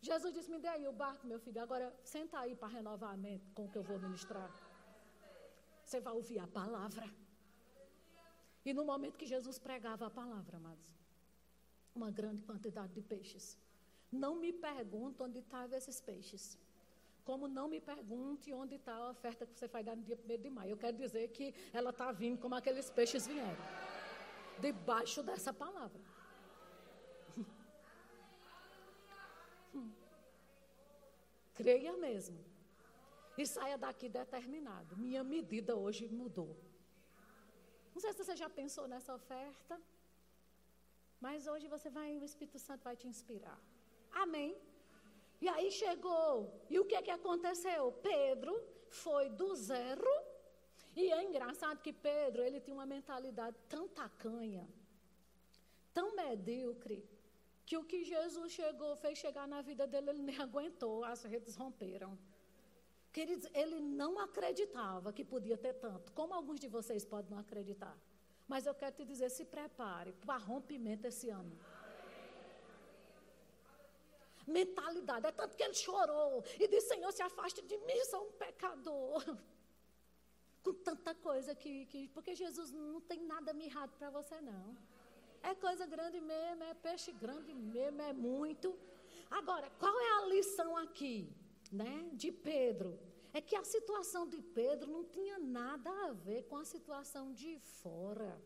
Jesus 0.00 0.32
disse: 0.34 0.50
Me 0.50 0.58
dê 0.58 0.68
aí 0.68 0.88
o 0.88 0.92
barco, 0.92 1.26
meu 1.26 1.38
filho, 1.38 1.60
agora 1.60 1.94
senta 2.02 2.38
aí 2.38 2.54
para 2.56 2.68
renovar 2.68 3.12
a 3.12 3.16
mente 3.16 3.50
com 3.52 3.66
o 3.66 3.70
que 3.70 3.76
eu 3.76 3.82
vou 3.82 3.98
ministrar. 3.98 4.50
Você 5.84 6.00
vai 6.00 6.14
ouvir 6.14 6.38
a 6.38 6.46
palavra. 6.46 7.06
E 8.64 8.72
no 8.72 8.84
momento 8.84 9.18
que 9.18 9.26
Jesus 9.26 9.58
pregava 9.58 10.06
a 10.06 10.10
palavra, 10.10 10.56
amados, 10.56 10.88
uma 11.94 12.10
grande 12.10 12.42
quantidade 12.42 12.92
de 12.94 13.02
peixes. 13.02 13.58
Não 14.10 14.36
me 14.36 14.52
pergunte 14.52 15.22
onde 15.22 15.38
estavam 15.38 15.76
esses 15.76 16.00
peixes. 16.00 16.58
Como 17.24 17.46
não 17.46 17.66
me 17.68 17.80
pergunte 17.80 18.52
onde 18.52 18.74
está 18.76 18.94
a 18.94 19.10
oferta 19.10 19.46
que 19.46 19.54
você 19.54 19.68
vai 19.68 19.82
dar 19.84 19.94
no 19.96 20.02
dia 20.02 20.18
1 20.18 20.38
de 20.44 20.50
maio. 20.50 20.72
Eu 20.72 20.76
quero 20.76 20.96
dizer 20.96 21.28
que 21.28 21.54
ela 21.72 21.90
está 21.90 22.10
vindo 22.10 22.38
como 22.38 22.54
aqueles 22.54 22.90
peixes 22.90 23.26
vieram. 23.26 23.64
Debaixo 24.60 25.22
dessa 25.22 25.52
palavra. 25.52 26.00
Creia 31.54 31.96
mesmo. 31.96 32.38
E 33.38 33.46
saia 33.46 33.78
daqui 33.78 34.08
determinado. 34.08 34.96
Minha 34.96 35.22
medida 35.22 35.76
hoje 35.76 36.08
mudou. 36.08 36.56
Não 37.94 38.00
sei 38.00 38.12
se 38.12 38.24
você 38.24 38.34
já 38.36 38.50
pensou 38.50 38.88
nessa 38.88 39.14
oferta. 39.14 39.80
Mas 41.20 41.46
hoje 41.46 41.68
você 41.68 41.88
vai, 41.88 42.18
o 42.18 42.24
Espírito 42.24 42.58
Santo 42.58 42.82
vai 42.82 42.96
te 42.96 43.06
inspirar. 43.06 43.60
Amém. 44.24 44.50
E 45.44 45.48
aí 45.54 45.68
chegou. 45.82 46.32
E 46.70 46.78
o 46.78 46.84
que 46.88 46.96
é 46.98 47.02
que 47.06 47.10
aconteceu? 47.10 47.82
Pedro 48.10 48.52
foi 49.02 49.24
do 49.28 49.48
zero. 49.70 50.12
E 50.94 51.10
é 51.10 51.20
engraçado 51.28 51.82
que 51.86 51.92
Pedro, 51.92 52.42
ele 52.46 52.60
tinha 52.60 52.76
uma 52.76 52.86
mentalidade 52.86 53.56
tão 53.68 53.84
tacanha, 53.88 54.64
tão 55.92 56.14
medíocre, 56.14 56.98
que 57.66 57.76
o 57.76 57.84
que 57.90 58.04
Jesus 58.04 58.52
chegou, 58.52 58.94
fez 59.04 59.18
chegar 59.18 59.48
na 59.48 59.60
vida 59.62 59.84
dele, 59.86 60.10
ele 60.10 60.22
nem 60.22 60.38
aguentou, 60.46 61.02
as 61.12 61.22
redes 61.24 61.56
romperam. 61.56 62.16
Queridos, 63.12 63.48
ele 63.52 63.80
não 63.80 64.18
acreditava 64.26 65.12
que 65.12 65.24
podia 65.24 65.58
ter 65.64 65.74
tanto, 65.86 66.12
como 66.12 66.34
alguns 66.34 66.60
de 66.60 66.68
vocês 66.68 67.04
podem 67.04 67.32
não 67.32 67.38
acreditar. 67.38 67.96
Mas 68.46 68.66
eu 68.66 68.74
quero 68.74 68.94
te 68.94 69.04
dizer, 69.04 69.30
se 69.30 69.44
prepare 69.44 70.12
para 70.12 70.36
rompimento 70.36 71.06
esse 71.06 71.30
ano. 71.30 71.58
Mentalidade, 74.46 75.26
é 75.26 75.32
tanto 75.32 75.56
que 75.56 75.62
ele 75.62 75.74
chorou 75.74 76.44
e 76.58 76.68
disse: 76.68 76.88
Senhor, 76.88 77.12
se 77.12 77.22
afaste 77.22 77.62
de 77.62 77.76
mim, 77.78 78.04
sou 78.06 78.28
um 78.28 78.32
pecador. 78.32 79.24
Com 80.62 80.74
tanta 80.74 81.14
coisa 81.14 81.54
que, 81.54 81.86
que. 81.86 82.08
Porque 82.08 82.34
Jesus 82.34 82.70
não 82.72 83.00
tem 83.00 83.20
nada 83.24 83.52
mirrado 83.52 83.92
para 83.98 84.10
você, 84.10 84.40
não. 84.40 84.76
É 85.42 85.54
coisa 85.54 85.84
grande 85.86 86.20
mesmo, 86.20 86.62
é 86.62 86.74
peixe 86.74 87.10
grande 87.10 87.52
mesmo, 87.52 88.00
é 88.00 88.12
muito. 88.12 88.78
Agora, 89.28 89.68
qual 89.78 89.98
é 90.00 90.10
a 90.18 90.26
lição 90.26 90.76
aqui? 90.76 91.34
né, 91.72 92.10
de 92.12 92.30
Pedro 92.30 92.98
é 93.32 93.40
que 93.40 93.56
a 93.56 93.64
situação 93.64 94.28
de 94.28 94.42
Pedro 94.42 94.90
não 94.90 95.04
tinha 95.04 95.38
nada 95.38 95.90
a 96.06 96.12
ver 96.12 96.42
com 96.44 96.56
a 96.58 96.64
situação 96.64 97.32
de 97.32 97.58
fora. 97.58 98.38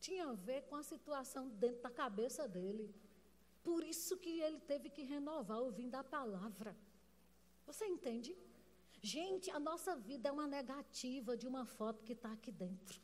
Tinha 0.00 0.28
a 0.28 0.34
ver 0.34 0.62
com 0.68 0.76
a 0.76 0.84
situação 0.84 1.48
dentro 1.48 1.82
da 1.82 1.90
cabeça 1.90 2.46
dele. 2.46 2.94
Por 3.68 3.82
isso 3.92 4.16
que 4.24 4.32
ele 4.46 4.60
teve 4.72 4.88
que 4.94 5.02
renovar 5.02 5.58
ouvindo 5.66 5.94
a 5.94 6.04
palavra. 6.16 6.76
Você 7.66 7.86
entende? 7.86 8.36
Gente, 9.14 9.50
a 9.50 9.60
nossa 9.68 9.94
vida 9.96 10.28
é 10.28 10.32
uma 10.32 10.46
negativa 10.46 11.36
de 11.36 11.46
uma 11.52 11.64
foto 11.64 12.04
que 12.04 12.12
está 12.12 12.30
aqui 12.32 12.52
dentro. 12.64 13.00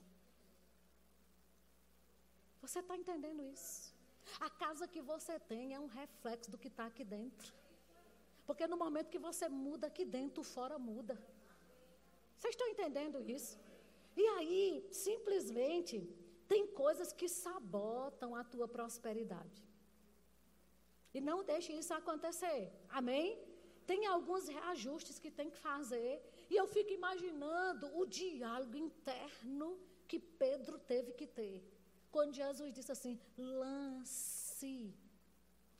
Você 2.62 2.80
está 2.80 2.94
entendendo 3.02 3.42
isso? 3.42 3.94
A 4.38 4.50
casa 4.50 4.86
que 4.86 5.00
você 5.00 5.38
tem 5.52 5.74
é 5.74 5.80
um 5.80 5.86
reflexo 5.86 6.50
do 6.50 6.58
que 6.58 6.68
está 6.68 6.86
aqui 6.86 7.04
dentro. 7.04 7.52
Porque 8.46 8.66
no 8.66 8.76
momento 8.76 9.10
que 9.14 9.18
você 9.18 9.48
muda 9.48 9.86
aqui 9.86 10.04
dentro, 10.04 10.42
fora 10.42 10.78
muda. 10.78 11.18
Vocês 12.36 12.54
estão 12.54 12.68
entendendo 12.68 13.18
isso? 13.38 13.58
E 14.16 14.26
aí, 14.36 14.86
simplesmente, 14.90 15.96
tem 16.48 16.66
coisas 16.66 17.12
que 17.12 17.28
sabotam 17.28 18.34
a 18.34 18.42
tua 18.42 18.66
prosperidade. 18.66 19.69
E 21.12 21.20
não 21.20 21.38
deixe 21.44 21.72
isso 21.72 21.92
acontecer. 21.92 22.72
Amém? 22.88 23.38
Tem 23.90 24.06
alguns 24.06 24.46
reajustes 24.56 25.18
que 25.18 25.30
tem 25.38 25.50
que 25.50 25.56
fazer. 25.56 26.12
E 26.48 26.56
eu 26.56 26.66
fico 26.74 26.92
imaginando 26.92 27.86
o 27.98 28.06
diálogo 28.06 28.76
interno 28.76 29.68
que 30.06 30.18
Pedro 30.18 30.78
teve 30.78 31.12
que 31.12 31.26
ter. 31.26 31.56
Quando 32.14 32.34
Jesus 32.34 32.72
disse 32.72 32.92
assim: 32.96 33.18
lance 33.36 34.94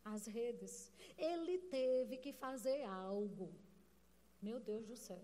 as 0.05 0.27
redes. 0.27 0.91
Ele 1.17 1.59
teve 1.59 2.17
que 2.17 2.33
fazer 2.33 2.83
algo. 2.85 3.49
Meu 4.41 4.59
Deus 4.59 4.87
do 4.87 4.97
céu. 4.97 5.23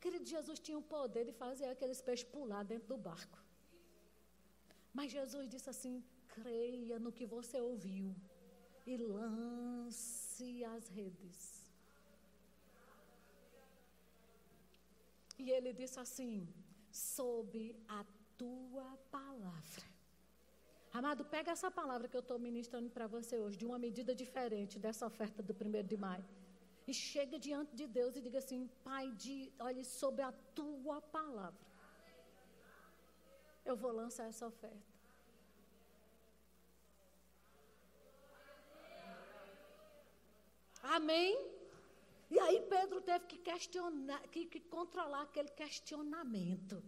Querido, 0.00 0.26
Jesus 0.26 0.58
tinha 0.58 0.78
o 0.78 0.82
poder 0.96 1.24
de 1.24 1.32
fazer 1.32 1.66
aqueles 1.66 2.00
peixes 2.02 2.28
pular 2.28 2.64
dentro 2.64 2.88
do 2.88 2.96
barco. 2.96 3.38
Mas 4.92 5.10
Jesus 5.10 5.48
disse 5.48 5.70
assim: 5.70 6.04
creia 6.28 6.98
no 6.98 7.12
que 7.12 7.26
você 7.26 7.60
ouviu 7.60 8.14
e 8.86 8.96
lance 8.96 10.64
as 10.64 10.88
redes. 10.88 11.38
E 15.38 15.50
ele 15.50 15.72
disse 15.72 15.98
assim: 15.98 16.48
sob 16.90 17.76
a 17.88 18.04
tua 18.36 18.96
palavra 19.10 19.92
Amado, 20.98 21.24
pega 21.34 21.50
essa 21.50 21.70
palavra 21.70 22.06
que 22.06 22.16
eu 22.18 22.24
estou 22.24 22.38
ministrando 22.38 22.88
para 22.96 23.06
você 23.06 23.34
hoje, 23.42 23.56
de 23.60 23.64
uma 23.68 23.78
medida 23.84 24.14
diferente 24.22 24.78
dessa 24.78 25.06
oferta 25.06 25.42
do 25.42 25.54
primeiro 25.60 25.88
de 25.92 25.96
maio. 25.96 26.24
E 26.86 26.92
chega 26.92 27.38
diante 27.46 27.74
de 27.74 27.86
Deus 27.86 28.14
e 28.14 28.20
diga 28.26 28.38
assim: 28.42 28.68
Pai, 28.84 29.10
de, 29.12 29.50
olhe 29.68 29.84
sobre 29.84 30.22
a 30.30 30.32
tua 30.58 31.00
palavra. 31.00 31.66
Eu 33.64 33.74
vou 33.82 33.92
lançar 34.00 34.26
essa 34.32 34.46
oferta. 34.52 34.91
Amém? 40.82 41.50
E 42.30 42.38
aí 42.38 42.60
Pedro 42.62 43.00
teve 43.00 43.26
que 43.26 43.38
questionar, 43.38 44.20
que, 44.28 44.46
que 44.46 44.60
controlar 44.60 45.22
aquele 45.22 45.50
questionamento. 45.50 46.82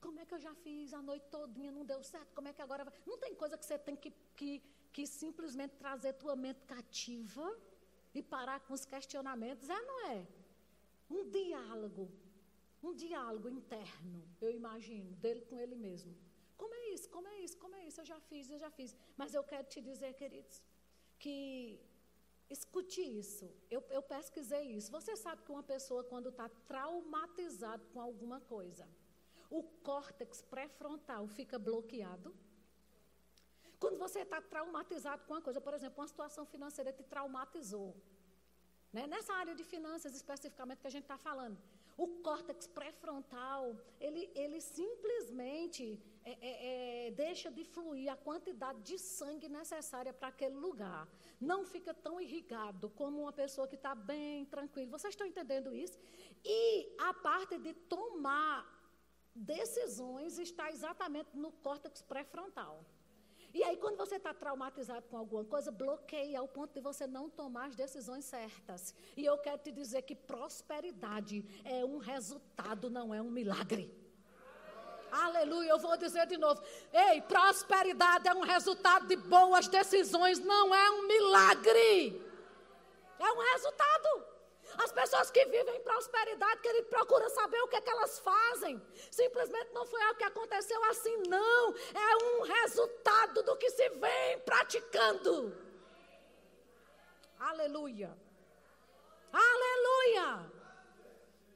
Como 0.00 0.18
é 0.20 0.26
que 0.26 0.34
eu 0.34 0.38
já 0.38 0.54
fiz 0.54 0.92
a 0.92 1.00
noite 1.00 1.26
todinha, 1.30 1.70
não 1.72 1.84
deu 1.84 2.02
certo? 2.02 2.34
Como 2.34 2.48
é 2.48 2.52
que 2.52 2.60
agora 2.60 2.84
vai? 2.84 2.92
Não 3.06 3.18
tem 3.18 3.34
coisa 3.34 3.56
que 3.56 3.64
você 3.64 3.78
tem 3.78 3.96
que, 3.96 4.12
que, 4.36 4.62
que 4.92 5.06
simplesmente 5.06 5.76
trazer 5.76 6.12
tua 6.14 6.36
mente 6.36 6.60
cativa 6.64 7.56
e 8.14 8.22
parar 8.22 8.60
com 8.60 8.74
os 8.74 8.84
questionamentos. 8.84 9.68
É, 9.70 9.80
não 9.80 10.06
é? 10.10 10.26
Um 11.08 11.30
diálogo. 11.30 12.10
um 12.82 12.92
diálogo 12.94 13.48
interno, 13.48 14.22
eu 14.40 14.50
imagino, 14.50 15.12
dele 15.16 15.42
com 15.42 15.58
ele 15.58 15.76
mesmo. 15.76 16.14
Como 16.56 16.74
é 16.74 16.90
isso? 16.90 17.08
Como 17.08 17.28
é 17.28 17.40
isso? 17.40 17.56
Como 17.58 17.74
é 17.76 17.84
isso? 17.86 18.00
Eu 18.00 18.04
já 18.04 18.20
fiz, 18.20 18.50
eu 18.50 18.58
já 18.58 18.70
fiz. 18.70 18.96
Mas 19.16 19.34
eu 19.34 19.44
quero 19.44 19.66
te 19.66 19.80
dizer, 19.80 20.14
queridos, 20.14 20.62
que 21.18 21.80
escute 22.52 23.00
isso. 23.00 23.46
Eu, 23.70 23.82
eu 23.96 24.02
pesquisei 24.02 24.64
isso. 24.78 24.90
Você 24.98 25.16
sabe 25.16 25.42
que 25.42 25.50
uma 25.50 25.62
pessoa, 25.62 26.04
quando 26.04 26.28
está 26.28 26.48
traumatizada 26.72 27.84
com 27.92 28.00
alguma 28.00 28.40
coisa, 28.40 28.86
o 29.50 29.62
córtex 29.88 30.42
pré-frontal 30.42 31.26
fica 31.26 31.58
bloqueado. 31.58 32.34
Quando 33.82 33.98
você 33.98 34.20
está 34.20 34.40
traumatizado 34.40 35.24
com 35.24 35.34
uma 35.34 35.42
coisa, 35.42 35.60
por 35.60 35.74
exemplo, 35.74 36.00
uma 36.00 36.08
situação 36.08 36.44
financeira 36.46 36.92
te 36.92 37.02
traumatizou. 37.02 37.90
Né? 38.92 39.06
Nessa 39.06 39.32
área 39.34 39.54
de 39.54 39.64
finanças 39.64 40.14
especificamente 40.14 40.80
que 40.82 40.86
a 40.86 40.96
gente 40.96 41.04
está 41.04 41.18
falando. 41.18 41.58
O 41.96 42.06
córtex 42.22 42.66
pré-frontal, 42.66 43.76
ele, 44.00 44.30
ele 44.34 44.60
simplesmente 44.60 46.00
é, 46.24 46.30
é, 46.30 47.06
é, 47.08 47.10
deixa 47.10 47.50
de 47.50 47.64
fluir 47.64 48.10
a 48.10 48.16
quantidade 48.16 48.80
de 48.82 48.98
sangue 48.98 49.48
necessária 49.48 50.12
para 50.12 50.28
aquele 50.28 50.54
lugar. 50.54 51.08
Não 51.40 51.64
fica 51.64 51.92
tão 51.92 52.20
irrigado 52.20 52.90
como 52.90 53.22
uma 53.22 53.32
pessoa 53.32 53.66
que 53.66 53.74
está 53.74 53.94
bem 53.94 54.44
tranquila. 54.46 54.90
Vocês 54.90 55.12
estão 55.12 55.26
entendendo 55.26 55.74
isso? 55.74 55.98
E 56.44 56.94
a 56.98 57.12
parte 57.12 57.58
de 57.58 57.74
tomar 57.74 58.66
decisões 59.34 60.38
está 60.38 60.70
exatamente 60.70 61.36
no 61.36 61.50
córtex 61.52 62.02
pré-frontal. 62.02 62.84
E 63.54 63.62
aí, 63.62 63.76
quando 63.76 63.96
você 63.96 64.16
está 64.16 64.32
traumatizado 64.32 65.06
com 65.08 65.16
alguma 65.18 65.44
coisa, 65.44 65.70
bloqueia 65.70 66.38
ao 66.40 66.48
ponto 66.48 66.72
de 66.72 66.80
você 66.80 67.06
não 67.06 67.28
tomar 67.28 67.66
as 67.66 67.76
decisões 67.76 68.24
certas. 68.24 68.94
E 69.14 69.24
eu 69.24 69.36
quero 69.36 69.58
te 69.58 69.70
dizer 69.70 70.02
que 70.02 70.14
prosperidade 70.14 71.44
é 71.64 71.84
um 71.84 71.98
resultado, 71.98 72.88
não 72.88 73.12
é 73.14 73.20
um 73.20 73.30
milagre. 73.30 73.92
Aleluia, 75.10 75.68
eu 75.68 75.78
vou 75.78 75.94
dizer 75.98 76.26
de 76.26 76.38
novo. 76.38 76.62
Ei, 76.90 77.20
prosperidade 77.20 78.26
é 78.26 78.34
um 78.34 78.40
resultado 78.40 79.06
de 79.06 79.16
boas 79.16 79.68
decisões, 79.68 80.38
não 80.38 80.74
é 80.74 80.90
um 80.90 81.06
milagre. 81.06 82.22
É 83.18 83.32
um 83.32 83.52
resultado. 83.52 84.31
As 84.78 84.92
pessoas 84.92 85.30
que 85.30 85.44
vivem 85.46 85.76
em 85.76 85.80
prosperidade, 85.80 86.60
que 86.60 86.68
ele 86.68 86.82
procura 86.82 87.28
saber 87.30 87.60
o 87.62 87.68
que, 87.68 87.76
é 87.76 87.80
que 87.80 87.90
elas 87.90 88.18
fazem. 88.18 88.80
Simplesmente 89.10 89.72
não 89.72 89.86
foi 89.86 90.00
algo 90.02 90.18
que 90.18 90.24
aconteceu 90.24 90.82
assim, 90.84 91.16
não. 91.28 91.74
É 91.94 92.24
um 92.24 92.42
resultado 92.42 93.42
do 93.42 93.56
que 93.56 93.70
se 93.70 93.88
vem 93.90 94.38
praticando. 94.40 95.56
Aleluia. 97.38 98.16
Aleluia. 99.32 100.52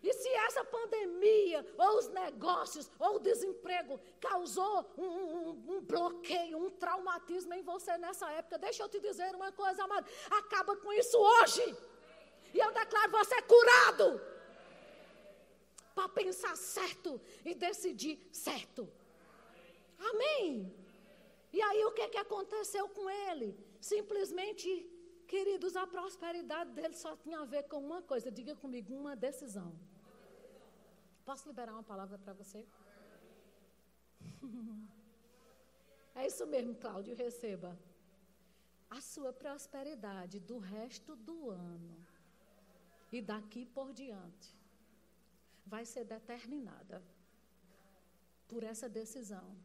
E 0.03 0.13
se 0.13 0.29
essa 0.29 0.65
pandemia, 0.65 1.67
ou 1.77 1.99
os 1.99 2.09
negócios, 2.09 2.89
ou 2.99 3.17
o 3.17 3.19
desemprego 3.19 4.01
causou 4.21 4.89
um, 4.97 5.05
um, 5.05 5.65
um, 5.69 5.81
bloqueio, 5.81 6.59
um 6.59 6.71
traumatismo 6.71 7.55
em 7.55 7.63
você 7.63 7.99
nessa 7.99 8.31
época, 8.31 8.57
deixa 8.57 8.85
eu 8.85 8.89
te 8.89 9.01
dizer 9.01 9.35
uma 9.35 9.51
coisa, 9.51 9.83
amado. 9.83 10.07
Acaba 10.31 10.77
com 10.77 10.93
isso 10.93 11.19
hoje. 11.19 11.77
E 12.55 12.59
eu 12.59 12.73
declaro 12.73 13.11
você 13.13 13.35
é 13.35 13.43
curado. 13.43 14.21
Para 15.95 16.09
pensar 16.09 16.57
certo 16.57 17.21
e 17.45 17.55
decidir 17.55 18.17
certo. 18.33 18.89
Amém. 19.99 20.73
E 21.53 21.63
aí 21.63 21.85
o 21.85 21.93
que, 21.93 22.07
que 22.09 22.19
aconteceu 22.19 22.89
com 22.89 23.09
ele? 23.09 23.57
Simplesmente, 23.81 24.69
queridos, 25.27 25.75
a 25.75 25.87
prosperidade 25.87 26.71
dele 26.73 26.95
só 26.95 27.17
tinha 27.17 27.41
a 27.41 27.45
ver 27.45 27.65
com 27.65 27.79
uma 27.79 28.03
coisa. 28.03 28.31
Diga 28.31 28.55
comigo, 28.55 28.95
uma 28.95 29.17
decisão. 29.17 29.73
Posso 31.25 31.49
liberar 31.49 31.73
uma 31.73 31.83
palavra 31.83 32.19
para 32.19 32.33
você? 32.33 32.67
É 36.19 36.27
isso 36.27 36.47
mesmo, 36.47 36.75
Cláudio, 36.75 37.15
receba. 37.15 37.79
A 38.89 39.03
sua 39.03 39.35
prosperidade 39.35 40.41
do 40.41 40.57
resto 40.57 41.15
do 41.15 41.51
ano 41.51 42.07
e 43.13 43.21
daqui 43.21 43.65
por 43.65 43.93
diante 43.93 44.55
vai 45.65 45.85
ser 45.85 46.05
determinada 46.05 47.03
por 48.49 48.63
essa 48.63 48.89
decisão 48.89 49.57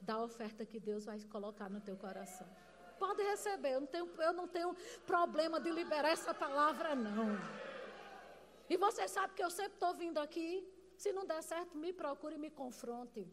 da 0.00 0.22
oferta 0.22 0.64
que 0.64 0.78
Deus 0.78 1.04
vai 1.04 1.18
colocar 1.24 1.68
no 1.68 1.80
teu 1.80 1.96
coração. 1.96 2.48
Pode 2.98 3.22
receber, 3.22 3.72
eu 3.74 3.80
não 3.80 3.86
tenho, 3.86 4.06
eu 4.22 4.32
não 4.32 4.48
tenho 4.48 4.74
problema 5.06 5.60
de 5.60 5.70
liberar 5.70 6.08
essa 6.08 6.32
palavra, 6.32 6.94
não. 6.94 7.36
E 8.68 8.76
você 8.76 9.06
sabe 9.06 9.34
que 9.34 9.44
eu 9.44 9.50
sempre 9.50 9.74
estou 9.74 9.94
vindo 9.94 10.18
aqui. 10.18 10.66
Se 10.96 11.12
não 11.12 11.26
der 11.26 11.42
certo, 11.42 11.76
me 11.76 11.92
procure 11.92 12.36
e 12.36 12.38
me 12.38 12.50
confronte. 12.50 13.26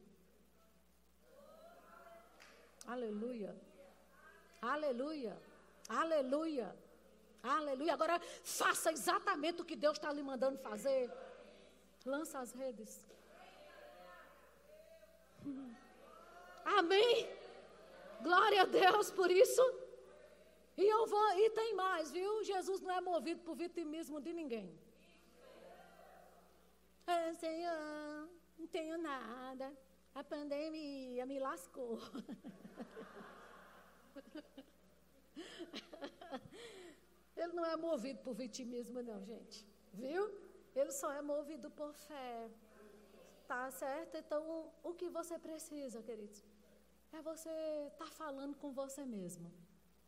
Aleluia. 2.85 3.55
Aleluia. 4.61 5.35
Aleluia. 5.87 6.75
Aleluia. 7.43 7.93
Agora 7.93 8.19
faça 8.41 8.91
exatamente 8.91 9.61
o 9.61 9.65
que 9.65 9.75
Deus 9.75 9.97
está 9.97 10.11
lhe 10.13 10.23
mandando 10.23 10.57
fazer. 10.59 11.11
Lança 12.05 12.39
as 12.39 12.53
redes. 12.53 13.05
Amém. 16.63 17.29
Glória 18.21 18.61
a 18.61 18.65
Deus 18.65 19.11
por 19.11 19.29
isso. 19.29 19.61
E 20.77 20.85
eu 20.85 21.05
vou, 21.05 21.37
e 21.37 21.49
tem 21.51 21.75
mais, 21.75 22.11
viu? 22.11 22.43
Jesus 22.43 22.81
não 22.81 22.91
é 22.91 23.01
movido 23.01 23.41
por 23.41 23.55
vitimismo 23.55 24.21
de 24.21 24.33
ninguém. 24.33 24.73
Ah, 27.05 27.33
Senhor, 27.33 28.29
não 28.57 28.67
tenho 28.67 28.97
nada. 28.97 29.71
A 30.15 30.23
pandemia 30.23 31.25
me 31.25 31.39
lascou. 31.39 31.99
Ele 37.35 37.53
não 37.53 37.65
é 37.65 37.75
movido 37.75 38.19
por 38.21 38.33
vitimismo, 38.33 39.01
não, 39.01 39.23
gente. 39.25 39.65
Viu? 39.93 40.31
Ele 40.75 40.91
só 40.91 41.11
é 41.11 41.21
movido 41.21 41.69
por 41.71 41.93
fé. 41.93 42.49
Tá 43.47 43.69
certo? 43.71 44.15
Então, 44.17 44.71
o 44.83 44.93
que 44.93 45.09
você 45.09 45.37
precisa, 45.37 46.01
queridos? 46.01 46.43
É 47.11 47.21
você 47.21 47.49
estar 47.91 48.05
tá 48.05 48.11
falando 48.11 48.55
com 48.55 48.71
você 48.71 49.05
mesmo. 49.05 49.51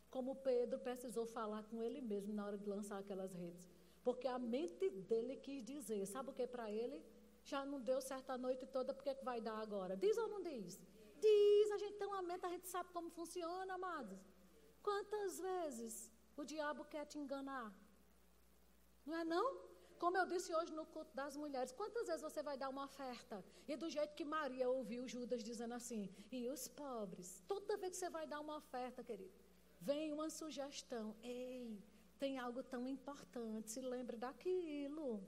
Como 0.09 0.35
Pedro 0.35 0.79
precisou 0.79 1.25
falar 1.25 1.63
com 1.63 1.83
ele 1.83 2.01
mesmo 2.01 2.33
na 2.33 2.45
hora 2.45 2.57
de 2.57 2.67
lançar 2.67 2.97
aquelas 2.99 3.33
redes. 3.33 3.67
Porque 4.03 4.27
a 4.27 4.39
mente 4.39 4.89
dele 4.89 5.35
quis 5.37 5.63
dizer, 5.63 6.05
sabe 6.05 6.29
o 6.29 6.33
que 6.33 6.47
para 6.47 6.71
ele? 6.71 7.03
Já 7.43 7.65
não 7.65 7.79
deu 7.79 8.01
certo 8.01 8.29
a 8.31 8.37
noite 8.37 8.65
toda, 8.65 8.93
por 8.93 9.03
que 9.03 9.13
vai 9.23 9.41
dar 9.41 9.57
agora? 9.59 9.95
Diz 9.97 10.17
ou 10.17 10.27
não 10.27 10.41
diz? 10.41 10.79
Diz, 11.19 11.71
a 11.71 11.77
gente 11.77 11.95
tem 11.97 12.07
uma 12.07 12.21
mente, 12.21 12.45
a 12.45 12.49
gente 12.49 12.67
sabe 12.67 12.89
como 12.93 13.09
funciona, 13.09 13.73
amados. 13.73 14.19
Quantas 14.81 15.39
vezes 15.39 16.11
o 16.37 16.43
diabo 16.43 16.85
quer 16.85 17.05
te 17.05 17.17
enganar. 17.17 17.73
Não 19.05 19.17
é 19.17 19.23
não? 19.23 19.47
Como 19.97 20.17
eu 20.17 20.25
disse 20.25 20.53
hoje 20.53 20.73
no 20.73 20.85
culto 20.85 21.15
das 21.15 21.35
mulheres, 21.37 21.71
quantas 21.71 22.07
vezes 22.07 22.21
você 22.21 22.41
vai 22.43 22.57
dar 22.57 22.69
uma 22.69 22.83
oferta? 22.83 23.43
E 23.67 23.75
do 23.77 23.89
jeito 23.89 24.13
que 24.13 24.25
Maria 24.25 24.69
ouviu 24.69 25.07
Judas 25.07 25.43
dizendo 25.43 25.73
assim, 25.73 26.09
e 26.31 26.49
os 26.49 26.67
pobres? 26.67 27.43
Toda 27.47 27.77
vez 27.77 27.93
que 27.93 27.97
você 27.97 28.09
vai 28.09 28.27
dar 28.27 28.39
uma 28.41 28.57
oferta, 28.57 29.03
querido, 29.03 29.33
vem 29.79 30.11
uma 30.11 30.29
sugestão. 30.29 31.15
Ei, 31.23 31.81
tem 32.19 32.37
algo 32.37 32.61
tão 32.61 32.87
importante, 32.87 33.71
se 33.71 33.81
lembre 33.81 34.17
daquilo. 34.17 35.23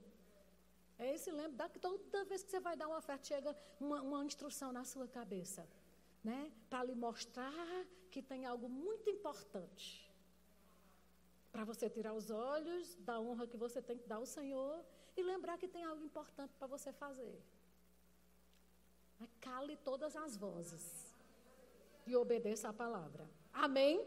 É, 1.00 1.16
se 1.18 1.32
lembre 1.32 1.56
da, 1.56 1.70
toda 1.70 2.26
vez 2.26 2.44
que 2.44 2.52
você 2.52 2.60
vai 2.60 2.76
dar 2.76 2.88
uma 2.88 2.98
oferta, 2.98 3.24
chega 3.24 3.56
uma, 3.80 4.02
uma 4.02 4.26
instrução 4.26 4.74
na 4.74 4.84
sua 4.84 5.08
cabeça, 5.08 5.68
né? 6.24 6.52
Para 6.70 6.84
lhe 6.84 6.96
mostrar 6.96 7.86
que 8.12 8.22
tem 8.22 8.46
algo 8.46 8.68
muito 8.68 9.10
importante 9.10 10.07
para 11.58 11.66
você 11.66 11.90
tirar 11.90 12.14
os 12.14 12.30
olhos 12.30 12.96
da 12.98 13.20
honra 13.20 13.48
que 13.48 13.58
você 13.58 13.82
tem 13.82 13.98
que 13.98 14.08
dar 14.08 14.18
ao 14.18 14.28
Senhor 14.28 14.74
e 15.16 15.24
lembrar 15.24 15.58
que 15.58 15.68
tem 15.68 15.84
algo 15.84 16.04
importante 16.04 16.54
para 16.54 16.68
você 16.68 16.92
fazer. 16.92 17.36
Cale 19.42 19.76
todas 19.78 20.16
as 20.16 20.38
vozes 20.38 20.84
e 22.06 22.16
obedeça 22.16 22.70
a 22.70 22.74
palavra. 22.84 23.28
Amém? 23.52 24.06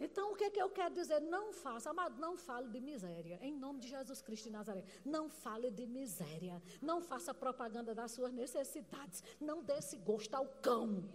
Então, 0.00 0.32
o 0.32 0.34
que, 0.34 0.42
é 0.42 0.50
que 0.50 0.60
eu 0.60 0.68
quero 0.68 0.92
dizer? 0.92 1.20
Não 1.20 1.52
faça, 1.52 1.90
amado, 1.90 2.20
não 2.20 2.36
fale 2.36 2.68
de 2.68 2.80
miséria. 2.80 3.38
Em 3.40 3.52
nome 3.52 3.78
de 3.78 3.86
Jesus 3.86 4.20
Cristo 4.20 4.46
de 4.46 4.50
Nazaré. 4.50 4.82
Não 5.04 5.30
fale 5.30 5.70
de 5.70 5.86
miséria. 5.86 6.60
Não 6.82 7.00
faça 7.00 7.32
propaganda 7.32 7.94
das 7.94 8.10
suas 8.10 8.32
necessidades. 8.32 9.22
Não 9.40 9.62
dê 9.62 9.74
esse 9.74 9.98
gosto 9.98 10.34
ao 10.34 10.48
cão. 10.60 11.08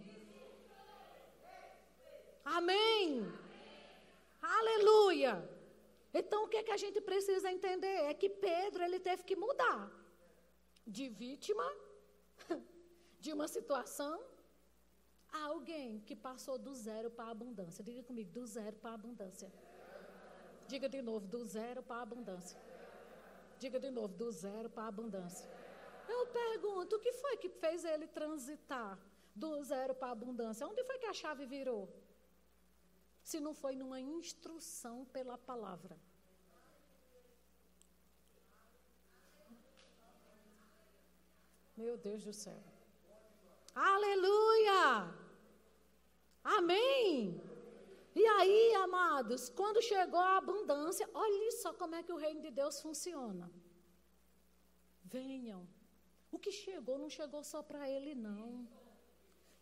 Amém. 2.42 3.51
Aleluia! 4.42 5.48
Então 6.12 6.44
o 6.44 6.48
que, 6.48 6.56
é 6.56 6.62
que 6.62 6.72
a 6.72 6.76
gente 6.76 7.00
precisa 7.00 7.50
entender 7.50 7.96
é 8.10 8.12
que 8.12 8.28
Pedro 8.28 8.82
ele 8.82 8.98
teve 8.98 9.22
que 9.22 9.36
mudar 9.36 9.90
de 10.86 11.08
vítima 11.08 11.64
de 13.20 13.32
uma 13.32 13.46
situação 13.46 14.20
a 15.32 15.44
alguém 15.44 16.00
que 16.00 16.14
passou 16.14 16.58
do 16.58 16.74
zero 16.74 17.10
para 17.10 17.26
a 17.26 17.30
abundância. 17.30 17.82
Diga 17.82 18.02
comigo, 18.02 18.30
do 18.30 18.44
zero 18.46 18.76
para 18.76 18.90
a 18.90 18.94
abundância. 18.94 19.50
Diga 20.66 20.88
de 20.88 21.00
novo, 21.00 21.26
do 21.26 21.44
zero 21.44 21.82
para 21.82 21.96
a 21.96 22.02
abundância. 22.02 22.58
Diga 23.58 23.78
de 23.78 23.90
novo, 23.90 24.14
do 24.14 24.30
zero 24.30 24.68
para 24.68 24.84
a 24.84 24.88
abundância. 24.88 25.48
Eu 26.08 26.26
pergunto, 26.26 26.96
o 26.96 26.98
que 26.98 27.12
foi 27.12 27.36
que 27.36 27.48
fez 27.48 27.84
ele 27.84 28.06
transitar 28.06 28.98
do 29.34 29.62
zero 29.62 29.94
para 29.94 30.08
a 30.08 30.12
abundância? 30.12 30.66
Onde 30.66 30.82
foi 30.84 30.98
que 30.98 31.06
a 31.06 31.12
chave 31.12 31.46
virou? 31.46 31.88
Se 33.22 33.38
não 33.40 33.54
foi 33.54 33.74
numa 33.74 34.00
instrução 34.00 35.04
pela 35.06 35.38
palavra. 35.38 35.96
Meu 41.76 41.96
Deus 41.96 42.22
do 42.24 42.32
céu. 42.32 42.62
Aleluia! 43.74 44.82
Amém! 46.44 47.40
E 48.14 48.26
aí, 48.26 48.74
amados, 48.74 49.48
quando 49.48 49.80
chegou 49.80 50.20
a 50.20 50.36
abundância, 50.36 51.08
olhe 51.14 51.50
só 51.52 51.72
como 51.72 51.94
é 51.94 52.02
que 52.02 52.12
o 52.12 52.16
reino 52.16 52.42
de 52.42 52.50
Deus 52.50 52.80
funciona. 52.80 53.50
Venham. 55.04 55.66
O 56.30 56.38
que 56.38 56.52
chegou 56.52 56.98
não 56.98 57.08
chegou 57.08 57.42
só 57.42 57.62
para 57.62 57.88
ele, 57.88 58.14
não. 58.14 58.68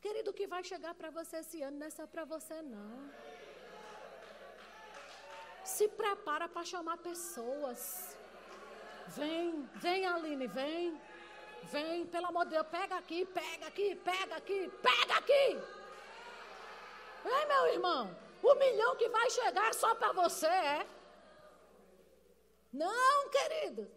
Querido, 0.00 0.30
o 0.30 0.34
que 0.34 0.46
vai 0.46 0.62
chegar 0.64 0.94
para 0.94 1.11
você 1.11 1.36
esse 1.38 1.62
ano 1.62 1.78
não 1.78 1.86
é 1.86 1.90
só 1.90 2.06
para 2.06 2.24
você, 2.24 2.61
não. 2.62 3.11
Se 5.77 5.87
prepara 6.01 6.47
para 6.49 6.64
chamar 6.64 6.97
pessoas. 6.99 7.81
Vem, 9.18 9.68
vem, 9.77 10.05
Aline, 10.07 10.47
vem. 10.47 11.01
Vem, 11.75 12.07
pelo 12.07 12.27
amor 12.27 12.45
de 12.47 12.53
Deus, 12.53 12.66
pega 12.66 12.97
aqui, 12.97 13.25
pega 13.27 13.66
aqui, 13.66 13.95
pega 13.97 14.35
aqui, 14.37 14.61
pega 14.83 15.14
aqui. 15.21 15.47
Vem, 17.25 17.47
meu 17.47 17.66
irmão. 17.75 18.16
O 18.43 18.55
milhão 18.55 18.97
que 18.97 19.09
vai 19.09 19.31
chegar 19.31 19.68
é 19.71 19.73
só 19.73 19.95
para 19.95 20.12
você, 20.12 20.47
é? 20.47 20.87
Não, 22.73 23.29
querido. 23.29 23.91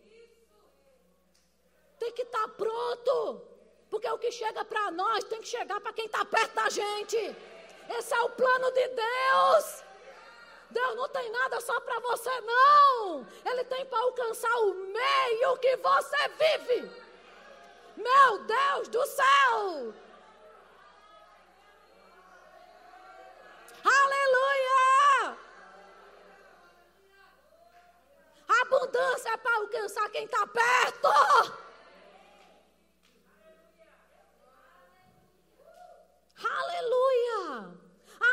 Tem 1.99 2.11
que 2.11 2.23
estar 2.23 2.47
tá 2.47 2.53
pronto. 2.63 3.41
Porque 3.89 4.09
o 4.09 4.19
que 4.19 4.31
chega 4.31 4.63
para 4.65 4.91
nós 4.91 5.23
tem 5.25 5.41
que 5.41 5.47
chegar 5.47 5.79
para 5.81 5.93
quem 5.93 6.05
está 6.05 6.23
perto 6.25 6.53
da 6.53 6.69
gente. 6.69 7.17
Esse 7.97 8.13
é 8.13 8.21
o 8.21 8.29
plano 8.29 8.71
de 8.71 8.87
Deus. 8.89 9.82
Deus 10.73 10.95
não 10.95 11.07
tem 11.09 11.29
nada 11.29 11.61
só 11.61 11.79
para 11.81 11.99
você, 11.99 12.41
não. 12.41 13.25
Ele 13.45 13.63
tem 13.65 13.85
para 13.85 13.99
alcançar 13.99 14.53
o 14.61 14.73
meio 14.73 15.57
que 15.57 15.77
você 15.77 16.27
vive. 16.29 17.03
Meu 17.95 18.39
Deus 18.39 18.87
do 18.87 19.05
céu! 19.05 19.93
Aleluia! 23.85 25.37
Abundância 28.61 29.29
é 29.29 29.37
para 29.37 29.55
alcançar 29.57 30.09
quem 30.09 30.25
está 30.25 30.47
perto. 30.47 31.07
Aleluia! 36.43 37.77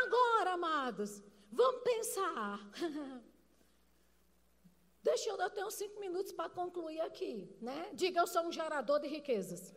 Agora, 0.03 0.53
amados, 0.53 1.21
vamos 1.51 1.81
pensar. 1.83 2.59
Deixa 5.03 5.29
eu, 5.29 5.37
eu 5.37 5.49
tenho 5.49 5.71
cinco 5.71 5.99
minutos 5.99 6.31
para 6.31 6.49
concluir 6.49 7.01
aqui, 7.01 7.33
né? 7.59 7.89
Diga, 7.93 8.19
eu 8.21 8.27
sou 8.27 8.43
um 8.43 8.51
gerador 8.51 8.99
de 8.99 9.07
riquezas. 9.07 9.73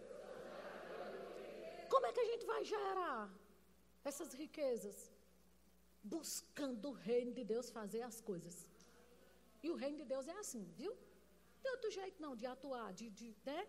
Como 1.88 2.06
é 2.06 2.12
que 2.12 2.20
a 2.20 2.30
gente 2.32 2.44
vai 2.44 2.62
gerar 2.64 3.32
essas 4.04 4.32
riquezas? 4.34 5.10
Buscando 6.02 6.90
o 6.90 6.92
reino 6.92 7.32
de 7.32 7.44
Deus 7.52 7.70
fazer 7.70 8.02
as 8.02 8.20
coisas. 8.20 8.66
E 9.62 9.70
o 9.70 9.76
reino 9.82 9.96
de 9.96 10.04
Deus 10.04 10.28
é 10.28 10.36
assim, 10.44 10.64
viu? 10.76 10.94
Tem 11.62 11.72
outro 11.72 11.90
jeito 11.90 12.20
não 12.20 12.36
de 12.36 12.44
atuar, 12.44 12.92
de, 12.92 13.08
de 13.08 13.34
né? 13.46 13.66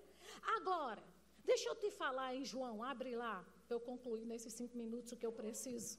Agora, 0.57 1.03
deixa 1.45 1.69
eu 1.69 1.75
te 1.75 1.89
falar 1.89 2.35
em 2.35 2.43
João, 2.43 2.83
abre 2.83 3.15
lá, 3.15 3.45
eu 3.69 3.79
concluir 3.79 4.25
nesses 4.25 4.53
cinco 4.53 4.75
minutos 4.77 5.13
o 5.13 5.15
que 5.15 5.25
eu 5.25 5.31
preciso. 5.31 5.97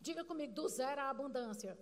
Diga 0.00 0.24
comigo, 0.24 0.52
do 0.54 0.68
zero 0.68 1.00
à 1.00 1.10
abundância. 1.10 1.76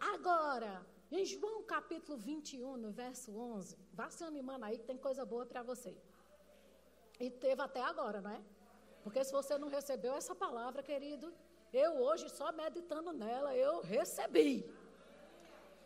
Agora, 0.00 0.84
em 1.10 1.24
João 1.24 1.62
capítulo 1.62 2.18
21, 2.18 2.76
no 2.76 2.90
verso 2.90 3.30
11, 3.36 3.76
vá 3.92 4.10
se 4.10 4.24
animando 4.24 4.64
aí 4.64 4.78
que 4.78 4.84
tem 4.84 4.96
coisa 4.96 5.24
boa 5.24 5.46
para 5.46 5.62
você. 5.62 5.96
E 7.20 7.30
teve 7.30 7.62
até 7.62 7.80
agora, 7.80 8.20
não 8.20 8.30
é? 8.30 8.42
Porque 9.04 9.22
se 9.24 9.32
você 9.32 9.56
não 9.58 9.68
recebeu 9.68 10.14
essa 10.14 10.34
palavra, 10.34 10.82
querido, 10.82 11.32
eu 11.72 11.92
hoje 12.02 12.28
só 12.28 12.50
meditando 12.52 13.12
nela, 13.12 13.56
eu 13.56 13.80
recebi. 13.80 14.54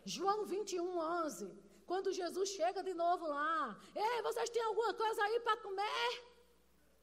João 0.05 0.45
21, 0.45 0.99
11. 0.99 1.53
Quando 1.87 2.13
Jesus 2.13 2.49
chega 2.51 2.83
de 2.83 2.95
novo 2.95 3.27
lá, 3.27 3.79
ei, 3.95 4.23
vocês 4.23 4.51
têm 4.51 4.63
alguma 4.63 4.93
coisa 4.95 5.23
aí 5.23 5.39
para 5.41 5.57
comer? 5.59 6.25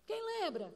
Quem 0.05 0.21
lembra? 0.33 0.73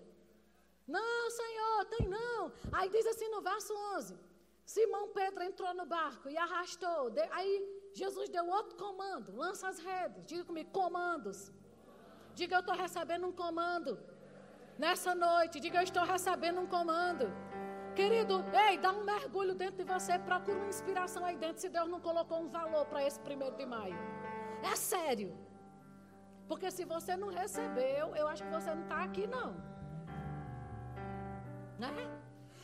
Não, 0.88 1.30
Senhor, 1.30 1.86
tem 1.86 2.08
não. 2.08 2.52
Aí 2.72 2.90
diz 2.90 3.06
assim 3.06 3.30
no 3.30 3.42
verso 3.42 3.74
11: 3.96 4.18
Simão 4.66 5.10
Pedro 5.10 5.44
entrou 5.44 5.74
no 5.74 5.86
barco 5.86 6.30
e 6.30 6.38
arrastou. 6.38 7.12
Aí 7.32 7.52
Jesus 7.94 8.30
deu 8.30 8.48
outro 8.48 8.76
comando: 8.78 9.36
lança 9.36 9.68
as 9.68 9.80
redes. 9.80 10.26
Diga 10.26 10.44
comigo, 10.46 10.72
comandos. 10.72 11.52
Diga, 12.34 12.56
eu 12.58 12.60
estou 12.62 12.76
recebendo 12.76 13.28
um 13.28 13.32
comando. 13.32 14.00
Nessa 14.78 15.14
noite, 15.16 15.60
diga, 15.60 15.80
eu 15.80 15.84
estou 15.84 16.04
recebendo 16.04 16.60
um 16.62 16.68
comando. 16.68 17.26
Querido, 17.96 18.36
ei, 18.66 18.78
dá 18.78 18.92
um 18.92 19.04
mergulho 19.04 19.56
dentro 19.56 19.78
de 19.78 19.92
você, 19.92 20.20
procura 20.20 20.58
uma 20.58 20.68
inspiração 20.68 21.26
aí 21.26 21.36
dentro, 21.36 21.60
se 21.60 21.68
Deus 21.68 21.90
não 21.90 22.00
colocou 22.00 22.40
um 22.40 22.48
valor 22.48 22.86
para 22.86 23.04
esse 23.04 23.20
primeiro 23.20 23.56
de 23.56 23.66
maio. 23.66 23.98
É 24.72 24.76
sério. 24.76 25.36
Porque 26.48 26.70
se 26.70 26.86
você 26.86 27.18
não 27.18 27.30
recebeu, 27.30 28.16
eu 28.16 28.28
acho 28.28 28.44
que 28.44 28.52
você 28.52 28.70
não 28.76 28.84
está 28.84 29.04
aqui, 29.04 29.26
não. 29.26 29.50
Né? 31.80 31.90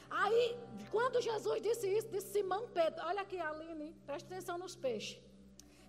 Aí, 0.09 0.57
quando 0.91 1.21
Jesus 1.21 1.61
disse 1.61 1.87
isso, 1.87 2.09
disse 2.09 2.33
Simão 2.33 2.67
Pedro, 2.69 3.01
olha 3.05 3.21
aqui, 3.21 3.39
Aline, 3.39 3.95
presta 4.05 4.27
atenção 4.31 4.57
nos 4.57 4.75
peixes. 4.75 5.17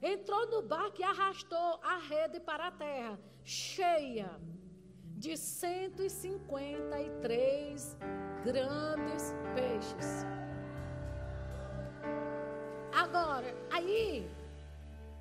Entrou 0.02 0.46
no 0.48 0.62
barco 0.62 1.00
e 1.00 1.04
arrastou 1.04 1.80
a 1.82 1.98
rede 1.98 2.40
para 2.40 2.68
a 2.68 2.70
terra, 2.70 3.18
cheia 3.44 4.30
de 5.16 5.36
153 5.36 7.98
grandes 8.44 9.34
peixes. 9.54 10.24
Agora, 12.92 13.54
aí, 13.70 14.30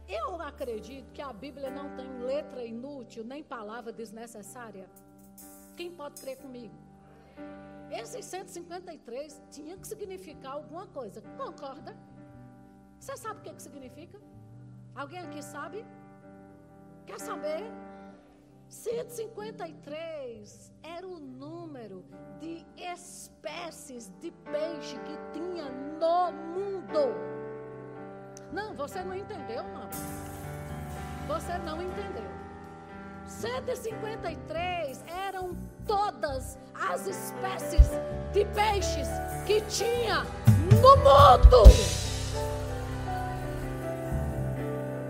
eu 0.07 0.41
acredito 0.41 1.11
que 1.13 1.21
a 1.21 1.31
Bíblia 1.31 1.69
não 1.69 1.95
tem 1.95 2.09
letra 2.19 2.63
inútil, 2.63 3.23
nem 3.23 3.43
palavra 3.43 3.91
desnecessária. 3.91 4.89
Quem 5.75 5.91
pode 5.91 6.21
crer 6.21 6.37
comigo? 6.37 6.73
Esses 7.93 8.25
153 8.25 9.41
tinha 9.51 9.77
que 9.77 9.87
significar 9.87 10.53
alguma 10.53 10.87
coisa. 10.87 11.21
Concorda? 11.37 11.95
Você 12.99 13.15
sabe 13.15 13.39
o 13.39 13.43
que, 13.43 13.53
que 13.53 13.61
significa? 13.61 14.19
Alguém 14.95 15.19
aqui 15.19 15.43
sabe? 15.43 15.85
Quer 17.05 17.19
saber? 17.19 17.61
153 18.67 20.73
era 20.81 21.07
o 21.07 21.19
número 21.19 22.03
de 22.39 22.65
espécies 22.75 24.11
de 24.19 24.31
peixe 24.31 24.97
que 24.99 25.15
tinha 25.31 25.69
no 25.69 26.31
mundo. 26.31 27.13
Não, 28.51 28.73
você 28.73 29.03
não 29.03 29.13
entendeu, 29.13 29.61
não. 29.63 29.87
Você 31.27 31.55
não 31.59 31.79
entendeu. 31.81 32.22
153 33.27 35.03
eram 35.27 35.55
todas 35.85 36.57
as 36.73 37.07
espécies 37.07 37.87
de 38.31 38.45
peixes 38.45 39.07
que 39.45 39.61
tinha 39.61 40.23
no 40.81 40.97
mundo. 40.97 41.63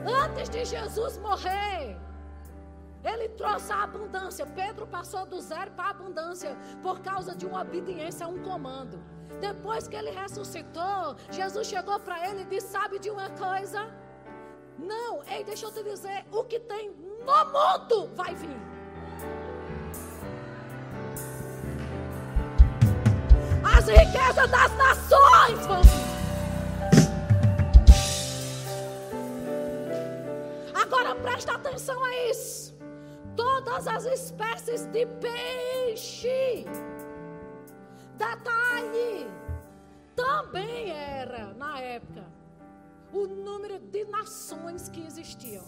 Antes 0.06 0.50
de 0.50 0.66
Jesus 0.66 1.18
morrer, 1.18 1.98
ele 3.04 3.30
trouxe 3.30 3.72
a 3.72 3.84
abundância. 3.84 4.46
Pedro 4.46 4.88
passou 4.88 5.26
do 5.26 5.40
zero 5.42 5.72
para 5.72 5.86
a 5.86 5.90
abundância 5.90 6.56
por 6.82 7.02
causa 7.02 7.36
de 7.36 7.46
uma 7.46 7.62
obediência 7.62 8.26
a 8.26 8.30
um 8.30 8.40
comando. 8.40 9.04
Depois 9.42 9.88
que 9.88 9.96
ele 9.96 10.12
ressuscitou, 10.12 11.16
Jesus 11.30 11.68
chegou 11.68 12.00
para 12.00 12.30
ele 12.30 12.42
e 12.42 12.46
disse: 12.46 12.68
Sabe 12.68 13.00
de 13.00 13.10
uma 13.10 13.30
coisa? 13.32 13.92
Não, 14.78 15.24
ei, 15.26 15.44
deixa 15.44 15.66
eu 15.66 15.72
te 15.72 15.84
dizer: 15.84 16.26
o 16.32 16.44
que 16.44 16.60
tem 16.60 16.92
no 17.26 17.46
mundo 17.46 18.10
vai 18.16 18.34
vir. 18.36 18.64
as 23.84 23.88
riquezas 23.88 24.50
das 24.50 24.78
nações 24.78 25.66
vão 25.66 25.82
Agora 30.74 31.16
presta 31.16 31.54
atenção 31.54 32.04
a 32.04 32.30
isso. 32.30 32.76
Todas 33.36 33.88
as 33.88 34.06
espécies 34.06 34.86
de 34.88 35.06
peixe. 35.06 36.66
Detalhe: 38.18 39.28
também 40.16 40.92
era, 40.92 41.54
na 41.56 41.80
época, 41.80 42.24
o 43.12 43.26
número 43.26 43.80
de 43.80 44.06
nações 44.06 44.88
que 44.88 45.06
existiam. 45.06 45.64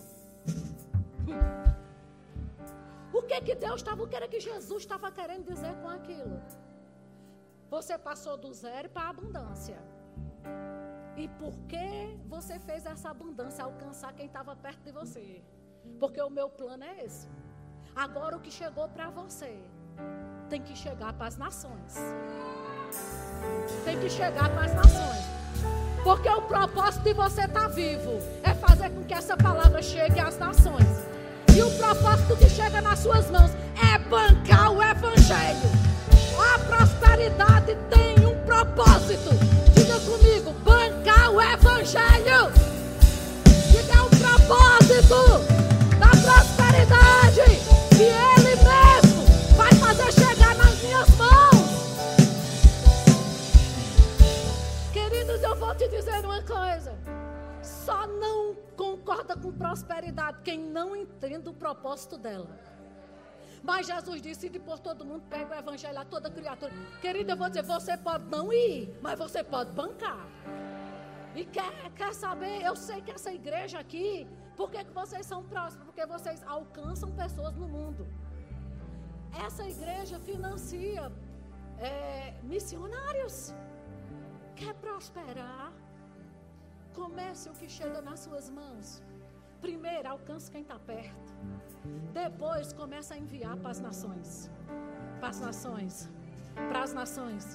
Que 3.27 3.41
que 3.41 3.55
Deus 3.55 3.81
estava, 3.81 4.03
o 4.03 4.07
que 4.07 4.15
era 4.15 4.27
que 4.27 4.39
Jesus 4.39 4.83
estava 4.83 5.11
querendo 5.11 5.45
dizer 5.45 5.73
com 5.81 5.89
aquilo? 5.89 6.41
Você 7.69 7.97
passou 7.97 8.37
do 8.37 8.53
zero 8.53 8.89
para 8.89 9.03
a 9.03 9.09
abundância. 9.09 9.77
E 11.17 11.27
por 11.27 11.53
que 11.67 12.17
você 12.27 12.59
fez 12.59 12.85
essa 12.85 13.09
abundância 13.09 13.63
alcançar 13.63 14.13
quem 14.13 14.27
estava 14.27 14.55
perto 14.55 14.83
de 14.83 14.91
você? 14.91 15.41
Porque 15.99 16.21
o 16.21 16.29
meu 16.29 16.49
plano 16.49 16.83
é 16.83 17.03
esse. 17.03 17.27
Agora 17.95 18.37
o 18.37 18.41
que 18.41 18.51
chegou 18.51 18.87
para 18.89 19.09
você 19.09 19.57
tem 20.49 20.61
que 20.61 20.75
chegar 20.75 21.13
para 21.13 21.27
as 21.27 21.37
nações. 21.37 21.95
Tem 23.83 23.99
que 23.99 24.09
chegar 24.09 24.49
para 24.49 24.65
as 24.65 24.73
nações. 24.75 25.25
Porque 26.03 26.29
o 26.29 26.41
propósito 26.43 27.03
de 27.03 27.13
você 27.13 27.45
estar 27.45 27.61
tá 27.61 27.67
vivo 27.67 28.19
é 28.43 28.53
fazer 28.53 28.91
com 28.91 29.03
que 29.03 29.13
essa 29.13 29.35
palavra 29.35 29.81
chegue 29.81 30.19
às 30.19 30.37
nações. 30.37 31.14
E 31.55 31.61
o 31.61 31.71
propósito 31.71 32.35
que 32.35 32.49
chega 32.49 32.81
nas 32.81 32.99
suas 32.99 33.31
mãos 33.31 33.49
é 33.81 33.97
bancar 34.09 34.73
o 34.73 34.83
evangelho. 34.83 35.71
A 36.37 36.59
prosperidade 36.59 37.77
tem 37.89 38.25
um 38.25 38.35
propósito. 38.43 39.29
Diga 39.73 39.97
comigo, 40.01 40.51
bancar 40.65 41.31
o 41.31 41.41
evangelho. 41.41 42.51
Diga 43.71 44.03
o 44.03 44.09
propósito 44.09 45.15
da 45.97 46.09
prosperidade 46.09 47.61
que 47.95 48.03
ele 48.03 48.55
mesmo 48.57 49.23
vai 49.55 49.71
fazer 49.75 50.11
chegar 50.11 50.55
nas 50.55 50.75
minhas 50.81 51.09
mãos. 51.11 51.55
Queridos, 54.91 55.41
eu 55.41 55.55
vou 55.55 55.73
te 55.75 55.87
dizer 55.87 56.19
uma 56.25 56.41
coisa. 56.41 56.91
Só 57.61 58.05
não 58.05 58.55
concorda 59.05 59.37
com 59.37 59.51
prosperidade 59.51 60.41
quem 60.43 60.59
não 60.59 60.95
entende 60.95 61.47
o 61.47 61.53
propósito 61.53 62.17
dela. 62.17 62.49
Mas 63.63 63.85
Jesus 63.85 64.21
disse: 64.21 64.49
de 64.49 64.59
por 64.59 64.79
todo 64.79 65.05
mundo, 65.05 65.23
pega 65.29 65.55
o 65.55 65.59
evangelho 65.63 65.99
a 65.99 66.05
toda 66.05 66.29
criatura. 66.29 66.73
Querida, 67.01 67.33
eu 67.33 67.37
vou 67.37 67.47
dizer: 67.47 67.63
você 67.63 67.95
pode 67.95 68.25
não 68.35 68.51
ir, 68.51 68.97
mas 69.01 69.17
você 69.17 69.43
pode 69.43 69.71
bancar. 69.71 70.25
E 71.35 71.45
quer, 71.45 71.91
quer 71.99 72.13
saber? 72.13 72.63
Eu 72.63 72.75
sei 72.75 73.01
que 73.01 73.11
essa 73.11 73.31
igreja 73.31 73.77
aqui, 73.79 74.27
por 74.57 74.71
que, 74.71 74.83
que 74.83 74.91
vocês 74.91 75.25
são 75.25 75.43
próximos? 75.43 75.85
Porque 75.85 76.05
vocês 76.05 76.41
alcançam 76.57 77.11
pessoas 77.11 77.55
no 77.55 77.67
mundo. 77.67 78.07
Essa 79.45 79.67
igreja 79.67 80.19
financia 80.19 81.11
é, 81.77 82.33
missionários. 82.43 83.53
Quer 84.55 84.73
prosperar? 84.75 85.73
Comece 86.95 87.49
o 87.49 87.53
que 87.53 87.67
chega 87.67 88.01
nas 88.01 88.21
suas 88.21 88.49
mãos. 88.49 89.01
Primeiro, 89.59 90.07
alcance 90.07 90.49
quem 90.49 90.61
está 90.61 90.79
perto. 90.79 91.33
Depois, 92.13 92.71
começa 92.71 93.13
a 93.13 93.17
enviar 93.17 93.57
para 93.57 93.71
as 93.71 93.79
nações. 93.79 94.49
Para 95.19 95.29
as 95.29 95.39
nações. 95.41 96.09
Para 96.69 96.83
as 96.83 96.93
nações. 96.93 97.45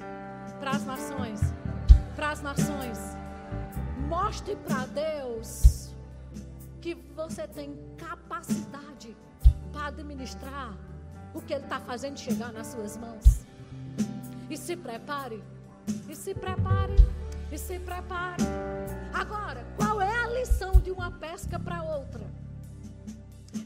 Para 0.61 0.71
as 0.73 0.85
nações. 0.85 1.41
Para 2.15 2.31
as 2.31 2.43
nações. 2.43 2.99
Mostre 4.09 4.57
para 4.57 4.87
Deus 4.87 5.95
que 6.83 6.95
você 7.15 7.47
tem 7.49 7.79
capacidade 7.97 9.17
para 9.73 9.87
administrar 9.87 10.77
o 11.33 11.41
que 11.41 11.55
Ele 11.55 11.65
está 11.65 11.81
fazendo 11.81 12.19
chegar 12.19 12.53
nas 12.53 12.67
suas 12.69 12.97
mãos. 12.97 13.47
E 14.51 14.57
se 14.57 14.77
prepare. 14.77 15.43
E 16.09 16.15
se 16.15 16.35
prepare. 16.35 16.97
E 17.53 17.59
se 17.59 17.79
prepare. 17.81 18.45
Agora, 19.13 19.65
qual 19.77 20.01
é 20.01 20.17
a 20.25 20.29
lição 20.29 20.73
de 20.81 20.91
uma 20.91 21.11
pesca 21.11 21.59
para 21.59 21.83
outra? 21.83 22.25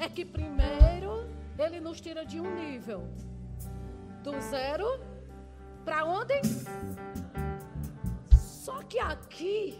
É 0.01 0.09
que 0.09 0.25
primeiro 0.25 1.29
ele 1.59 1.81
nos 1.81 2.01
tira 2.01 2.25
de 2.25 2.41
um 2.41 2.55
nível 2.55 3.07
do 4.23 4.41
zero 4.41 4.87
para 5.85 6.05
onde? 6.07 6.41
Só 8.33 8.83
que 8.83 8.99
aqui 8.99 9.79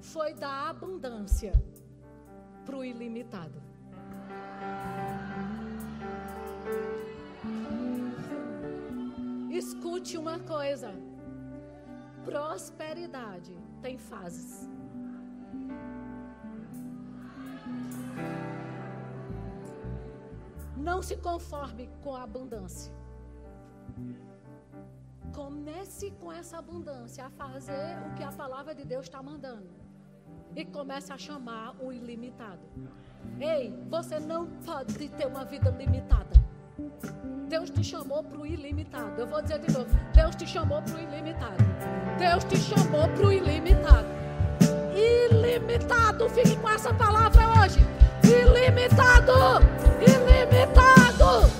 foi 0.00 0.32
da 0.32 0.70
abundância 0.70 1.52
para 2.64 2.76
o 2.76 2.84
ilimitado. 2.84 3.60
Escute 9.50 10.16
uma 10.16 10.38
coisa: 10.38 10.94
prosperidade 12.24 13.56
tem 13.82 13.98
fases. 13.98 14.68
Não 20.76 21.02
se 21.02 21.16
conforme 21.16 21.90
com 22.02 22.14
a 22.16 22.22
abundância. 22.22 22.92
Comece 25.34 26.10
com 26.12 26.32
essa 26.32 26.58
abundância 26.58 27.26
a 27.26 27.30
fazer 27.30 27.96
o 28.06 28.14
que 28.14 28.22
a 28.22 28.32
palavra 28.32 28.74
de 28.74 28.84
Deus 28.84 29.06
está 29.06 29.22
mandando. 29.22 29.68
E 30.56 30.64
comece 30.64 31.12
a 31.12 31.18
chamar 31.18 31.76
o 31.80 31.92
ilimitado. 31.92 32.62
Ei, 33.38 33.72
você 33.88 34.18
não 34.18 34.46
pode 34.64 35.08
ter 35.10 35.26
uma 35.26 35.44
vida 35.44 35.70
limitada. 35.70 36.39
Deus 37.50 37.68
te 37.68 37.82
chamou 37.82 38.22
para 38.22 38.38
o 38.38 38.46
ilimitado. 38.46 39.20
Eu 39.20 39.26
vou 39.26 39.42
dizer 39.42 39.58
de 39.58 39.72
novo: 39.72 39.88
Deus 40.14 40.36
te 40.36 40.46
chamou 40.46 40.80
para 40.82 40.94
o 40.94 41.00
ilimitado. 41.00 41.56
Deus 42.16 42.44
te 42.44 42.56
chamou 42.56 43.08
para 43.08 43.26
o 43.26 43.32
ilimitado. 43.32 44.06
Ilimitado. 44.94 46.30
Fique 46.30 46.56
com 46.58 46.70
essa 46.70 46.94
palavra 46.94 47.42
hoje. 47.60 47.80
Ilimitado. 48.22 49.32
Ilimitado. 50.00 51.59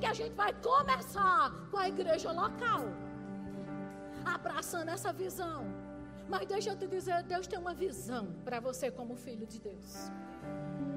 Que 0.00 0.06
a 0.06 0.14
gente 0.20 0.34
vai 0.34 0.52
começar 0.70 1.50
com 1.70 1.78
a 1.84 1.88
igreja 1.88 2.30
local, 2.32 2.82
abraçando 4.24 4.90
essa 4.96 5.12
visão. 5.12 5.64
Mas 6.28 6.46
deixa 6.46 6.70
eu 6.70 6.76
te 6.76 6.86
dizer, 6.86 7.22
Deus 7.22 7.46
tem 7.46 7.58
uma 7.58 7.74
visão 7.74 8.26
para 8.44 8.60
você 8.60 8.90
como 8.90 9.16
filho 9.16 9.46
de 9.46 9.58
Deus. 9.58 10.10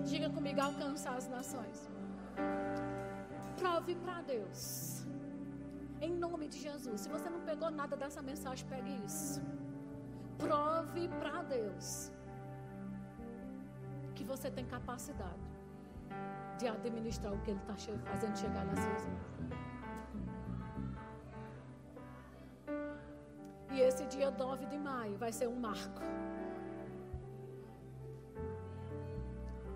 Diga 0.04 0.30
comigo, 0.30 0.62
alcançar 0.62 1.16
as 1.16 1.28
nações. 1.28 1.90
Prove 3.60 3.96
para 3.96 4.22
Deus. 4.22 5.06
Em 6.02 6.14
nome 6.26 6.48
de 6.48 6.60
Jesus. 6.60 7.02
Se 7.02 7.10
você 7.10 7.30
não 7.30 7.42
pegou 7.42 7.70
nada 7.72 7.96
dessa 7.96 8.22
mensagem, 8.22 8.68
pegue 8.68 8.94
isso. 9.06 9.42
Prove 10.38 11.08
para 11.20 11.44
Deus 11.44 12.12
que 14.16 14.24
você 14.24 14.50
tem 14.52 14.66
capacidade 14.66 15.51
de 16.62 16.68
administrar 16.68 17.34
o 17.34 17.40
que 17.40 17.50
Ele 17.52 17.60
está 17.60 17.76
fazendo 18.06 18.38
chegar 18.38 18.64
nas 18.66 18.80
suas 18.80 19.06
mãos. 19.08 19.32
E 23.72 23.80
esse 23.82 24.06
dia 24.06 24.30
9 24.30 24.66
de 24.68 24.78
maio 24.78 25.18
vai 25.18 25.32
ser 25.32 25.48
um 25.48 25.60
marco. 25.60 26.02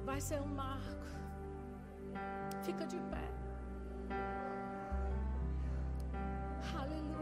Vai 0.04 0.22
ser 0.22 0.40
um 0.42 0.48
marco. 0.48 1.08
Fica 2.62 2.86
de 2.86 2.98
pé. 2.98 3.28
Aleluia. 6.80 7.15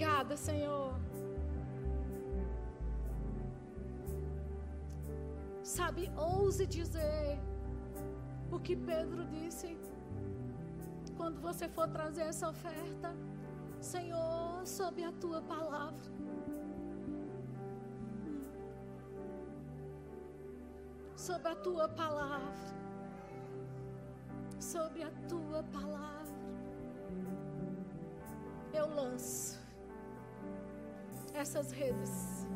Obrigada, 0.00 0.34
Senhor. 0.34 0.94
Sabe, 5.62 6.10
ouse 6.16 6.66
dizer 6.66 7.38
o 8.50 8.58
que 8.58 8.74
Pedro 8.74 9.26
disse 9.26 9.76
quando 11.18 11.38
você 11.42 11.68
for 11.68 11.86
trazer 11.86 12.22
essa 12.22 12.48
oferta. 12.48 13.14
Senhor, 13.78 14.66
sob 14.66 15.04
a 15.04 15.12
tua 15.12 15.42
palavra. 15.42 16.10
Sob 21.14 21.46
a 21.46 21.56
tua 21.56 21.88
palavra. 21.90 22.74
Sob 24.58 25.02
a 25.02 25.10
tua 25.28 25.62
palavra. 25.64 26.40
Eu 28.72 28.88
lanço 28.94 29.59
essas 31.40 31.72
redes. 31.72 32.46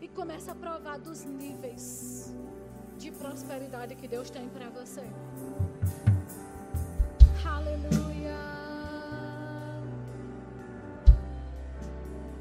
E 0.00 0.08
começa 0.08 0.50
a 0.52 0.54
provar 0.54 0.98
dos 0.98 1.24
níveis 1.24 2.34
de 2.98 3.12
prosperidade 3.12 3.94
que 3.94 4.08
Deus 4.08 4.28
tem 4.28 4.48
para 4.48 4.68
você. 4.70 5.04
Aleluia. 7.46 8.36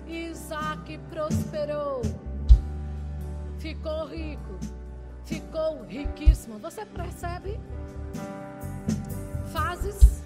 Isaac 0.08 0.98
prosperou, 1.10 2.02
ficou 3.60 4.08
rico, 4.08 4.58
ficou 5.26 5.84
riquíssimo. 5.84 6.58
Você 6.58 6.86
percebe? 6.86 7.60
Fases. 9.54 10.24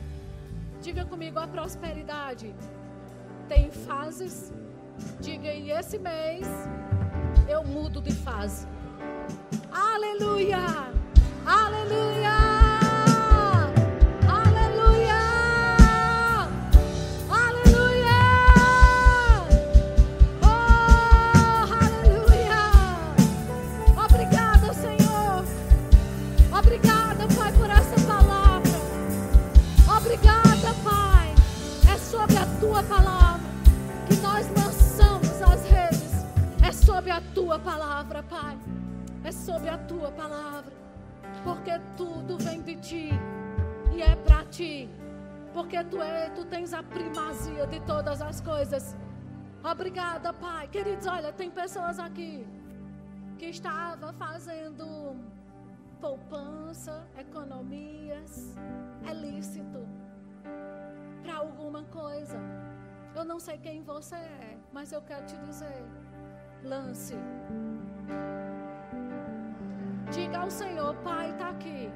Diga 0.82 1.06
comigo 1.06 1.38
a 1.40 1.48
prosperidade. 1.48 2.56
Tem 3.52 3.70
fases. 3.70 4.50
Diga, 5.20 5.54
e 5.54 5.72
esse 5.72 6.00
mês 6.00 6.48
eu 7.50 7.66
mudo 7.66 8.02
de 8.02 8.14
fase. 8.14 8.66
Aleluia! 9.70 10.64
Aleluia! 11.46 12.31
Sobre 39.42 39.70
a 39.70 39.78
tua 39.78 40.12
palavra, 40.12 40.72
porque 41.44 41.72
tudo 41.98 42.38
vem 42.38 42.62
de 42.62 42.76
ti 42.76 43.10
e 43.92 44.02
é 44.02 44.16
para 44.16 44.46
ti, 44.46 44.88
porque 45.52 45.84
tu, 45.86 46.00
é, 46.02 46.30
tu 46.30 46.46
tens 46.46 46.74
a 46.74 46.84
primazia 46.84 47.66
de 47.66 47.80
todas 47.82 48.22
as 48.22 48.40
coisas. 48.40 48.96
Obrigada, 49.64 50.32
Pai. 50.32 50.68
Queridos, 50.68 51.08
olha, 51.08 51.34
tem 51.34 51.50
pessoas 51.50 51.98
aqui 51.98 52.46
que 53.40 53.48
estavam 53.48 54.14
fazendo 54.14 55.16
poupança, 56.00 57.04
economias, 57.18 58.56
é 59.10 59.14
lícito 59.14 59.88
para 61.24 61.38
alguma 61.38 61.84
coisa. 61.86 62.40
Eu 63.16 63.26
não 63.26 63.40
sei 63.40 63.58
quem 63.58 63.82
você 63.82 64.16
é, 64.16 64.58
mas 64.72 64.92
eu 64.92 65.02
quero 65.02 65.26
te 65.26 65.38
dizer: 65.38 65.84
lance 66.64 67.16
Diga 70.12 70.40
ao 70.40 70.52
Senhor, 70.52 70.94
Pai, 70.96 71.32
está 71.32 71.52
aqui 71.52 71.90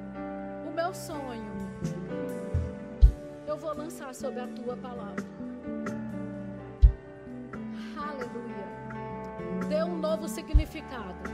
o 0.66 0.70
meu 0.70 0.94
sonho. 0.94 1.52
Eu 3.46 3.58
vou 3.58 3.74
lançar 3.74 4.14
sobre 4.14 4.40
a 4.40 4.48
tua 4.48 4.74
palavra. 4.74 5.22
Aleluia. 7.94 9.68
Dê 9.68 9.82
um 9.82 9.98
novo 9.98 10.26
significado. 10.28 11.30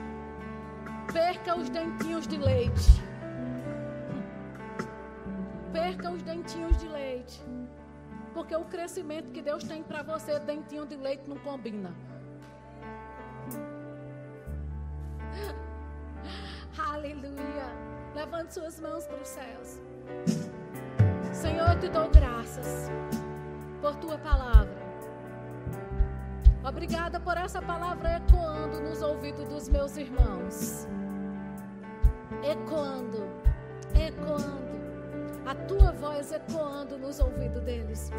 Perca 1.12 1.56
os 1.56 1.70
dentinhos 1.70 2.26
de 2.26 2.36
leite. 2.36 3.02
Perca 5.72 6.10
os 6.10 6.22
dentinhos 6.24 6.76
de 6.78 6.88
leite. 6.88 7.40
Porque 8.34 8.56
o 8.56 8.64
crescimento 8.64 9.30
que 9.30 9.40
Deus 9.40 9.62
tem 9.62 9.84
para 9.84 10.02
você, 10.02 10.40
dentinho 10.40 10.84
de 10.84 10.96
leite, 10.96 11.28
não 11.28 11.36
combina. 11.38 11.94
Levante 18.22 18.54
suas 18.54 18.78
mãos 18.78 19.04
para 19.04 19.20
os 19.20 19.26
céus. 19.26 19.80
Senhor, 21.32 21.70
eu 21.70 21.80
te 21.80 21.88
dou 21.88 22.08
graças 22.08 22.88
por 23.80 23.96
tua 23.96 24.16
palavra. 24.16 24.80
Obrigada 26.62 27.18
por 27.18 27.36
essa 27.36 27.60
palavra 27.60 28.18
ecoando 28.18 28.80
nos 28.80 29.02
ouvidos 29.02 29.48
dos 29.48 29.68
meus 29.68 29.96
irmãos. 29.96 30.86
Ecoando, 32.44 33.26
ecoando. 33.92 34.72
A 35.44 35.56
tua 35.66 35.90
voz 35.90 36.30
ecoando 36.30 36.96
nos 36.96 37.18
ouvidos 37.18 37.60
deles. 37.64 38.12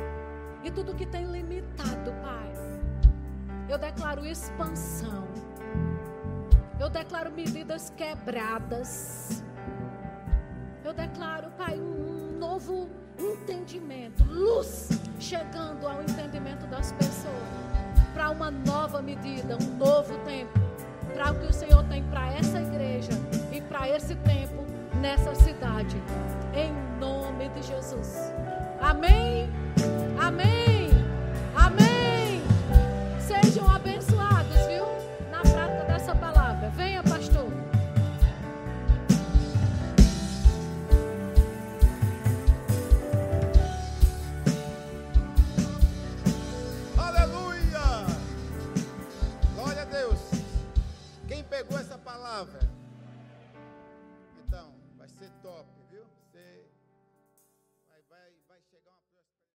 E 0.65 0.69
tudo 0.69 0.93
que 0.93 1.05
tem 1.05 1.31
limitado, 1.31 2.11
Pai. 2.21 2.51
Eu 3.69 3.77
declaro 3.77 4.25
expansão 4.25 5.25
eu 6.83 6.89
declaro 6.89 7.31
medidas 7.31 7.93
quebradas. 7.95 9.41
Eu 10.93 11.07
declaro, 11.07 11.49
Pai, 11.57 11.75
um 11.79 12.37
novo 12.37 12.87
entendimento, 13.17 14.23
luz 14.25 14.89
chegando 15.19 15.87
ao 15.87 16.03
entendimento 16.03 16.67
das 16.67 16.91
pessoas, 16.91 17.33
para 18.13 18.29
uma 18.29 18.51
nova 18.51 19.01
medida, 19.01 19.57
um 19.59 19.77
novo 19.77 20.15
tempo, 20.19 20.59
para 21.13 21.31
o 21.31 21.39
que 21.39 21.47
o 21.47 21.53
Senhor 21.53 21.83
tem 21.85 22.03
para 22.03 22.33
essa 22.33 22.61
igreja 22.61 23.11
e 23.51 23.59
para 23.61 23.89
esse 23.89 24.15
tempo 24.15 24.63
nessa 25.01 25.33
cidade. 25.33 25.97
Em 26.53 26.71
nome 26.99 27.49
de 27.49 27.63
Jesus. 27.63 28.31
Amém. 28.79 29.49
Amém. 30.19 30.72